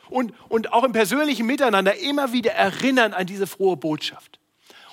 und, 0.09 0.33
und 0.49 0.73
auch 0.73 0.83
im 0.83 0.91
persönlichen 0.91 1.45
Miteinander 1.45 1.95
immer 1.97 2.31
wieder 2.31 2.51
erinnern 2.51 3.13
an 3.13 3.27
diese 3.27 3.47
frohe 3.47 3.77
Botschaft. 3.77 4.39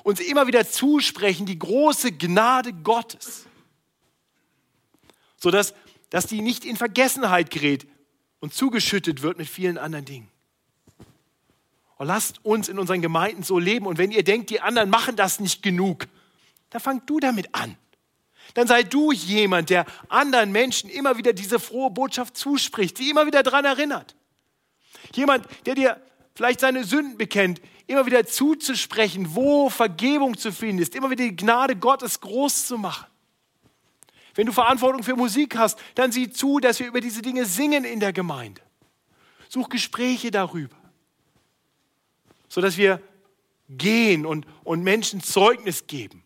Uns 0.04 0.20
immer 0.20 0.46
wieder 0.46 0.68
zusprechen, 0.68 1.46
die 1.46 1.58
große 1.58 2.12
Gnade 2.12 2.72
Gottes, 2.72 3.46
sodass 5.36 5.74
dass 6.12 6.26
die 6.26 6.42
nicht 6.42 6.66
in 6.66 6.76
Vergessenheit 6.76 7.50
gerät 7.50 7.86
und 8.38 8.52
zugeschüttet 8.52 9.22
wird 9.22 9.38
mit 9.38 9.48
vielen 9.48 9.78
anderen 9.78 10.04
Dingen. 10.04 10.28
Und 11.96 12.06
lasst 12.06 12.44
uns 12.44 12.68
in 12.68 12.78
unseren 12.78 13.00
Gemeinden 13.00 13.42
so 13.42 13.58
leben. 13.58 13.86
Und 13.86 13.96
wenn 13.96 14.10
ihr 14.10 14.22
denkt, 14.22 14.50
die 14.50 14.60
anderen 14.60 14.90
machen 14.90 15.16
das 15.16 15.40
nicht 15.40 15.62
genug, 15.62 16.06
dann 16.72 16.80
fang 16.80 17.04
du 17.04 17.20
damit 17.20 17.54
an. 17.54 17.76
Dann 18.54 18.66
sei 18.66 18.82
du 18.82 19.12
jemand, 19.12 19.70
der 19.70 19.86
anderen 20.08 20.52
Menschen 20.52 20.90
immer 20.90 21.16
wieder 21.16 21.32
diese 21.32 21.60
frohe 21.60 21.90
Botschaft 21.90 22.36
zuspricht, 22.36 22.96
sie 22.96 23.10
immer 23.10 23.26
wieder 23.26 23.42
daran 23.42 23.64
erinnert. 23.64 24.16
Jemand, 25.14 25.46
der 25.66 25.74
dir 25.74 26.02
vielleicht 26.34 26.60
seine 26.60 26.84
Sünden 26.84 27.18
bekennt, 27.18 27.60
immer 27.86 28.06
wieder 28.06 28.26
zuzusprechen, 28.26 29.34
wo 29.34 29.68
Vergebung 29.68 30.36
zu 30.36 30.50
finden 30.50 30.82
ist, 30.82 30.94
immer 30.94 31.10
wieder 31.10 31.24
die 31.24 31.36
Gnade 31.36 31.76
Gottes 31.76 32.20
groß 32.20 32.66
zu 32.66 32.78
machen. 32.78 33.06
Wenn 34.34 34.46
du 34.46 34.52
Verantwortung 34.52 35.02
für 35.02 35.14
Musik 35.14 35.56
hast, 35.56 35.78
dann 35.94 36.10
sieh 36.10 36.30
zu, 36.30 36.58
dass 36.58 36.80
wir 36.80 36.86
über 36.86 37.02
diese 37.02 37.20
Dinge 37.20 37.44
singen 37.44 37.84
in 37.84 38.00
der 38.00 38.14
Gemeinde. 38.14 38.62
Such 39.50 39.68
Gespräche 39.68 40.30
darüber, 40.30 40.76
sodass 42.48 42.78
wir 42.78 43.02
gehen 43.68 44.24
und, 44.24 44.46
und 44.64 44.82
Menschen 44.82 45.22
Zeugnis 45.22 45.86
geben 45.86 46.22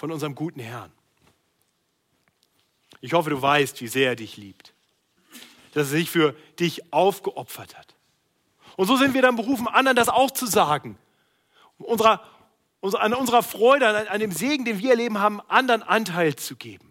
von 0.00 0.10
unserem 0.10 0.34
guten 0.34 0.60
Herrn. 0.60 0.90
Ich 3.02 3.12
hoffe, 3.12 3.28
du 3.28 3.40
weißt, 3.40 3.82
wie 3.82 3.86
sehr 3.86 4.08
er 4.08 4.16
dich 4.16 4.38
liebt, 4.38 4.72
dass 5.74 5.88
er 5.88 5.98
sich 5.98 6.10
für 6.10 6.34
dich 6.58 6.90
aufgeopfert 6.90 7.76
hat. 7.76 7.94
Und 8.76 8.86
so 8.86 8.96
sind 8.96 9.12
wir 9.12 9.20
dann 9.20 9.36
berufen, 9.36 9.68
anderen 9.68 9.96
das 9.96 10.08
auch 10.08 10.30
zu 10.30 10.46
sagen. 10.46 10.96
Unserer, 11.76 12.26
an 12.80 13.12
unserer 13.12 13.42
Freude, 13.42 13.86
an, 13.86 14.08
an 14.08 14.20
dem 14.20 14.32
Segen, 14.32 14.64
den 14.64 14.78
wir 14.78 14.88
erleben 14.88 15.18
haben, 15.18 15.42
anderen 15.48 15.82
Anteil 15.82 16.34
zu 16.34 16.56
geben. 16.56 16.90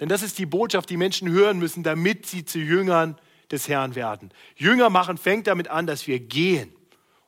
Denn 0.00 0.08
das 0.08 0.22
ist 0.22 0.38
die 0.38 0.46
Botschaft, 0.46 0.88
die 0.88 0.96
Menschen 0.96 1.30
hören 1.30 1.58
müssen, 1.58 1.82
damit 1.82 2.24
sie 2.24 2.46
zu 2.46 2.58
Jüngern 2.58 3.18
des 3.50 3.68
Herrn 3.68 3.94
werden. 3.94 4.32
Jünger 4.54 4.88
machen 4.88 5.18
fängt 5.18 5.46
damit 5.46 5.68
an, 5.68 5.86
dass 5.86 6.06
wir 6.06 6.20
gehen 6.20 6.74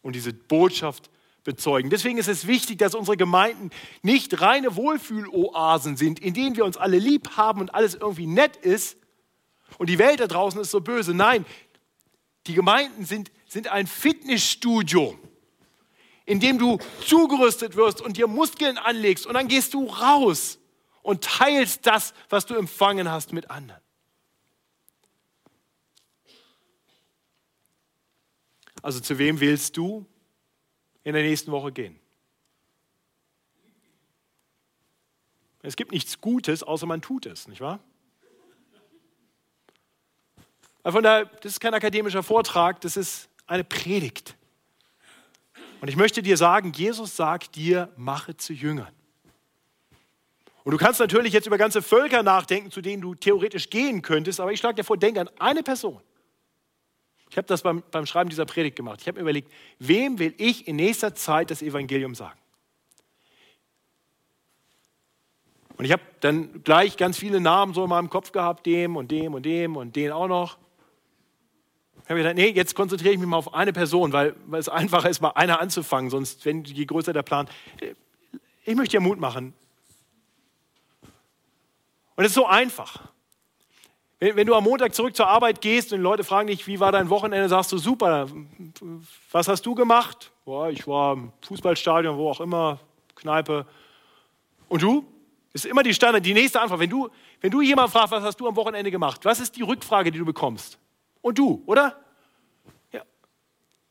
und 0.00 0.16
diese 0.16 0.32
Botschaft 0.32 1.10
bezeugen. 1.48 1.88
Deswegen 1.88 2.18
ist 2.18 2.28
es 2.28 2.46
wichtig, 2.46 2.76
dass 2.76 2.94
unsere 2.94 3.16
Gemeinden 3.16 3.70
nicht 4.02 4.42
reine 4.42 4.76
Wohlfühloasen 4.76 5.96
sind, 5.96 6.20
in 6.20 6.34
denen 6.34 6.56
wir 6.56 6.64
uns 6.66 6.76
alle 6.76 6.98
lieb 6.98 7.38
haben 7.38 7.62
und 7.62 7.74
alles 7.74 7.94
irgendwie 7.94 8.26
nett 8.26 8.56
ist 8.56 8.98
und 9.78 9.88
die 9.88 9.98
Welt 9.98 10.20
da 10.20 10.26
draußen 10.26 10.60
ist 10.60 10.70
so 10.70 10.82
böse. 10.82 11.14
Nein, 11.14 11.46
die 12.46 12.52
Gemeinden 12.52 13.06
sind, 13.06 13.32
sind 13.46 13.68
ein 13.68 13.86
Fitnessstudio, 13.86 15.18
in 16.26 16.38
dem 16.38 16.58
du 16.58 16.76
zugerüstet 17.06 17.76
wirst 17.76 18.02
und 18.02 18.18
dir 18.18 18.26
Muskeln 18.26 18.76
anlegst 18.76 19.26
und 19.26 19.32
dann 19.32 19.48
gehst 19.48 19.72
du 19.72 19.86
raus 19.86 20.58
und 21.00 21.24
teilst 21.24 21.86
das, 21.86 22.12
was 22.28 22.44
du 22.44 22.56
empfangen 22.56 23.10
hast 23.10 23.32
mit 23.32 23.50
anderen. 23.50 23.80
Also 28.82 29.00
zu 29.00 29.16
wem 29.16 29.40
willst 29.40 29.78
du 29.78 30.04
in 31.04 31.14
der 31.14 31.22
nächsten 31.22 31.50
Woche 31.50 31.72
gehen. 31.72 31.98
Es 35.62 35.76
gibt 35.76 35.92
nichts 35.92 36.20
Gutes, 36.20 36.62
außer 36.62 36.86
man 36.86 37.02
tut 37.02 37.26
es, 37.26 37.48
nicht 37.48 37.60
wahr? 37.60 37.80
von 40.84 41.02
daher, 41.02 41.26
das 41.26 41.52
ist 41.52 41.60
kein 41.60 41.74
akademischer 41.74 42.22
Vortrag, 42.22 42.80
das 42.80 42.96
ist 42.96 43.28
eine 43.46 43.62
Predigt. 43.62 44.36
Und 45.82 45.88
ich 45.88 45.96
möchte 45.96 46.22
dir 46.22 46.38
sagen, 46.38 46.72
Jesus 46.72 47.14
sagt 47.14 47.56
dir, 47.56 47.92
mache 47.96 48.36
zu 48.36 48.54
Jüngern. 48.54 48.92
Und 50.64 50.72
du 50.72 50.78
kannst 50.78 51.00
natürlich 51.00 51.32
jetzt 51.32 51.46
über 51.46 51.58
ganze 51.58 51.82
Völker 51.82 52.22
nachdenken, 52.22 52.70
zu 52.70 52.80
denen 52.80 53.02
du 53.02 53.14
theoretisch 53.14 53.70
gehen 53.70 54.02
könntest, 54.02 54.40
aber 54.40 54.52
ich 54.52 54.60
schlage 54.60 54.76
dir 54.76 54.84
vor, 54.84 54.96
denke 54.96 55.20
an 55.20 55.30
eine 55.38 55.62
Person. 55.62 56.00
Ich 57.30 57.36
habe 57.36 57.46
das 57.46 57.62
beim, 57.62 57.82
beim 57.90 58.06
Schreiben 58.06 58.30
dieser 58.30 58.46
Predigt 58.46 58.76
gemacht. 58.76 59.00
Ich 59.00 59.08
habe 59.08 59.16
mir 59.16 59.22
überlegt, 59.22 59.52
wem 59.78 60.18
will 60.18 60.34
ich 60.38 60.66
in 60.66 60.76
nächster 60.76 61.14
Zeit 61.14 61.50
das 61.50 61.62
Evangelium 61.62 62.14
sagen? 62.14 62.38
Und 65.76 65.84
ich 65.84 65.92
habe 65.92 66.02
dann 66.20 66.64
gleich 66.64 66.96
ganz 66.96 67.18
viele 67.18 67.40
Namen 67.40 67.72
so 67.72 67.84
in 67.84 67.90
meinem 67.90 68.10
Kopf 68.10 68.32
gehabt, 68.32 68.66
dem 68.66 68.96
und 68.96 69.10
dem 69.10 69.34
und 69.34 69.46
dem 69.46 69.76
und 69.76 69.94
den 69.94 70.10
auch 70.10 70.26
noch. 70.26 70.58
Ich 72.02 72.10
habe 72.10 72.20
gedacht, 72.20 72.36
nee, 72.36 72.48
jetzt 72.48 72.74
konzentriere 72.74 73.12
ich 73.12 73.20
mich 73.20 73.28
mal 73.28 73.36
auf 73.36 73.54
eine 73.54 73.72
Person, 73.72 74.12
weil, 74.12 74.34
weil 74.46 74.60
es 74.60 74.68
einfacher 74.68 75.10
ist, 75.10 75.20
mal 75.20 75.32
einer 75.34 75.60
anzufangen, 75.60 76.10
sonst, 76.10 76.44
wenn 76.46 76.64
je 76.64 76.84
größer 76.84 77.12
der 77.12 77.22
Plan. 77.22 77.48
Ich 78.64 78.74
möchte 78.74 78.96
dir 78.96 79.00
Mut 79.00 79.20
machen. 79.20 79.52
Und 82.16 82.24
es 82.24 82.30
ist 82.30 82.34
so 82.34 82.46
einfach. 82.46 83.12
Wenn, 84.20 84.34
wenn, 84.34 84.46
du 84.46 84.54
am 84.54 84.64
Montag 84.64 84.94
zurück 84.94 85.14
zur 85.14 85.28
Arbeit 85.28 85.60
gehst 85.60 85.92
und 85.92 86.00
Leute 86.00 86.24
fragen 86.24 86.48
dich, 86.48 86.66
wie 86.66 86.80
war 86.80 86.90
dein 86.90 87.08
Wochenende, 87.08 87.48
sagst 87.48 87.70
du, 87.70 87.78
super, 87.78 88.28
was 89.30 89.46
hast 89.46 89.64
du 89.64 89.74
gemacht? 89.74 90.32
Boah, 90.44 90.70
ich 90.70 90.86
war 90.86 91.12
im 91.12 91.32
Fußballstadion, 91.42 92.16
wo 92.16 92.30
auch 92.30 92.40
immer, 92.40 92.80
Kneipe. 93.14 93.66
Und 94.68 94.82
du? 94.82 95.04
Das 95.52 95.64
ist 95.64 95.70
immer 95.70 95.82
die 95.82 95.94
Standard, 95.94 96.24
die 96.26 96.34
nächste 96.34 96.60
Antwort. 96.60 96.80
Wenn 96.80 96.90
du, 96.90 97.08
wenn 97.40 97.50
du 97.50 97.60
jemand 97.60 97.90
fragst, 97.90 98.10
was 98.10 98.22
hast 98.22 98.38
du 98.38 98.48
am 98.48 98.56
Wochenende 98.56 98.90
gemacht, 98.90 99.24
was 99.24 99.40
ist 99.40 99.56
die 99.56 99.62
Rückfrage, 99.62 100.10
die 100.10 100.18
du 100.18 100.24
bekommst? 100.24 100.78
Und 101.20 101.38
du, 101.38 101.62
oder? 101.66 101.96
Ja. 102.92 103.02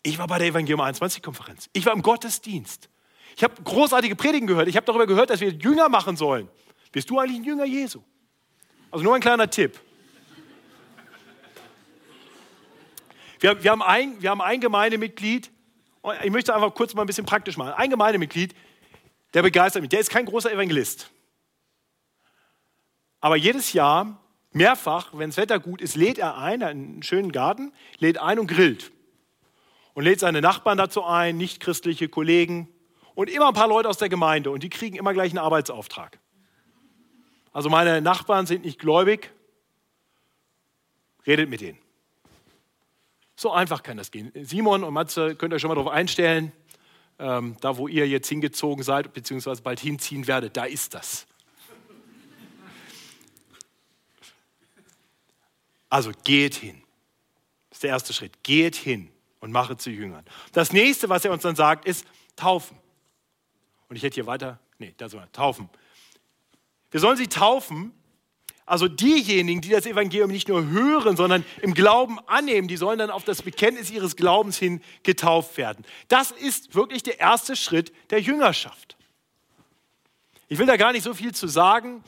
Ich 0.04 0.18
war 0.18 0.28
bei 0.28 0.40
der 0.40 0.48
Evangelium 0.48 0.82
21-Konferenz. 0.82 1.70
Ich 1.74 1.86
war 1.86 1.94
im 1.94 2.02
Gottesdienst. 2.02 2.90
Ich 3.36 3.44
habe 3.44 3.54
großartige 3.64 4.16
Predigen 4.16 4.48
gehört. 4.48 4.68
Ich 4.68 4.76
habe 4.76 4.86
darüber 4.86 5.08
gehört, 5.08 5.30
dass 5.30 5.40
wir 5.40 5.50
Jünger 5.50 5.90
machen 5.90 6.18
sollen. 6.18 6.50
Bist 6.92 7.10
du 7.10 7.20
eigentlich 7.20 7.40
ein 7.40 7.44
Jünger 7.44 7.66
Jesu? 7.66 8.02
Also 8.92 9.04
nur 9.04 9.16
ein 9.16 9.22
kleiner 9.22 9.50
Tipp. 9.50 9.80
Wir, 13.40 13.64
wir, 13.64 13.72
haben 13.72 13.82
ein, 13.82 14.22
wir 14.22 14.30
haben 14.30 14.42
ein 14.42 14.60
Gemeindemitglied, 14.60 15.52
ich 16.24 16.32
möchte 16.32 16.56
einfach 16.56 16.74
kurz 16.74 16.94
mal 16.94 17.02
ein 17.02 17.08
bisschen 17.08 17.26
praktisch 17.26 17.58
machen. 17.58 17.74
Ein 17.74 17.90
Gemeindemitglied, 17.90 18.56
der 19.34 19.42
begeistert 19.42 19.82
mich. 19.82 19.90
Der 19.90 20.00
ist 20.00 20.10
kein 20.10 20.26
großer 20.26 20.52
Evangelist. 20.52 21.12
Aber 23.20 23.36
jedes 23.36 23.74
Jahr, 23.74 24.22
mehrfach, 24.52 25.10
wenn 25.14 25.30
das 25.30 25.38
Wetter 25.38 25.60
gut 25.60 25.82
ist, 25.82 25.96
lädt 25.96 26.18
er 26.18 26.38
ein, 26.38 26.64
einen 26.64 27.04
schönen 27.04 27.32
Garten, 27.32 27.74
lädt 28.00 28.20
ein 28.20 28.40
und 28.40 28.48
grillt. 28.48 28.92
Und 29.94 30.04
lädt 30.04 30.20
seine 30.20 30.42
Nachbarn 30.42 30.78
dazu 30.78 31.04
ein, 31.04 31.38
nichtchristliche 31.38 32.08
Kollegen 32.08 32.70
und 33.16 33.30
immer 33.30 33.48
ein 33.48 33.54
paar 33.54 33.68
Leute 33.68 33.90
aus 33.90 33.98
der 33.98 34.10
Gemeinde. 34.10 34.52
Und 34.52 34.62
die 34.62 34.70
kriegen 34.70 34.96
immer 34.96 35.14
gleich 35.14 35.32
einen 35.32 35.40
Arbeitsauftrag. 35.40 36.20
Also 37.52 37.70
meine 37.70 38.02
Nachbarn 38.02 38.46
sind 38.46 38.64
nicht 38.64 38.80
gläubig, 38.80 39.32
redet 41.26 41.50
mit 41.50 41.62
denen. 41.62 41.80
So 43.40 43.52
einfach 43.52 43.84
kann 43.84 43.98
das 43.98 44.10
gehen. 44.10 44.32
Simon 44.34 44.84
und 44.84 44.96
Matze, 44.96 45.36
könnt 45.36 45.54
ihr 45.54 45.60
schon 45.60 45.68
mal 45.68 45.76
darauf 45.76 45.92
einstellen, 45.92 46.52
ähm, 47.20 47.56
da 47.62 47.78
wo 47.78 47.88
ihr 47.88 48.08
jetzt 48.08 48.28
hingezogen 48.28 48.84
seid, 48.84 49.14
beziehungsweise 49.14 49.62
bald 49.62 49.80
hinziehen 49.80 50.26
werdet, 50.26 50.58
da 50.58 50.66
ist 50.66 50.96
das. 50.96 51.28
Also 55.88 56.12
geht 56.24 56.56
hin. 56.56 56.82
Das 57.70 57.78
ist 57.78 57.84
der 57.84 57.92
erste 57.92 58.12
Schritt. 58.12 58.44
Geht 58.44 58.76
hin 58.76 59.12
und 59.40 59.52
mache 59.52 59.78
zu 59.78 59.92
Jüngern. 59.92 60.26
Das 60.52 60.74
nächste, 60.74 61.08
was 61.08 61.24
er 61.24 61.32
uns 61.32 61.44
dann 61.44 61.56
sagt, 61.56 61.86
ist 61.86 62.06
taufen. 62.36 62.76
Und 63.88 63.96
ich 63.96 64.04
hätte 64.04 64.16
hier 64.16 64.26
weiter, 64.26 64.60
nee, 64.80 64.96
da 64.98 65.08
sind 65.08 65.20
wir, 65.20 65.32
taufen. 65.32 65.70
Wir 66.90 67.00
sollen 67.00 67.18
sie 67.18 67.28
taufen 67.28 67.94
also 68.68 68.90
diejenigen, 68.90 69.62
die 69.62 69.70
das 69.70 69.86
Evangelium 69.86 70.30
nicht 70.30 70.50
nur 70.50 70.68
hören, 70.68 71.16
sondern 71.16 71.46
im 71.62 71.74
Glauben 71.74 72.20
annehmen, 72.28 72.68
die 72.68 72.76
sollen 72.76 73.00
dann 73.00 73.10
auf 73.10 73.24
das 73.24 73.42
Bekenntnis 73.42 73.90
ihres 73.90 74.18
Glaubens 74.18 74.58
hin 74.58 74.84
getauft 75.04 75.56
werden. 75.56 75.86
Das 76.10 76.32
ist 76.32 76.76
wirklich 76.76 77.02
der 77.02 77.20
erste 77.20 77.56
Schritt 77.56 77.94
der 78.10 78.20
Jüngerschaft. 78.20 78.98
Ich 80.50 80.60
will 80.60 80.66
da 80.66 80.76
gar 80.76 80.92
nicht 80.92 81.04
so 81.04 81.14
viel 81.14 81.34
zu 81.34 81.48
sagen, 81.48 82.04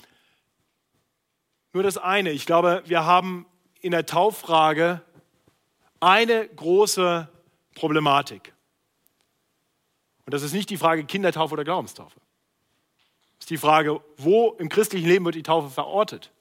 nur 1.71 1.81
das 1.81 1.97
eine. 1.97 2.31
Ich 2.31 2.45
glaube, 2.45 2.83
wir 2.85 3.05
haben 3.05 3.45
in 3.79 3.91
der 3.91 4.05
Tauffrage 4.05 5.01
eine 6.01 6.45
große 6.45 7.29
Problematik. 7.73 8.53
Und 10.25 10.33
das 10.33 10.43
ist 10.43 10.51
nicht 10.51 10.69
die 10.69 10.77
Frage 10.77 11.05
Kindertaufe 11.05 11.53
oder 11.53 11.63
Glaubenstaufe. 11.63 12.19
Das 13.37 13.45
ist 13.45 13.49
die 13.49 13.57
Frage, 13.57 14.01
wo 14.17 14.51
im 14.59 14.67
christlichen 14.67 15.07
Leben 15.07 15.23
wird 15.23 15.35
die 15.35 15.43
Taufe 15.43 15.69
verortet? 15.69 16.33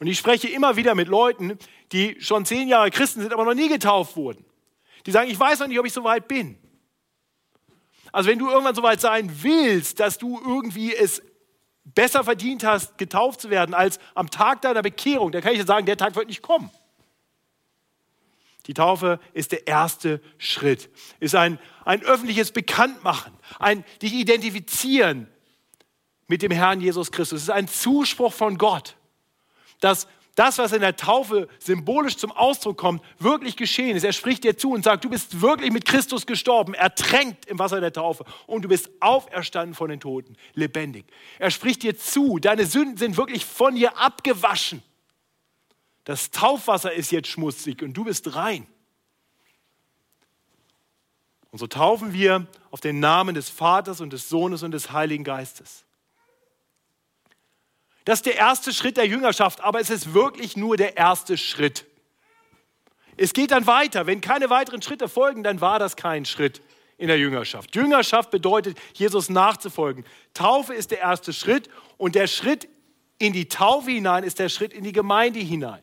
Und 0.00 0.06
ich 0.06 0.18
spreche 0.18 0.48
immer 0.48 0.76
wieder 0.76 0.94
mit 0.94 1.08
Leuten, 1.08 1.58
die 1.92 2.20
schon 2.20 2.44
zehn 2.44 2.68
Jahre 2.68 2.90
Christen 2.90 3.20
sind, 3.20 3.32
aber 3.32 3.44
noch 3.44 3.54
nie 3.54 3.68
getauft 3.68 4.16
wurden. 4.16 4.44
Die 5.06 5.10
sagen, 5.10 5.30
ich 5.30 5.38
weiß 5.38 5.60
noch 5.60 5.68
nicht, 5.68 5.78
ob 5.78 5.86
ich 5.86 5.92
so 5.92 6.04
weit 6.04 6.28
bin. 6.28 6.58
Also 8.12 8.30
wenn 8.30 8.38
du 8.38 8.48
irgendwann 8.48 8.74
so 8.74 8.82
weit 8.82 9.00
sein 9.00 9.30
willst, 9.42 10.00
dass 10.00 10.18
du 10.18 10.40
irgendwie 10.40 10.94
es 10.94 11.22
besser 11.84 12.24
verdient 12.24 12.64
hast, 12.64 12.96
getauft 12.96 13.40
zu 13.40 13.50
werden 13.50 13.74
als 13.74 13.98
am 14.14 14.30
Tag 14.30 14.62
deiner 14.62 14.82
Bekehrung, 14.82 15.32
dann 15.32 15.42
kann 15.42 15.52
ich 15.52 15.58
dir 15.58 15.66
sagen, 15.66 15.86
der 15.86 15.96
Tag 15.96 16.16
wird 16.16 16.28
nicht 16.28 16.42
kommen. 16.42 16.70
Die 18.66 18.74
Taufe 18.74 19.20
ist 19.34 19.52
der 19.52 19.66
erste 19.66 20.22
Schritt, 20.38 20.88
ist 21.20 21.34
ein, 21.34 21.58
ein 21.84 22.02
öffentliches 22.02 22.50
Bekanntmachen, 22.50 23.32
ein 23.58 23.84
dich 24.00 24.14
identifizieren 24.14 25.28
mit 26.28 26.40
dem 26.40 26.50
Herrn 26.50 26.80
Jesus 26.80 27.12
Christus. 27.12 27.38
Es 27.38 27.42
ist 27.44 27.50
ein 27.50 27.68
Zuspruch 27.68 28.32
von 28.32 28.56
Gott 28.56 28.96
dass 29.84 30.08
das, 30.34 30.58
was 30.58 30.72
in 30.72 30.80
der 30.80 30.96
Taufe 30.96 31.46
symbolisch 31.58 32.16
zum 32.16 32.32
Ausdruck 32.32 32.78
kommt, 32.78 33.02
wirklich 33.18 33.54
geschehen 33.54 33.96
ist. 33.96 34.02
Er 34.02 34.14
spricht 34.14 34.42
dir 34.42 34.56
zu 34.56 34.72
und 34.72 34.82
sagt, 34.82 35.04
du 35.04 35.10
bist 35.10 35.42
wirklich 35.42 35.70
mit 35.70 35.84
Christus 35.84 36.26
gestorben, 36.26 36.74
ertränkt 36.74 37.44
im 37.46 37.58
Wasser 37.58 37.80
der 37.80 37.92
Taufe 37.92 38.24
und 38.46 38.62
du 38.62 38.68
bist 38.68 38.90
auferstanden 39.00 39.74
von 39.74 39.90
den 39.90 40.00
Toten, 40.00 40.36
lebendig. 40.54 41.04
Er 41.38 41.50
spricht 41.50 41.82
dir 41.82 41.96
zu, 41.96 42.38
deine 42.38 42.66
Sünden 42.66 42.96
sind 42.96 43.16
wirklich 43.16 43.44
von 43.44 43.74
dir 43.74 43.96
abgewaschen. 43.98 44.82
Das 46.04 46.30
Taufwasser 46.30 46.92
ist 46.92 47.12
jetzt 47.12 47.28
schmutzig 47.28 47.82
und 47.82 47.92
du 47.92 48.04
bist 48.04 48.34
rein. 48.34 48.66
Und 51.50 51.58
so 51.58 51.68
taufen 51.68 52.12
wir 52.12 52.46
auf 52.72 52.80
den 52.80 52.98
Namen 52.98 53.34
des 53.34 53.50
Vaters 53.50 54.00
und 54.00 54.12
des 54.12 54.28
Sohnes 54.28 54.64
und 54.64 54.72
des 54.72 54.90
Heiligen 54.90 55.22
Geistes. 55.22 55.83
Das 58.04 58.18
ist 58.18 58.26
der 58.26 58.36
erste 58.36 58.72
Schritt 58.72 58.96
der 58.96 59.06
Jüngerschaft, 59.06 59.62
aber 59.62 59.80
es 59.80 59.90
ist 59.90 60.12
wirklich 60.12 60.56
nur 60.56 60.76
der 60.76 60.96
erste 60.96 61.38
Schritt. 61.38 61.86
Es 63.16 63.32
geht 63.32 63.50
dann 63.50 63.66
weiter. 63.66 64.06
Wenn 64.06 64.20
keine 64.20 64.50
weiteren 64.50 64.82
Schritte 64.82 65.08
folgen, 65.08 65.42
dann 65.42 65.60
war 65.60 65.78
das 65.78 65.96
kein 65.96 66.24
Schritt 66.24 66.60
in 66.98 67.08
der 67.08 67.18
Jüngerschaft. 67.18 67.74
Jüngerschaft 67.74 68.30
bedeutet, 68.30 68.78
Jesus 68.94 69.28
nachzufolgen. 69.28 70.04
Taufe 70.32 70.74
ist 70.74 70.90
der 70.90 71.00
erste 71.00 71.32
Schritt 71.32 71.68
und 71.96 72.14
der 72.14 72.26
Schritt 72.26 72.68
in 73.18 73.32
die 73.32 73.48
Taufe 73.48 73.90
hinein 73.90 74.24
ist 74.24 74.38
der 74.38 74.48
Schritt 74.48 74.72
in 74.72 74.84
die 74.84 74.92
Gemeinde 74.92 75.38
hinein. 75.38 75.82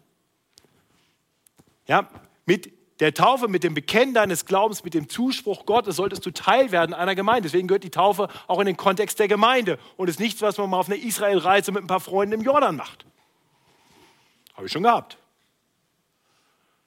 Ja, 1.87 2.09
mit 2.45 2.71
der 3.01 3.15
Taufe, 3.15 3.47
mit 3.47 3.63
dem 3.63 3.73
Bekennen 3.73 4.13
deines 4.13 4.45
Glaubens, 4.45 4.83
mit 4.83 4.93
dem 4.93 5.09
Zuspruch 5.09 5.65
Gottes 5.65 5.95
solltest 5.95 6.23
du 6.23 6.29
Teil 6.29 6.71
werden 6.71 6.93
einer 6.93 7.15
Gemeinde. 7.15 7.41
Deswegen 7.41 7.67
gehört 7.67 7.83
die 7.83 7.89
Taufe 7.89 8.27
auch 8.47 8.59
in 8.59 8.67
den 8.67 8.77
Kontext 8.77 9.17
der 9.17 9.27
Gemeinde 9.27 9.79
und 9.97 10.07
ist 10.07 10.19
nichts, 10.19 10.39
was 10.43 10.59
man 10.59 10.69
mal 10.69 10.77
auf 10.77 10.87
einer 10.87 11.01
Israelreise 11.01 11.71
mit 11.71 11.83
ein 11.83 11.87
paar 11.87 11.99
Freunden 11.99 12.33
im 12.33 12.41
Jordan 12.41 12.75
macht. 12.75 13.07
Habe 14.53 14.67
ich 14.67 14.71
schon 14.71 14.83
gehabt. 14.83 15.17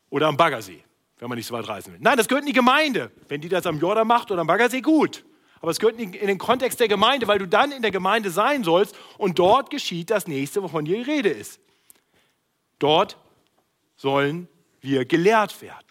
Oder 0.09 0.29
am 0.29 0.37
Baggersee, 0.37 0.85
wenn 1.19 1.29
man 1.29 1.37
nicht 1.37 1.49
so 1.49 1.55
weit 1.55 1.67
reisen 1.67 1.93
will. 1.93 1.99
Nein, 2.01 2.17
das 2.17 2.29
gehört 2.29 2.43
in 2.43 2.47
die 2.47 2.53
Gemeinde. 2.53 3.11
Wenn 3.27 3.41
die 3.41 3.49
das 3.49 3.67
am 3.67 3.81
Jordan 3.81 4.07
macht 4.07 4.31
oder 4.31 4.43
am 4.43 4.47
Baggersee, 4.47 4.83
gut. 4.83 5.25
Aber 5.61 5.73
es 5.73 5.81
gehört 5.81 5.99
in 5.99 6.13
den 6.13 6.39
Kontext 6.39 6.79
der 6.79 6.87
Gemeinde, 6.87 7.27
weil 7.27 7.41
du 7.41 7.49
dann 7.49 7.73
in 7.73 7.83
der 7.83 7.91
Gemeinde 7.91 8.31
sein 8.31 8.63
sollst 8.63 8.95
und 9.19 9.41
dort 9.41 9.69
geschieht 9.69 10.11
das 10.11 10.29
nächste, 10.29 10.63
wovon 10.63 10.87
hier 10.87 11.03
die 11.03 11.11
Rede 11.11 11.31
ist. 11.31 11.59
Dort 12.79 13.17
sollen 13.97 14.47
wir 14.81 15.07
gelehrt 15.07 15.61
werden. 15.61 15.84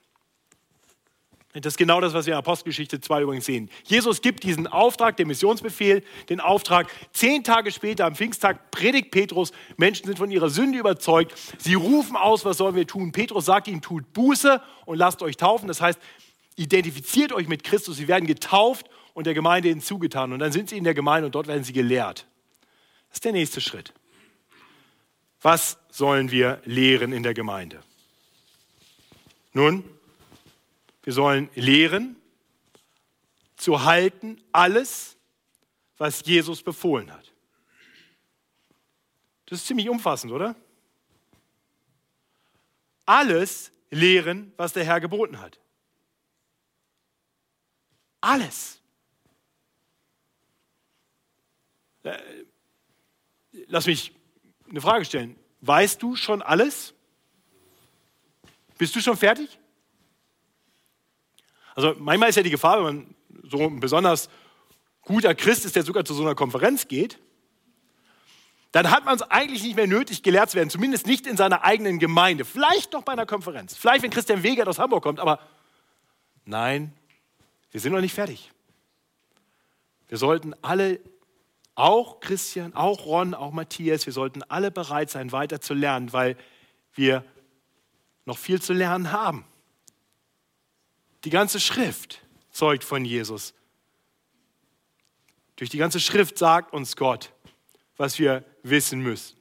Das 1.53 1.73
ist 1.73 1.77
genau 1.77 2.01
das, 2.01 2.13
was 2.13 2.25
wir 2.25 2.33
in 2.33 2.39
Apostelgeschichte 2.39 2.99
2 2.99 3.21
übrigens 3.21 3.45
sehen. 3.45 3.69
Jesus 3.83 4.21
gibt 4.21 4.43
diesen 4.43 4.65
Auftrag, 4.65 5.17
den 5.17 5.27
Missionsbefehl, 5.27 6.03
den 6.27 6.39
Auftrag. 6.39 6.87
Zehn 7.13 7.43
Tage 7.43 7.71
später, 7.71 8.05
am 8.05 8.15
Pfingsttag, 8.15 8.71
predigt 8.71 9.11
Petrus. 9.11 9.51
Menschen 9.77 10.07
sind 10.07 10.17
von 10.17 10.31
ihrer 10.31 10.49
Sünde 10.49 10.79
überzeugt. 10.79 11.33
Sie 11.59 11.75
rufen 11.75 12.15
aus, 12.15 12.43
was 12.43 12.57
sollen 12.57 12.75
wir 12.75 12.87
tun? 12.87 13.11
Petrus 13.11 13.45
sagt 13.45 13.67
ihnen, 13.67 13.81
tut 13.81 14.13
Buße 14.13 14.61
und 14.85 14.97
lasst 14.97 15.21
euch 15.21 15.37
taufen. 15.37 15.67
Das 15.67 15.79
heißt, 15.79 15.99
identifiziert 16.55 17.31
euch 17.31 17.47
mit 17.47 17.63
Christus. 17.63 17.97
Sie 17.97 18.07
werden 18.07 18.25
getauft 18.25 18.89
und 19.13 19.27
der 19.27 19.35
Gemeinde 19.35 19.69
hinzugetan. 19.69 20.33
Und 20.33 20.39
dann 20.39 20.51
sind 20.51 20.69
sie 20.69 20.77
in 20.77 20.83
der 20.83 20.95
Gemeinde 20.95 21.27
und 21.27 21.35
dort 21.35 21.45
werden 21.45 21.63
sie 21.63 21.73
gelehrt. 21.73 22.25
Das 23.09 23.17
ist 23.17 23.25
der 23.25 23.31
nächste 23.31 23.61
Schritt. 23.61 23.93
Was 25.43 25.77
sollen 25.91 26.31
wir 26.31 26.61
lehren 26.65 27.13
in 27.13 27.21
der 27.21 27.35
Gemeinde? 27.35 27.83
Nun, 29.51 29.83
wir 31.03 31.13
sollen 31.13 31.49
lehren, 31.53 32.15
zu 33.55 33.83
halten 33.83 34.41
alles, 34.51 35.17
was 35.97 36.25
Jesus 36.25 36.63
befohlen 36.63 37.11
hat. 37.11 37.31
Das 39.45 39.59
ist 39.59 39.67
ziemlich 39.67 39.89
umfassend, 39.89 40.33
oder? 40.33 40.55
Alles 43.05 43.71
lehren, 43.91 44.53
was 44.57 44.73
der 44.73 44.85
Herr 44.85 44.99
geboten 44.99 45.39
hat. 45.39 45.59
Alles. 48.21 48.81
Äh, 52.03 52.17
lass 53.67 53.85
mich 53.85 54.13
eine 54.69 54.81
Frage 54.81 55.05
stellen. 55.05 55.37
Weißt 55.61 56.01
du 56.01 56.15
schon 56.15 56.41
alles? 56.41 56.93
Bist 58.77 58.95
du 58.95 59.01
schon 59.01 59.17
fertig? 59.17 59.59
Also 61.75 61.95
manchmal 61.97 62.29
ist 62.29 62.35
ja 62.35 62.43
die 62.43 62.49
Gefahr, 62.49 62.77
wenn 62.77 62.83
man 62.83 63.15
so 63.49 63.59
ein 63.59 63.79
besonders 63.79 64.29
guter 65.01 65.35
Christ 65.35 65.65
ist, 65.65 65.75
der 65.75 65.83
sogar 65.83 66.05
zu 66.05 66.13
so 66.13 66.23
einer 66.23 66.35
Konferenz 66.35 66.87
geht, 66.87 67.19
dann 68.71 68.89
hat 68.89 69.05
man 69.05 69.15
es 69.15 69.21
eigentlich 69.21 69.63
nicht 69.63 69.75
mehr 69.75 69.85
nötig, 69.85 70.23
gelehrt 70.23 70.49
zu 70.49 70.57
werden, 70.57 70.69
zumindest 70.69 71.05
nicht 71.05 71.27
in 71.27 71.37
seiner 71.37 71.63
eigenen 71.63 71.99
Gemeinde. 71.99 72.43
Vielleicht 72.43 72.93
noch 72.93 73.03
bei 73.03 73.13
einer 73.13 73.25
Konferenz, 73.25 73.75
vielleicht 73.75 74.03
wenn 74.03 74.09
Christian 74.09 74.41
Wegert 74.41 74.67
aus 74.67 74.79
Hamburg 74.79 75.03
kommt, 75.03 75.19
aber 75.19 75.39
nein, 76.45 76.93
wir 77.71 77.79
sind 77.79 77.93
noch 77.93 78.01
nicht 78.01 78.15
fertig. 78.15 78.51
Wir 80.07 80.17
sollten 80.17 80.55
alle, 80.61 80.99
auch 81.75 82.19
Christian, 82.19 82.73
auch 82.73 83.05
Ron, 83.05 83.33
auch 83.33 83.51
Matthias, 83.51 84.05
wir 84.05 84.13
sollten 84.13 84.43
alle 84.43 84.71
bereit 84.71 85.09
sein, 85.09 85.31
weiter 85.31 85.59
zu 85.59 85.73
lernen, 85.73 86.13
weil 86.13 86.37
wir 86.93 87.23
noch 88.25 88.37
viel 88.37 88.61
zu 88.61 88.73
lernen 88.73 89.11
haben. 89.11 89.45
Die 91.23 91.29
ganze 91.29 91.59
Schrift 91.59 92.21
zeugt 92.51 92.83
von 92.83 93.05
Jesus. 93.05 93.53
Durch 95.55 95.69
die 95.69 95.77
ganze 95.77 95.99
Schrift 95.99 96.37
sagt 96.37 96.73
uns 96.73 96.95
Gott, 96.95 97.31
was 97.97 98.19
wir 98.19 98.43
wissen 98.63 98.99
müssen. 99.01 99.37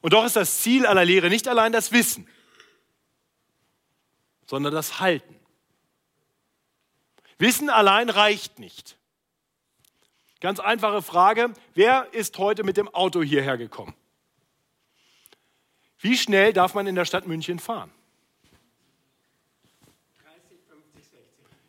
Und 0.00 0.12
doch 0.12 0.24
ist 0.24 0.36
das 0.36 0.60
Ziel 0.60 0.84
aller 0.84 1.04
Lehre 1.04 1.30
nicht 1.30 1.48
allein 1.48 1.72
das 1.72 1.92
Wissen, 1.92 2.28
sondern 4.46 4.74
das 4.74 5.00
Halten. 5.00 5.34
Wissen 7.38 7.70
allein 7.70 8.10
reicht 8.10 8.58
nicht. 8.58 8.98
Ganz 10.40 10.60
einfache 10.60 11.00
Frage, 11.00 11.54
wer 11.72 12.12
ist 12.12 12.36
heute 12.36 12.64
mit 12.64 12.76
dem 12.76 12.88
Auto 12.88 13.22
hierher 13.22 13.56
gekommen? 13.56 13.94
Wie 15.98 16.18
schnell 16.18 16.52
darf 16.52 16.74
man 16.74 16.86
in 16.86 16.94
der 16.96 17.06
Stadt 17.06 17.26
München 17.26 17.58
fahren? 17.58 17.90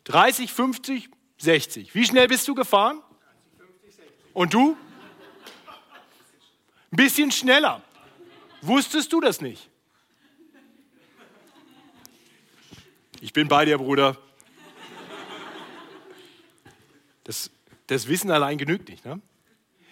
30, 0.06 0.52
50, 0.52 1.10
60. 1.38 1.94
Wie 1.94 2.04
schnell 2.04 2.28
bist 2.28 2.46
du 2.46 2.54
gefahren? 2.54 3.02
30, 3.58 3.68
50, 3.82 3.94
60. 3.94 4.14
Und 4.34 4.54
du? 4.54 4.76
Ein 6.92 6.96
bisschen 6.96 7.32
schneller. 7.32 7.82
Wusstest 8.62 9.12
du 9.12 9.20
das 9.20 9.40
nicht? 9.40 9.68
Ich 13.20 13.32
bin 13.32 13.48
bei 13.48 13.64
dir, 13.64 13.78
Bruder. 13.78 14.16
Das, 17.24 17.50
das 17.88 18.06
Wissen 18.06 18.30
allein 18.30 18.58
genügt 18.58 18.88
nicht. 18.88 19.04
Ne? 19.04 19.20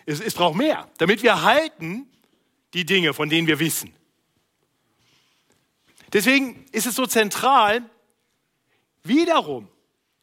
Es, 0.07 0.21
es 0.21 0.35
braucht 0.35 0.57
mehr, 0.57 0.89
damit 0.99 1.25
wir 1.25 1.43
halten 1.43 2.09
die 2.73 2.85
Dinge, 2.87 3.15
von 3.15 3.29
denen 3.29 3.49
wir 3.49 3.59
wissen. 3.59 3.93
Deswegen 6.13 6.65
ist 6.71 6.87
es 6.87 6.95
so 6.95 7.07
zentral, 7.07 7.83
wiederum, 9.03 9.69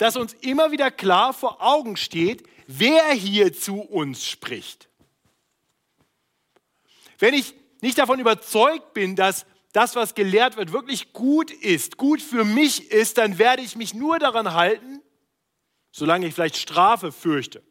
dass 0.02 0.18
uns 0.18 0.34
immer 0.42 0.72
wieder 0.72 0.90
klar 0.90 1.32
vor 1.32 1.62
Augen 1.62 1.96
steht, 1.96 2.42
wer 2.66 3.12
hier 3.12 3.54
zu 3.54 3.82
uns 3.82 4.26
spricht. 4.26 4.90
Wenn 7.20 7.36
ich 7.36 7.54
nicht 7.82 8.00
davon 8.00 8.20
überzeugt 8.20 8.96
bin, 8.96 9.16
dass 9.16 9.46
das, 9.74 9.96
was 9.96 10.16
gelehrt 10.16 10.58
wird, 10.58 10.74
wirklich 10.74 11.14
gut 11.14 11.52
ist, 11.52 11.98
gut 11.98 12.20
für 12.20 12.44
mich 12.44 12.92
ist, 12.92 13.20
dann 13.20 13.38
werde 13.38 13.62
ich 13.62 13.76
mich 13.76 13.94
nur 13.94 14.18
daran 14.18 14.56
halten, 14.56 15.04
solange 15.92 16.26
ich 16.26 16.34
vielleicht 16.34 16.58
Strafe 16.58 17.12
fürchte. 17.12 17.62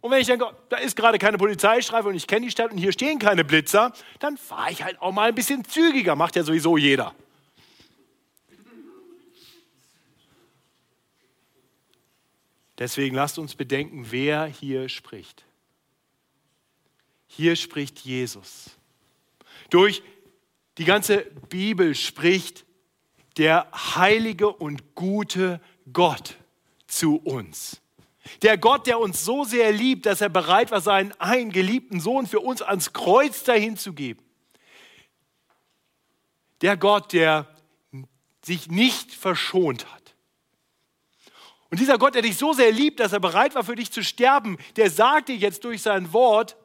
Und 0.00 0.12
wenn 0.12 0.20
ich 0.20 0.28
denke, 0.28 0.46
da 0.68 0.76
ist 0.76 0.94
gerade 0.94 1.18
keine 1.18 1.38
Polizeistreife 1.38 2.06
und 2.06 2.14
ich 2.14 2.28
kenne 2.28 2.46
die 2.46 2.52
Stadt 2.52 2.70
und 2.70 2.78
hier 2.78 2.92
stehen 2.92 3.18
keine 3.18 3.42
Blitzer, 3.42 3.92
dann 4.20 4.36
fahre 4.36 4.70
ich 4.70 4.84
halt 4.84 5.02
auch 5.02 5.10
mal 5.10 5.30
ein 5.30 5.34
bisschen 5.34 5.64
zügiger. 5.64 6.14
Macht 6.14 6.36
ja 6.36 6.44
sowieso 6.44 6.76
jeder. 6.76 7.16
Deswegen 12.82 13.14
lasst 13.14 13.38
uns 13.38 13.54
bedenken, 13.54 14.08
wer 14.10 14.44
hier 14.44 14.88
spricht. 14.88 15.44
Hier 17.28 17.54
spricht 17.54 18.00
Jesus. 18.00 18.72
Durch 19.70 20.02
die 20.78 20.84
ganze 20.84 21.18
Bibel 21.48 21.94
spricht 21.94 22.64
der 23.36 23.68
heilige 23.94 24.48
und 24.48 24.96
gute 24.96 25.60
Gott 25.92 26.36
zu 26.88 27.18
uns. 27.18 27.80
Der 28.42 28.58
Gott, 28.58 28.88
der 28.88 28.98
uns 28.98 29.24
so 29.24 29.44
sehr 29.44 29.70
liebt, 29.70 30.04
dass 30.04 30.20
er 30.20 30.28
bereit 30.28 30.72
war, 30.72 30.80
seinen 30.80 31.12
einen 31.20 31.52
geliebten 31.52 32.00
Sohn 32.00 32.26
für 32.26 32.40
uns 32.40 32.62
ans 32.62 32.92
Kreuz 32.92 33.44
dahin 33.44 33.76
zu 33.76 33.92
geben. 33.92 34.24
Der 36.62 36.76
Gott, 36.76 37.12
der 37.12 37.46
sich 38.44 38.66
nicht 38.66 39.12
verschont 39.12 39.86
hat. 39.86 40.01
Und 41.72 41.80
dieser 41.80 41.96
Gott, 41.96 42.14
der 42.14 42.20
dich 42.20 42.36
so 42.36 42.52
sehr 42.52 42.70
liebt, 42.70 43.00
dass 43.00 43.14
er 43.14 43.20
bereit 43.20 43.54
war, 43.54 43.64
für 43.64 43.74
dich 43.74 43.90
zu 43.90 44.04
sterben, 44.04 44.58
der 44.76 44.90
sagt 44.90 45.30
dir 45.30 45.36
jetzt 45.36 45.64
durch 45.64 45.80
sein 45.80 46.12
Wort, 46.12 46.58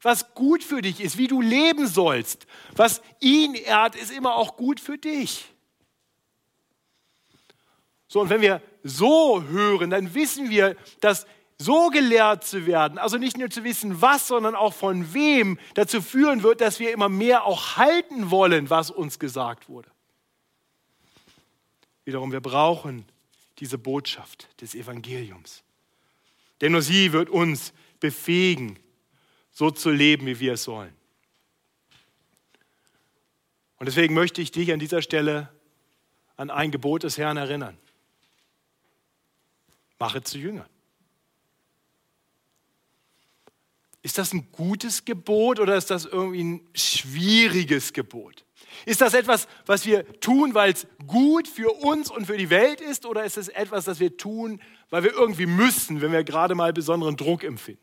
was 0.00 0.34
gut 0.34 0.64
für 0.64 0.80
dich 0.80 1.02
ist, 1.02 1.18
wie 1.18 1.26
du 1.26 1.42
leben 1.42 1.86
sollst. 1.86 2.46
Was 2.74 3.02
ihn 3.20 3.54
ehrt, 3.54 3.94
ist 3.94 4.10
immer 4.10 4.36
auch 4.36 4.56
gut 4.56 4.80
für 4.80 4.96
dich. 4.96 5.52
So, 8.08 8.22
und 8.22 8.30
wenn 8.30 8.40
wir 8.40 8.62
so 8.82 9.42
hören, 9.42 9.90
dann 9.90 10.14
wissen 10.14 10.48
wir, 10.48 10.76
dass 11.02 11.26
so 11.58 11.90
gelehrt 11.90 12.42
zu 12.42 12.64
werden, 12.64 12.96
also 12.96 13.18
nicht 13.18 13.36
nur 13.36 13.50
zu 13.50 13.64
wissen, 13.64 14.00
was, 14.00 14.28
sondern 14.28 14.54
auch 14.54 14.72
von 14.72 15.12
wem, 15.12 15.58
dazu 15.74 16.00
führen 16.00 16.42
wird, 16.42 16.62
dass 16.62 16.80
wir 16.80 16.90
immer 16.92 17.10
mehr 17.10 17.44
auch 17.44 17.76
halten 17.76 18.30
wollen, 18.30 18.70
was 18.70 18.90
uns 18.90 19.18
gesagt 19.18 19.68
wurde. 19.68 19.90
Wiederum, 22.06 22.32
wir 22.32 22.40
brauchen 22.40 23.04
diese 23.62 23.78
Botschaft 23.78 24.48
des 24.60 24.74
Evangeliums. 24.74 25.62
Denn 26.60 26.72
nur 26.72 26.82
sie 26.82 27.12
wird 27.12 27.30
uns 27.30 27.72
befähigen, 28.00 28.76
so 29.52 29.70
zu 29.70 29.90
leben, 29.90 30.26
wie 30.26 30.40
wir 30.40 30.54
es 30.54 30.64
sollen. 30.64 30.92
Und 33.78 33.86
deswegen 33.86 34.14
möchte 34.14 34.42
ich 34.42 34.50
dich 34.50 34.72
an 34.72 34.80
dieser 34.80 35.00
Stelle 35.00 35.48
an 36.36 36.50
ein 36.50 36.72
Gebot 36.72 37.04
des 37.04 37.18
Herrn 37.18 37.36
erinnern. 37.36 37.78
Mache 40.00 40.24
zu 40.24 40.38
Jüngern. 40.38 40.68
Ist 44.02 44.18
das 44.18 44.32
ein 44.32 44.50
gutes 44.50 45.04
Gebot 45.04 45.60
oder 45.60 45.76
ist 45.76 45.92
das 45.92 46.04
irgendwie 46.06 46.42
ein 46.42 46.68
schwieriges 46.74 47.92
Gebot? 47.92 48.44
Ist 48.86 49.00
das 49.00 49.14
etwas, 49.14 49.46
was 49.66 49.86
wir 49.86 50.20
tun, 50.20 50.54
weil 50.54 50.72
es 50.72 50.86
gut 51.06 51.48
für 51.48 51.70
uns 51.84 52.10
und 52.10 52.26
für 52.26 52.36
die 52.36 52.50
Welt 52.50 52.80
ist 52.80 53.06
oder 53.06 53.24
ist 53.24 53.36
es 53.36 53.48
etwas, 53.48 53.84
das 53.84 54.00
wir 54.00 54.16
tun, 54.16 54.60
weil 54.90 55.04
wir 55.04 55.12
irgendwie 55.12 55.46
müssen, 55.46 56.00
wenn 56.00 56.12
wir 56.12 56.24
gerade 56.24 56.54
mal 56.54 56.72
besonderen 56.72 57.16
Druck 57.16 57.44
empfinden? 57.44 57.80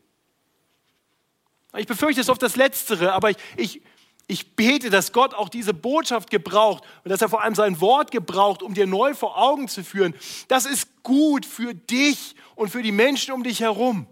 Ich 1.76 1.86
befürchte 1.86 2.20
es 2.20 2.28
oft 2.28 2.42
das 2.42 2.56
Letztere, 2.56 3.12
aber 3.12 3.30
ich, 3.30 3.36
ich, 3.56 3.82
ich 4.26 4.56
bete, 4.56 4.90
dass 4.90 5.12
Gott 5.12 5.34
auch 5.34 5.48
diese 5.48 5.72
Botschaft 5.72 6.30
gebraucht 6.30 6.84
und 7.04 7.10
dass 7.10 7.22
er 7.22 7.28
vor 7.28 7.42
allem 7.42 7.54
sein 7.54 7.80
Wort 7.80 8.10
gebraucht, 8.10 8.62
um 8.62 8.74
dir 8.74 8.86
neu 8.86 9.14
vor 9.14 9.38
Augen 9.38 9.68
zu 9.68 9.84
führen. 9.84 10.14
Das 10.48 10.66
ist 10.66 11.02
gut 11.02 11.46
für 11.46 11.74
dich 11.74 12.34
und 12.56 12.70
für 12.70 12.82
die 12.82 12.92
Menschen 12.92 13.32
um 13.32 13.42
dich 13.42 13.60
herum. 13.60 14.06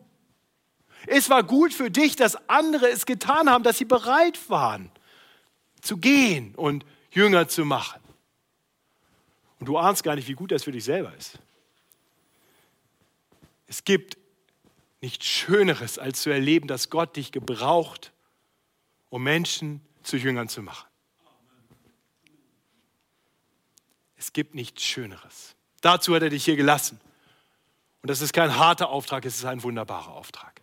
Es 1.07 1.31
war 1.31 1.43
gut 1.43 1.73
für 1.73 1.91
dich, 1.91 2.17
dass 2.17 2.49
andere 2.49 2.89
es 2.91 3.07
getan 3.07 3.51
haben, 3.51 3.65
dass 3.65 3.79
sie 3.79 3.85
bereit 3.85 4.39
waren 4.49 4.91
zu 5.81 5.97
gehen 5.97 6.55
und 6.55 6.85
Jünger 7.11 7.49
zu 7.49 7.65
machen. 7.65 8.01
Und 9.61 9.67
du 9.67 9.77
ahnst 9.77 10.05
gar 10.05 10.15
nicht, 10.15 10.29
wie 10.29 10.35
gut 10.35 10.53
das 10.53 10.65
für 10.65 10.73
dich 10.73 10.85
selber 10.85 11.15
ist. 11.17 11.39
Es 13.67 13.85
gibt 13.85 14.17
nichts 15.01 15.27
Schöneres, 15.27 15.99
als 15.99 16.23
zu 16.23 16.31
erleben, 16.31 16.69
dass 16.69 16.91
Gott 16.91 17.17
dich 17.17 17.33
gebraucht, 17.33 18.13
um 19.11 19.23
Menschen 19.23 19.81
zu 20.03 20.17
Jüngern 20.17 20.49
zu 20.49 20.63
machen. 20.63 20.89
Es 24.17 24.33
gibt 24.33 24.55
nichts 24.55 24.83
Schöneres. 24.83 25.55
Dazu 25.81 26.15
hat 26.15 26.23
er 26.23 26.31
dich 26.31 26.45
hier 26.45 26.57
gelassen. 26.57 27.01
Und 28.03 28.11
das 28.11 28.21
ist 28.21 28.33
kein 28.33 28.57
harter 28.57 28.89
Auftrag, 28.89 29.25
es 29.25 29.37
ist 29.37 29.45
ein 29.45 29.63
wunderbarer 29.63 30.13
Auftrag. 30.13 30.61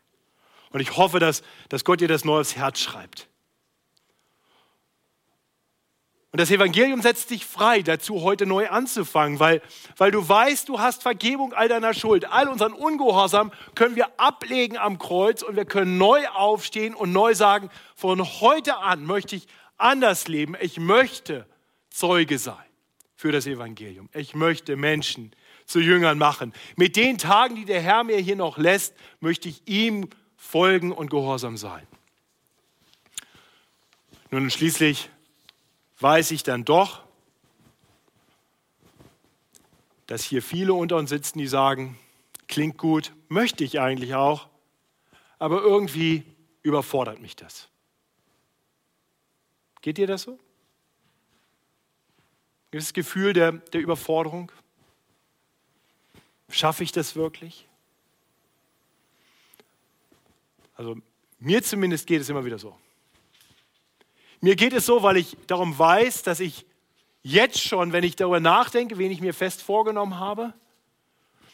Und 0.71 0.81
ich 0.81 0.97
hoffe, 0.97 1.19
dass, 1.19 1.41
dass 1.69 1.85
Gott 1.85 2.01
dir 2.01 2.07
das 2.07 2.25
neu 2.25 2.41
aufs 2.41 2.55
Herz 2.55 2.79
schreibt. 2.79 3.29
Und 6.35 6.41
das 6.41 6.51
Evangelium 6.51 7.01
setzt 7.01 7.29
dich 7.29 7.45
frei 7.45 7.81
dazu, 7.81 8.21
heute 8.21 8.45
neu 8.45 8.67
anzufangen, 8.67 9.39
weil, 9.39 9.61
weil 9.95 10.11
du 10.11 10.27
weißt, 10.27 10.67
du 10.67 10.79
hast 10.79 11.01
Vergebung 11.01 11.53
all 11.53 11.69
deiner 11.69 11.93
Schuld. 11.93 12.29
All 12.29 12.49
unseren 12.49 12.73
Ungehorsam 12.73 13.53
können 13.73 13.95
wir 13.95 14.19
ablegen 14.19 14.77
am 14.77 14.99
Kreuz 14.99 15.43
und 15.43 15.55
wir 15.55 15.63
können 15.63 15.97
neu 15.97 16.27
aufstehen 16.27 16.93
und 16.93 17.13
neu 17.13 17.35
sagen, 17.35 17.69
von 17.95 18.21
heute 18.41 18.79
an 18.79 19.05
möchte 19.05 19.37
ich 19.37 19.47
anders 19.77 20.27
leben. 20.27 20.57
Ich 20.59 20.77
möchte 20.77 21.45
Zeuge 21.89 22.37
sein 22.37 22.57
für 23.15 23.31
das 23.31 23.47
Evangelium. 23.47 24.09
Ich 24.13 24.35
möchte 24.35 24.75
Menschen 24.75 25.31
zu 25.65 25.79
Jüngern 25.79 26.17
machen. 26.17 26.51
Mit 26.75 26.97
den 26.97 27.17
Tagen, 27.17 27.55
die 27.55 27.63
der 27.63 27.79
Herr 27.79 28.03
mir 28.03 28.17
hier 28.17 28.35
noch 28.35 28.57
lässt, 28.57 28.93
möchte 29.21 29.47
ich 29.47 29.65
ihm 29.69 30.09
folgen 30.35 30.91
und 30.91 31.09
gehorsam 31.09 31.55
sein. 31.55 31.87
Nun 34.31 34.51
schließlich 34.51 35.09
weiß 35.99 36.31
ich 36.31 36.43
dann 36.43 36.65
doch, 36.65 37.03
dass 40.07 40.23
hier 40.23 40.41
viele 40.41 40.73
unter 40.73 40.97
uns 40.97 41.09
sitzen, 41.09 41.39
die 41.39 41.47
sagen, 41.47 41.97
klingt 42.47 42.77
gut, 42.77 43.13
möchte 43.27 43.63
ich 43.63 43.79
eigentlich 43.79 44.15
auch, 44.15 44.47
aber 45.39 45.61
irgendwie 45.61 46.23
überfordert 46.61 47.19
mich 47.19 47.35
das. 47.35 47.69
Geht 49.81 49.97
dir 49.97 50.07
das 50.07 50.23
so? 50.23 50.39
Das 52.71 52.93
Gefühl 52.93 53.33
der, 53.33 53.53
der 53.53 53.81
Überforderung? 53.81 54.51
Schaffe 56.49 56.83
ich 56.83 56.91
das 56.91 57.15
wirklich? 57.15 57.67
Also 60.75 60.97
mir 61.39 61.63
zumindest 61.63 62.07
geht 62.07 62.21
es 62.21 62.29
immer 62.29 62.45
wieder 62.45 62.59
so. 62.59 62.77
Mir 64.45 64.55
geht 64.55 64.73
es 64.73 64.85
so, 64.85 65.01
weil 65.01 65.17
ich 65.17 65.35
darum 65.47 65.75
weiß, 65.75 66.21
dass 66.21 66.39
ich 66.39 66.67
jetzt 67.23 67.59
schon, 67.59 67.93
wenn 67.93 68.03
ich 68.03 68.15
darüber 68.15 68.39
nachdenke, 68.39 68.99
wen 68.99 69.09
ich 69.09 69.19
mir 69.19 69.33
fest 69.33 69.63
vorgenommen 69.63 70.19
habe, 70.19 70.53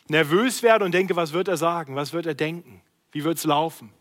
nervös 0.10 0.62
werde 0.62 0.84
und 0.84 0.92
denke, 0.92 1.16
was 1.16 1.32
wird 1.32 1.48
er 1.48 1.56
sagen, 1.56 1.96
was 1.96 2.12
wird 2.12 2.26
er 2.26 2.34
denken, 2.34 2.82
wie 3.14 3.24
wird 3.24 3.38
es 3.38 3.46
laufen. 3.46 3.94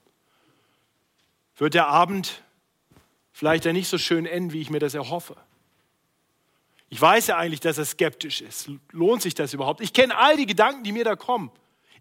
Wird 1.55 1.75
der 1.75 1.87
Abend 1.87 2.43
vielleicht 3.31 3.65
ja 3.65 3.73
nicht 3.73 3.87
so 3.87 3.97
schön 3.97 4.27
enden, 4.27 4.53
wie 4.53 4.61
ich 4.61 4.71
mir 4.71 4.81
das 4.81 4.95
erhoffe. 4.95 5.37
Ich 6.89 7.01
weiß 7.01 7.29
ja 7.29 7.37
eigentlich, 7.37 7.61
dass 7.61 7.79
er 7.79 7.85
skeptisch 7.85 8.41
ist. 8.41 8.73
Lohnt 8.91 9.23
sich 9.23 9.37
das 9.37 9.55
überhaupt? 9.55 9.83
Ich 9.83 9.93
kenne 9.93 10.17
all 10.17 10.37
die 10.37 10.47
Gedanken, 10.47 10.83
die 10.83 10.91
mir 10.91 11.05
da 11.05 11.15
kommen. 11.15 11.53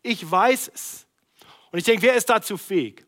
Ich 0.02 0.32
weiß 0.32 0.72
es. 0.74 1.06
Und 1.72 1.78
ich 1.78 1.86
denke, 1.86 2.02
wer 2.02 2.16
ist 2.16 2.32
dazu 2.32 2.58
fähig? 2.58 3.06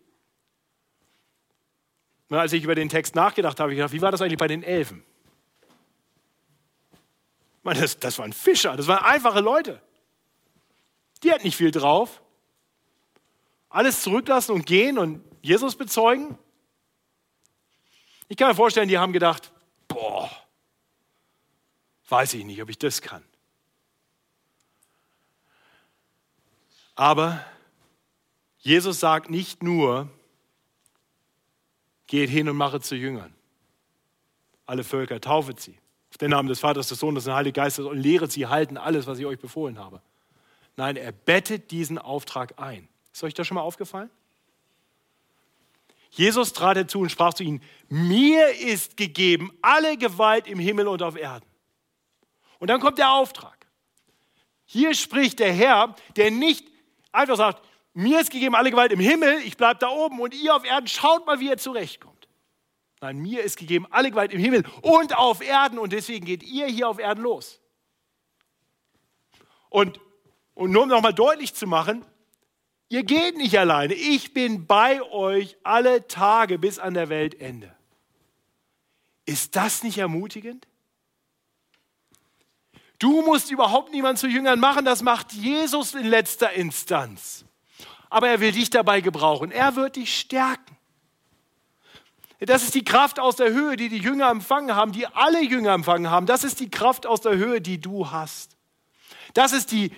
Als 2.39 2.53
ich 2.53 2.63
über 2.63 2.75
den 2.75 2.89
Text 2.89 3.15
nachgedacht 3.15 3.59
habe, 3.59 3.63
habe 3.63 3.73
ich 3.73 3.77
gedacht, 3.77 3.93
wie 3.93 4.01
war 4.01 4.11
das 4.11 4.21
eigentlich 4.21 4.37
bei 4.37 4.47
den 4.47 4.63
Elfen? 4.63 5.03
Meine, 7.63 7.81
das, 7.81 7.99
das 7.99 8.17
waren 8.17 8.33
Fischer, 8.33 8.75
das 8.75 8.87
waren 8.87 9.03
einfache 9.03 9.39
Leute. 9.39 9.81
Die 11.23 11.31
hatten 11.31 11.43
nicht 11.43 11.57
viel 11.57 11.71
drauf. 11.71 12.21
Alles 13.69 14.01
zurücklassen 14.01 14.53
und 14.53 14.65
gehen 14.65 14.97
und 14.97 15.23
Jesus 15.41 15.75
bezeugen. 15.75 16.37
Ich 18.27 18.37
kann 18.37 18.47
mir 18.47 18.55
vorstellen, 18.55 18.87
die 18.87 18.97
haben 18.97 19.13
gedacht, 19.13 19.51
boah, 19.87 20.31
weiß 22.09 22.33
ich 22.33 22.45
nicht, 22.45 22.61
ob 22.61 22.69
ich 22.69 22.77
das 22.77 23.01
kann. 23.01 23.23
Aber 26.95 27.45
Jesus 28.59 28.99
sagt 28.99 29.29
nicht 29.29 29.63
nur, 29.63 30.09
Geht 32.11 32.29
hin 32.29 32.49
und 32.49 32.57
mache 32.57 32.81
zu 32.81 32.93
Jüngern. 32.93 33.33
Alle 34.65 34.83
Völker, 34.83 35.21
taufet 35.21 35.61
sie 35.61 35.77
Auf 36.09 36.17
den 36.17 36.31
Namen 36.31 36.49
des 36.49 36.59
Vaters, 36.59 36.89
des 36.89 36.99
Sohnes, 36.99 37.23
des 37.23 37.33
Heiligen 37.33 37.53
Geistes 37.53 37.85
und 37.85 37.97
lehret 37.97 38.33
sie 38.33 38.47
halten 38.47 38.75
alles, 38.75 39.07
was 39.07 39.17
ich 39.17 39.25
euch 39.25 39.39
befohlen 39.39 39.79
habe. 39.79 40.01
Nein, 40.75 40.97
er 40.97 41.13
bettet 41.13 41.71
diesen 41.71 41.97
Auftrag 41.97 42.59
ein. 42.59 42.89
Ist 43.13 43.23
euch 43.23 43.33
das 43.33 43.47
schon 43.47 43.55
mal 43.55 43.61
aufgefallen? 43.61 44.09
Jesus 46.09 46.51
trat 46.51 46.75
herzu 46.75 46.99
und 46.99 47.13
sprach 47.13 47.33
zu 47.33 47.43
ihnen, 47.43 47.61
mir 47.87 48.57
ist 48.59 48.97
gegeben 48.97 49.49
alle 49.61 49.95
Gewalt 49.95 50.47
im 50.47 50.59
Himmel 50.59 50.89
und 50.89 51.01
auf 51.01 51.15
Erden. 51.15 51.45
Und 52.59 52.69
dann 52.69 52.81
kommt 52.81 52.97
der 52.97 53.13
Auftrag. 53.13 53.67
Hier 54.65 54.95
spricht 54.95 55.39
der 55.39 55.53
Herr, 55.53 55.95
der 56.17 56.29
nicht 56.29 56.67
einfach 57.13 57.37
sagt, 57.37 57.65
mir 57.93 58.21
ist 58.21 58.31
gegeben 58.31 58.55
alle 58.55 58.71
Gewalt 58.71 58.91
im 58.91 58.99
Himmel, 58.99 59.39
ich 59.39 59.57
bleibe 59.57 59.79
da 59.79 59.89
oben 59.89 60.19
und 60.19 60.33
ihr 60.33 60.55
auf 60.55 60.63
Erden, 60.63 60.87
schaut 60.87 61.25
mal, 61.25 61.39
wie 61.39 61.49
ihr 61.49 61.57
zurechtkommt. 61.57 62.27
Nein, 63.01 63.17
mir 63.17 63.43
ist 63.43 63.57
gegeben 63.57 63.87
alle 63.89 64.11
Gewalt 64.11 64.31
im 64.31 64.39
Himmel 64.39 64.63
und 64.81 65.17
auf 65.17 65.41
Erden 65.41 65.79
und 65.79 65.91
deswegen 65.91 66.25
geht 66.25 66.43
ihr 66.43 66.67
hier 66.67 66.87
auf 66.87 66.99
Erden 66.99 67.23
los. 67.23 67.59
Und, 69.69 69.99
und 70.53 70.71
nur 70.71 70.83
um 70.83 70.89
nochmal 70.89 71.13
deutlich 71.13 71.53
zu 71.53 71.65
machen, 71.67 72.05
ihr 72.89 73.03
geht 73.03 73.37
nicht 73.37 73.57
alleine, 73.57 73.93
ich 73.93 74.33
bin 74.33 74.67
bei 74.67 75.01
euch 75.01 75.57
alle 75.63 76.07
Tage 76.07 76.59
bis 76.59 76.79
an 76.79 76.93
der 76.93 77.09
Weltende. 77.09 77.75
Ist 79.25 79.55
das 79.55 79.83
nicht 79.83 79.97
ermutigend? 79.97 80.67
Du 82.99 83.23
musst 83.23 83.49
überhaupt 83.49 83.91
niemanden 83.91 84.17
zu 84.17 84.27
Jüngern 84.27 84.59
machen, 84.59 84.85
das 84.85 85.01
macht 85.01 85.33
Jesus 85.33 85.95
in 85.95 86.05
letzter 86.05 86.53
Instanz. 86.53 87.45
Aber 88.11 88.29
er 88.29 88.39
will 88.39 88.51
dich 88.51 88.69
dabei 88.69 89.01
gebrauchen. 89.01 89.51
Er 89.51 89.75
wird 89.75 89.95
dich 89.95 90.15
stärken. 90.15 90.77
Das 92.39 92.61
ist 92.61 92.75
die 92.75 92.85
Kraft 92.85 93.19
aus 93.19 93.35
der 93.35 93.51
Höhe, 93.51 93.75
die 93.75 93.89
die 93.89 93.97
Jünger 93.97 94.29
empfangen 94.29 94.75
haben, 94.75 94.91
die 94.91 95.07
alle 95.07 95.43
Jünger 95.43 95.73
empfangen 95.73 96.11
haben. 96.11 96.27
Das 96.27 96.43
ist 96.43 96.59
die 96.59 96.69
Kraft 96.69 97.07
aus 97.07 97.21
der 97.21 97.37
Höhe, 97.37 97.59
die 97.59 97.81
du 97.81 98.11
hast. 98.11 98.55
Das 99.33 99.53
ist 99.53 99.71
die 99.71 99.91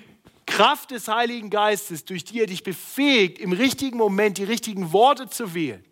Kraft 0.46 0.92
des 0.92 1.10
Heiligen 1.10 1.50
Geistes, 1.50 2.06
durch 2.06 2.24
die 2.24 2.40
er 2.40 2.48
dich 2.48 2.64
befähigt, 2.64 3.40
im 3.40 3.52
richtigen 3.52 3.98
Moment 3.98 4.38
die 4.38 4.46
richtigen 4.46 4.94
Worte 4.94 5.30
zu 5.30 5.54
wählen. 5.54 5.84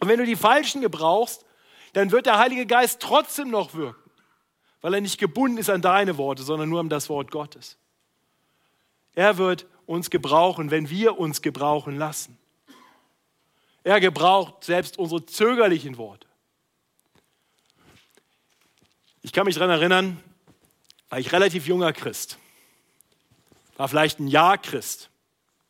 Und 0.00 0.08
wenn 0.08 0.18
du 0.18 0.26
die 0.26 0.36
falschen 0.36 0.80
gebrauchst, 0.80 1.44
dann 1.92 2.10
wird 2.10 2.26
der 2.26 2.38
Heilige 2.38 2.66
Geist 2.66 3.00
trotzdem 3.00 3.50
noch 3.50 3.74
wirken 3.74 4.08
weil 4.80 4.94
er 4.94 5.00
nicht 5.00 5.18
gebunden 5.18 5.58
ist 5.58 5.70
an 5.70 5.82
deine 5.82 6.16
Worte, 6.16 6.42
sondern 6.42 6.68
nur 6.68 6.80
an 6.80 6.88
das 6.88 7.08
Wort 7.08 7.30
Gottes. 7.30 7.76
Er 9.14 9.36
wird 9.38 9.66
uns 9.88 10.10
gebrauchen, 10.10 10.70
wenn 10.70 10.90
wir 10.90 11.18
uns 11.18 11.40
gebrauchen 11.40 11.96
lassen. 11.96 12.36
Er 13.84 14.00
gebraucht 14.00 14.64
selbst 14.64 14.98
unsere 14.98 15.24
zögerlichen 15.24 15.96
Worte. 15.96 16.26
Ich 19.22 19.32
kann 19.32 19.46
mich 19.46 19.54
daran 19.54 19.70
erinnern, 19.70 20.22
war 21.08 21.18
ich 21.18 21.32
relativ 21.32 21.66
junger 21.66 21.92
Christ, 21.94 22.38
war 23.76 23.88
vielleicht 23.88 24.20
ein 24.20 24.28
Jahr 24.28 24.58
Christ. 24.58 25.08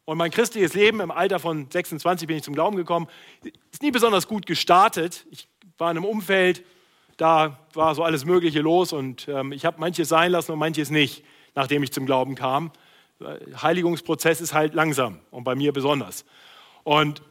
Und 0.05 0.19
mein 0.19 0.31
christliches 0.31 0.75
Leben 0.75 1.01
im 1.01 1.11
Alter 1.11 1.39
von 1.39 1.71
26 1.71 2.27
bin 2.27 2.39
ich 2.39 2.43
zum 2.43 2.55
Glauben 2.55 2.77
gekommen, 2.77 3.09
ist 3.71 3.83
nie 3.83 3.91
besonders 3.91 4.27
gut 4.27 4.47
gestartet. 4.47 5.27
Ich 5.31 5.47
war 5.77 5.91
in 5.91 5.97
einem 5.97 6.07
Umfeld, 6.07 6.65
da 7.19 7.59
war 7.75 7.95
so 7.95 8.03
alles 8.03 8.25
Mögliche 8.25 8.61
los 8.63 8.93
und 8.93 9.29
ähm, 9.29 9.53
ich 9.53 9.65
habe 9.65 9.79
manches 9.79 10.09
sein 10.09 10.33
lassen 10.33 10.53
und 10.53 10.59
manches 10.59 10.91
nicht, 10.91 11.25
nachdem 11.55 11.83
ich 11.83 11.93
zum 11.93 12.07
Glauben 12.07 12.35
kam. 12.35 12.73
Heiligungsprozess 13.21 14.41
ist 14.41 14.55
halt 14.55 14.75
langsam 14.75 15.21
und 15.31 15.45
bei 15.45 15.55
mir 15.55 15.73
besonders. 15.73 16.25
Und 16.85 17.23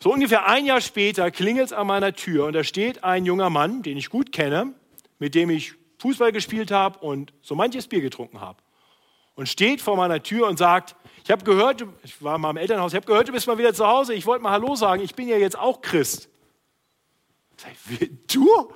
so 0.00 0.12
ungefähr 0.12 0.46
ein 0.46 0.64
Jahr 0.64 0.80
später 0.80 1.30
klingelt 1.30 1.66
es 1.66 1.72
an 1.72 1.88
meiner 1.88 2.12
Tür 2.12 2.46
und 2.46 2.52
da 2.52 2.62
steht 2.62 3.02
ein 3.02 3.24
junger 3.24 3.50
Mann, 3.50 3.82
den 3.82 3.96
ich 3.96 4.10
gut 4.10 4.30
kenne, 4.30 4.72
mit 5.18 5.34
dem 5.34 5.50
ich 5.50 5.74
Fußball 5.98 6.30
gespielt 6.30 6.70
habe 6.70 7.00
und 7.00 7.32
so 7.42 7.56
manches 7.56 7.88
Bier 7.88 8.00
getrunken 8.00 8.40
habe. 8.40 8.62
Und 9.34 9.48
steht 9.48 9.80
vor 9.80 9.96
meiner 9.96 10.22
Tür 10.22 10.48
und 10.48 10.56
sagt, 10.56 10.94
ich 11.24 11.30
habe 11.30 11.44
gehört, 11.44 11.84
ich 12.02 12.22
war 12.22 12.38
mal 12.38 12.50
im 12.50 12.56
Elternhaus, 12.56 12.92
ich 12.92 12.96
habe 12.96 13.06
gehört, 13.06 13.28
du 13.28 13.32
bist 13.32 13.46
mal 13.46 13.58
wieder 13.58 13.74
zu 13.74 13.86
Hause, 13.86 14.14
ich 14.14 14.26
wollte 14.26 14.42
mal 14.42 14.52
Hallo 14.52 14.76
sagen, 14.76 15.02
ich 15.02 15.14
bin 15.14 15.28
ja 15.28 15.36
jetzt 15.36 15.58
auch 15.58 15.80
Christ. 15.80 16.28
Sag 17.56 17.72
ich, 18.00 18.10
du? 18.32 18.72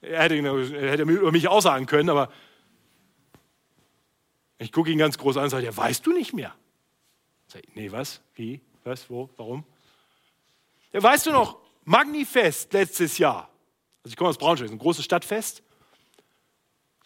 Er 0.00 0.22
hätte, 0.22 0.36
er 0.36 0.90
hätte 0.92 1.02
über 1.02 1.32
mich 1.32 1.48
auch 1.48 1.60
sagen 1.60 1.86
können, 1.86 2.10
aber 2.10 2.30
ich 4.58 4.72
gucke 4.72 4.90
ihn 4.90 4.98
ganz 4.98 5.16
groß 5.16 5.36
an 5.36 5.44
und 5.44 5.50
sage, 5.50 5.66
ja, 5.66 5.76
weißt 5.76 6.04
du 6.04 6.12
nicht 6.12 6.32
mehr? 6.32 6.54
Sag 7.46 7.62
ich, 7.64 7.74
nee, 7.74 7.90
was? 7.90 8.20
Wie? 8.34 8.60
Was? 8.84 9.08
Wo? 9.08 9.30
Warum? 9.36 9.64
Ja, 10.92 11.02
weißt 11.02 11.26
du 11.26 11.30
noch, 11.30 11.58
Magnifest 11.84 12.72
letztes 12.72 13.18
Jahr. 13.18 13.48
Also 14.02 14.12
ich 14.12 14.16
komme 14.16 14.30
aus 14.30 14.38
Braunschweig, 14.38 14.70
ein 14.70 14.78
großes 14.78 15.04
Stadtfest. 15.04 15.62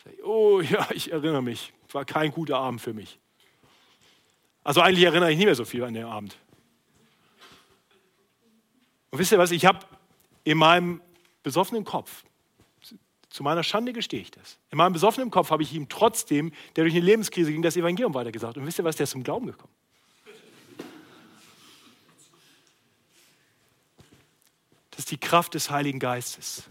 Sag 0.03 0.15
ich, 0.15 0.25
oh 0.25 0.61
ja, 0.63 0.89
ich 0.93 1.13
erinnere 1.13 1.43
mich. 1.43 1.73
War 1.93 2.05
kein 2.05 2.33
guter 2.33 2.57
Abend 2.57 2.81
für 2.81 2.95
mich. 2.95 3.19
Also 4.65 4.81
eigentlich 4.81 5.05
erinnere 5.05 5.31
ich 5.31 5.37
nicht 5.37 5.47
mehr 5.47 5.55
so 5.55 5.65
viel 5.65 5.85
an 5.85 5.95
den 5.95 6.05
Abend. 6.05 6.37
Und 9.11 9.19
wisst 9.19 9.33
ihr 9.33 9.39
was, 9.39 9.51
ich 9.51 9.67
habe 9.67 9.81
in 10.45 10.57
meinem 10.57 11.03
besoffenen 11.43 11.85
Kopf, 11.85 12.25
zu 13.33 13.43
meiner 13.43 13.62
Schande 13.62 13.93
gestehe 13.93 14.20
ich 14.20 14.30
das, 14.30 14.59
in 14.70 14.78
meinem 14.78 14.93
besoffenen 14.93 15.30
Kopf 15.30 15.51
habe 15.51 15.62
ich 15.62 15.72
ihm 15.72 15.89
trotzdem, 15.89 16.53
der 16.76 16.85
durch 16.85 16.95
eine 16.95 17.05
Lebenskrise 17.05 17.51
ging, 17.51 17.62
das 17.62 17.76
Evangelium 17.76 18.14
weitergesagt. 18.14 18.57
Und 18.57 18.66
wisst 18.66 18.78
ihr 18.78 18.85
was, 18.85 18.97
der 18.97 19.05
ist 19.05 19.11
zum 19.11 19.22
Glauben 19.22 19.47
gekommen. 19.47 19.72
Das 24.91 25.01
ist 25.01 25.11
die 25.11 25.18
Kraft 25.18 25.55
des 25.55 25.70
Heiligen 25.70 25.99
Geistes. 25.99 26.64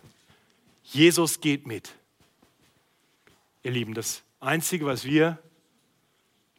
Jesus 0.84 1.42
geht 1.42 1.66
mit. 1.66 1.96
Ihr 3.64 3.72
Lieben, 3.72 3.94
das 3.94 4.24
Einzige, 4.40 4.86
was 4.86 5.04
wir 5.04 5.40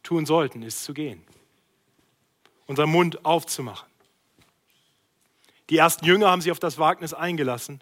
tun 0.03 0.25
sollten, 0.25 0.63
ist 0.63 0.83
zu 0.83 0.93
gehen. 0.93 1.23
Unseren 2.65 2.89
Mund 2.89 3.25
aufzumachen 3.25 3.87
die 5.69 5.77
ersten 5.77 6.05
Jünger 6.05 6.29
haben 6.29 6.41
sich 6.41 6.51
auf 6.51 6.59
das 6.59 6.77
Wagnis 6.77 7.13
eingelassen 7.13 7.81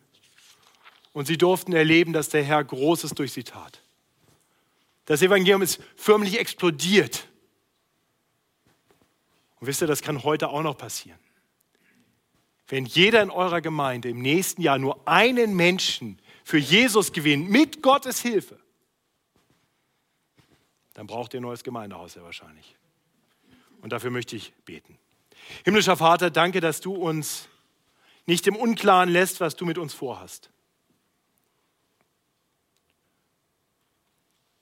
und 1.14 1.26
sie 1.26 1.38
durften 1.38 1.74
erleben, 1.74 2.14
dass 2.14 2.30
der 2.30 2.44
Herr 2.44 2.64
Großes 2.64 3.12
durch 3.12 3.34
sie 3.34 3.44
tat. 3.44 3.82
Das 5.06 5.22
Evangelium 5.22 5.62
ist 5.62 5.82
förmlich 5.96 6.40
explodiert. 6.40 7.28
Und 9.60 9.68
wisst 9.68 9.82
ihr, 9.82 9.88
das 9.88 10.02
kann 10.02 10.24
heute 10.24 10.50
auch 10.50 10.62
noch 10.62 10.78
passieren. 10.78 11.20
Wenn 12.68 12.86
jeder 12.86 13.22
in 13.22 13.30
eurer 13.30 13.60
Gemeinde 13.62 14.10
im 14.10 14.22
nächsten 14.22 14.62
Jahr 14.62 14.80
nur 14.80 15.06
einen 15.08 15.56
Menschen 15.56 16.20
für 16.44 16.58
Jesus 16.58 17.12
gewinnt, 17.12 17.50
mit 17.50 17.82
Gottes 17.82 18.22
Hilfe, 18.22 18.58
dann 20.94 21.08
braucht 21.08 21.34
ihr 21.34 21.42
ein 21.42 21.44
neues 21.44 21.64
Gemeindehaus 21.64 22.14
sehr 22.14 22.24
wahrscheinlich. 22.24 22.76
Und 23.82 23.92
dafür 23.92 24.12
möchte 24.12 24.36
ich 24.36 24.54
beten. 24.66 24.98
Himmlischer 25.66 25.98
Vater, 25.98 26.30
danke, 26.30 26.62
dass 26.62 26.80
du 26.80 26.94
uns 26.94 27.50
nicht 28.26 28.48
im 28.48 28.56
Unklaren 28.56 29.10
lässt, 29.10 29.42
was 29.42 29.56
du 29.56 29.66
mit 29.66 29.78
uns 29.78 29.94
vorhast. 29.94 30.50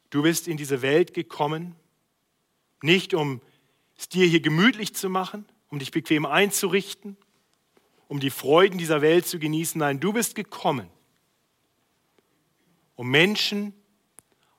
Du 0.10 0.24
bist 0.24 0.48
in 0.48 0.58
diese 0.58 0.82
Welt 0.82 1.14
gekommen, 1.14 1.76
nicht 2.82 3.14
um 3.14 3.42
es 3.98 4.10
dir 4.10 4.26
hier 4.26 4.40
gemütlich 4.40 4.96
zu 4.96 5.10
machen, 5.10 5.46
um 5.70 5.80
dich 5.80 5.92
bequem 5.92 6.26
einzurichten, 6.26 7.18
um 8.08 8.20
die 8.20 8.32
Freuden 8.32 8.78
dieser 8.78 9.02
Welt 9.02 9.28
zu 9.28 9.40
genießen. 9.40 9.78
Nein, 9.78 10.00
du 10.00 10.14
bist 10.14 10.36
gekommen, 10.36 10.90
um 12.96 13.10
Menschen 13.10 13.74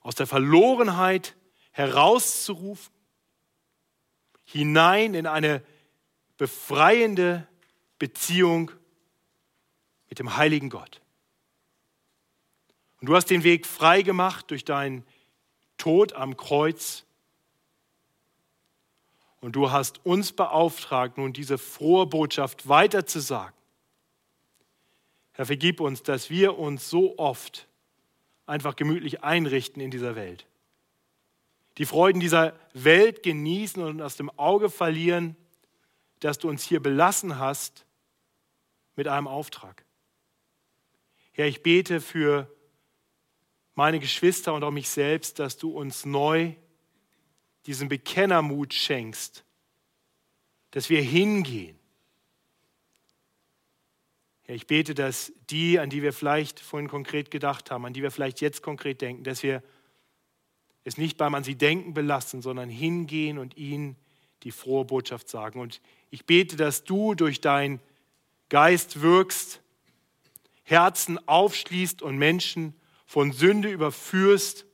aus 0.00 0.14
der 0.14 0.26
Verlorenheit 0.26 1.36
herauszurufen, 1.72 2.92
hinein 4.44 5.14
in 5.14 5.26
eine 5.26 5.64
befreiende 6.36 7.46
Beziehung 7.98 8.70
mit 10.08 10.18
dem 10.18 10.36
heiligen 10.36 10.70
Gott. 10.70 11.00
Und 13.00 13.08
du 13.08 13.16
hast 13.16 13.26
den 13.26 13.44
Weg 13.44 13.66
frei 13.66 14.02
gemacht 14.02 14.50
durch 14.50 14.64
deinen 14.64 15.04
Tod 15.80 16.12
am 16.12 16.36
Kreuz. 16.36 17.04
Und 19.40 19.56
du 19.56 19.70
hast 19.70 20.04
uns 20.04 20.32
beauftragt, 20.32 21.16
nun 21.16 21.32
diese 21.32 21.56
frohe 21.56 22.06
Botschaft 22.06 22.68
weiterzusagen. 22.68 23.54
Herr, 25.32 25.46
vergib 25.46 25.80
uns, 25.80 26.02
dass 26.02 26.28
wir 26.28 26.58
uns 26.58 26.90
so 26.90 27.18
oft 27.18 27.66
einfach 28.46 28.76
gemütlich 28.76 29.24
einrichten 29.24 29.80
in 29.80 29.90
dieser 29.90 30.14
Welt. 30.14 30.46
Die 31.78 31.86
Freuden 31.86 32.20
dieser 32.20 32.52
Welt 32.74 33.22
genießen 33.22 33.82
und 33.82 34.02
aus 34.02 34.16
dem 34.16 34.28
Auge 34.38 34.68
verlieren, 34.68 35.34
dass 36.18 36.38
du 36.38 36.50
uns 36.50 36.62
hier 36.62 36.82
belassen 36.82 37.38
hast 37.38 37.86
mit 38.96 39.08
einem 39.08 39.28
Auftrag. 39.28 39.84
Herr, 41.32 41.46
ich 41.46 41.62
bete 41.62 42.02
für 42.02 42.54
meine 43.74 44.00
Geschwister 44.00 44.52
und 44.54 44.64
auch 44.64 44.70
mich 44.70 44.88
selbst, 44.88 45.38
dass 45.38 45.56
du 45.56 45.70
uns 45.70 46.04
neu 46.04 46.52
diesen 47.66 47.88
Bekennermut 47.88 48.74
schenkst, 48.74 49.44
dass 50.70 50.90
wir 50.90 51.02
hingehen. 51.02 51.78
Ja, 54.46 54.54
ich 54.54 54.66
bete, 54.66 54.94
dass 54.94 55.32
die, 55.50 55.78
an 55.78 55.90
die 55.90 56.02
wir 56.02 56.12
vielleicht 56.12 56.60
vorhin 56.60 56.88
konkret 56.88 57.30
gedacht 57.30 57.70
haben, 57.70 57.86
an 57.86 57.92
die 57.92 58.02
wir 58.02 58.10
vielleicht 58.10 58.40
jetzt 58.40 58.62
konkret 58.62 59.00
denken, 59.00 59.24
dass 59.24 59.42
wir 59.42 59.62
es 60.84 60.96
nicht 60.96 61.16
beim 61.16 61.34
an 61.34 61.44
sie 61.44 61.56
denken 61.56 61.94
belassen, 61.94 62.42
sondern 62.42 62.68
hingehen 62.68 63.38
und 63.38 63.56
ihnen 63.56 63.96
die 64.42 64.50
frohe 64.50 64.84
Botschaft 64.84 65.28
sagen. 65.28 65.60
Und 65.60 65.80
ich 66.10 66.24
bete, 66.24 66.56
dass 66.56 66.84
du 66.84 67.14
durch 67.14 67.40
deinen 67.40 67.80
Geist 68.48 69.02
wirkst, 69.02 69.60
Herzen 70.62 71.18
aufschließt 71.28 72.02
und 72.02 72.16
Menschen 72.16 72.74
von 73.10 73.32
Sünde 73.32 73.68
überführst 73.68 74.66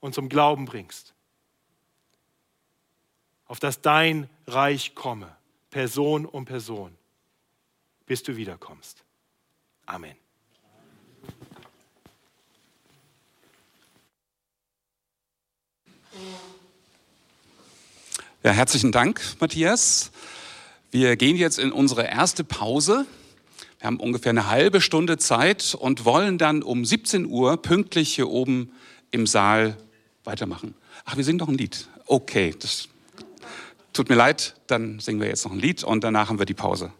und 0.00 0.14
zum 0.14 0.28
Glauben 0.28 0.66
bringst. 0.66 1.14
Auf 3.46 3.58
dass 3.58 3.80
dein 3.80 4.28
Reich 4.46 4.94
komme, 4.94 5.34
Person 5.70 6.26
um 6.26 6.44
Person, 6.44 6.94
bis 8.04 8.22
du 8.22 8.36
wiederkommst. 8.36 9.02
Amen. 9.86 10.14
Ja, 18.42 18.50
herzlichen 18.52 18.92
Dank, 18.92 19.22
Matthias. 19.40 20.10
Wir 20.90 21.16
gehen 21.16 21.36
jetzt 21.36 21.58
in 21.58 21.72
unsere 21.72 22.02
erste 22.02 22.44
Pause. 22.44 23.06
Wir 23.80 23.86
haben 23.86 23.98
ungefähr 23.98 24.30
eine 24.30 24.48
halbe 24.48 24.82
Stunde 24.82 25.16
Zeit 25.16 25.74
und 25.74 26.04
wollen 26.04 26.36
dann 26.36 26.62
um 26.62 26.84
17 26.84 27.24
Uhr 27.24 27.56
pünktlich 27.56 28.14
hier 28.14 28.28
oben 28.28 28.72
im 29.10 29.26
Saal 29.26 29.74
weitermachen. 30.22 30.74
Ach, 31.06 31.16
wir 31.16 31.24
singen 31.24 31.38
noch 31.38 31.48
ein 31.48 31.56
Lied. 31.56 31.88
Okay, 32.04 32.54
das 32.60 32.88
tut 33.94 34.10
mir 34.10 34.16
leid, 34.16 34.54
dann 34.66 35.00
singen 35.00 35.18
wir 35.18 35.28
jetzt 35.28 35.44
noch 35.46 35.52
ein 35.52 35.58
Lied 35.58 35.82
und 35.82 36.04
danach 36.04 36.28
haben 36.28 36.38
wir 36.38 36.44
die 36.44 36.52
Pause. 36.52 36.92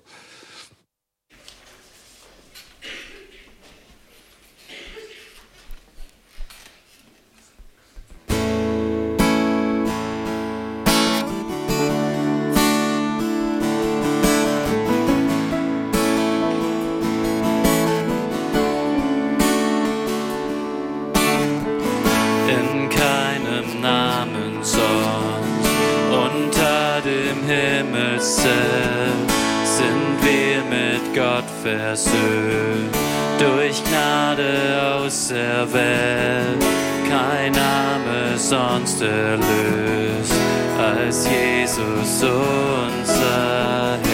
Versöhnt, 31.62 32.94
durch 33.38 33.82
Gnade 33.84 34.80
auserwählt, 34.96 36.64
kein 37.08 37.52
Name 37.52 38.36
sonst 38.36 39.02
erlöst, 39.02 40.34
als 40.78 41.26
Jesus 41.26 42.22
unser 42.22 43.98
Herr. 44.02 44.09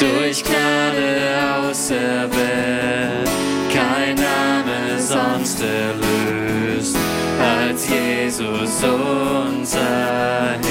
Durch 0.00 0.42
Gnade 0.42 1.68
auserwählt, 1.68 3.28
kein 3.72 4.16
Name 4.16 4.98
sonst 4.98 5.60
erlöst, 5.60 6.96
als 7.38 7.86
Jesus 7.86 8.82
unser 8.82 9.80
Herr. 9.80 10.69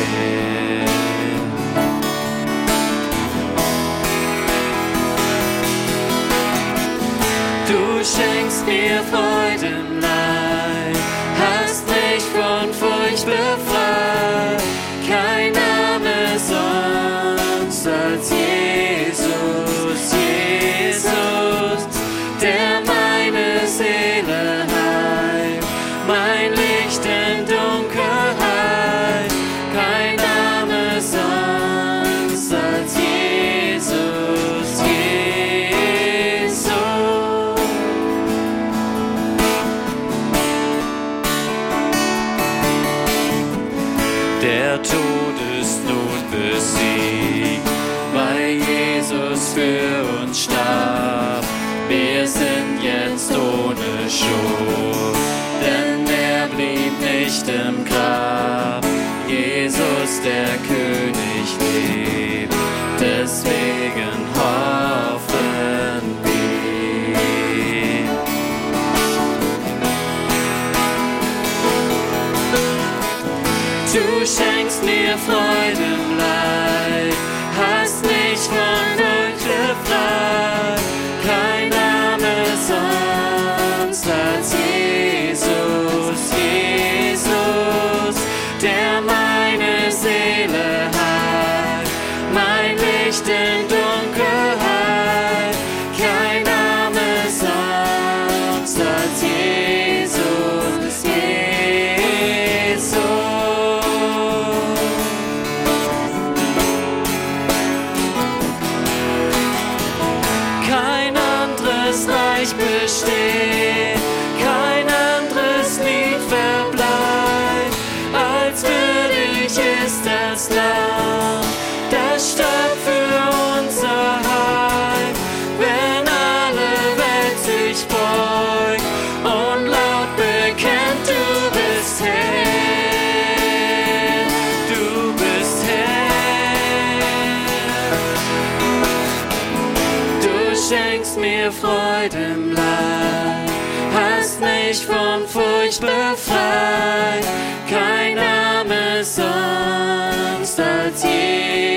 Furcht 145.70 145.82
befreit. 145.82 147.26
Kein 147.70 148.16
Name 148.16 149.04
sonst 149.04 150.60
als 150.60 151.04
Jesus, 151.04 151.69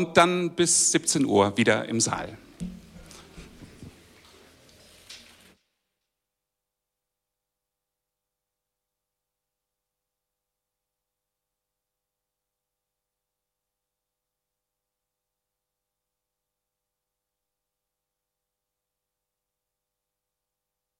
und 0.00 0.16
dann 0.16 0.50
bis 0.50 0.92
17 0.92 1.26
Uhr 1.26 1.58
wieder 1.58 1.86
im 1.86 2.00
Saal. 2.00 2.38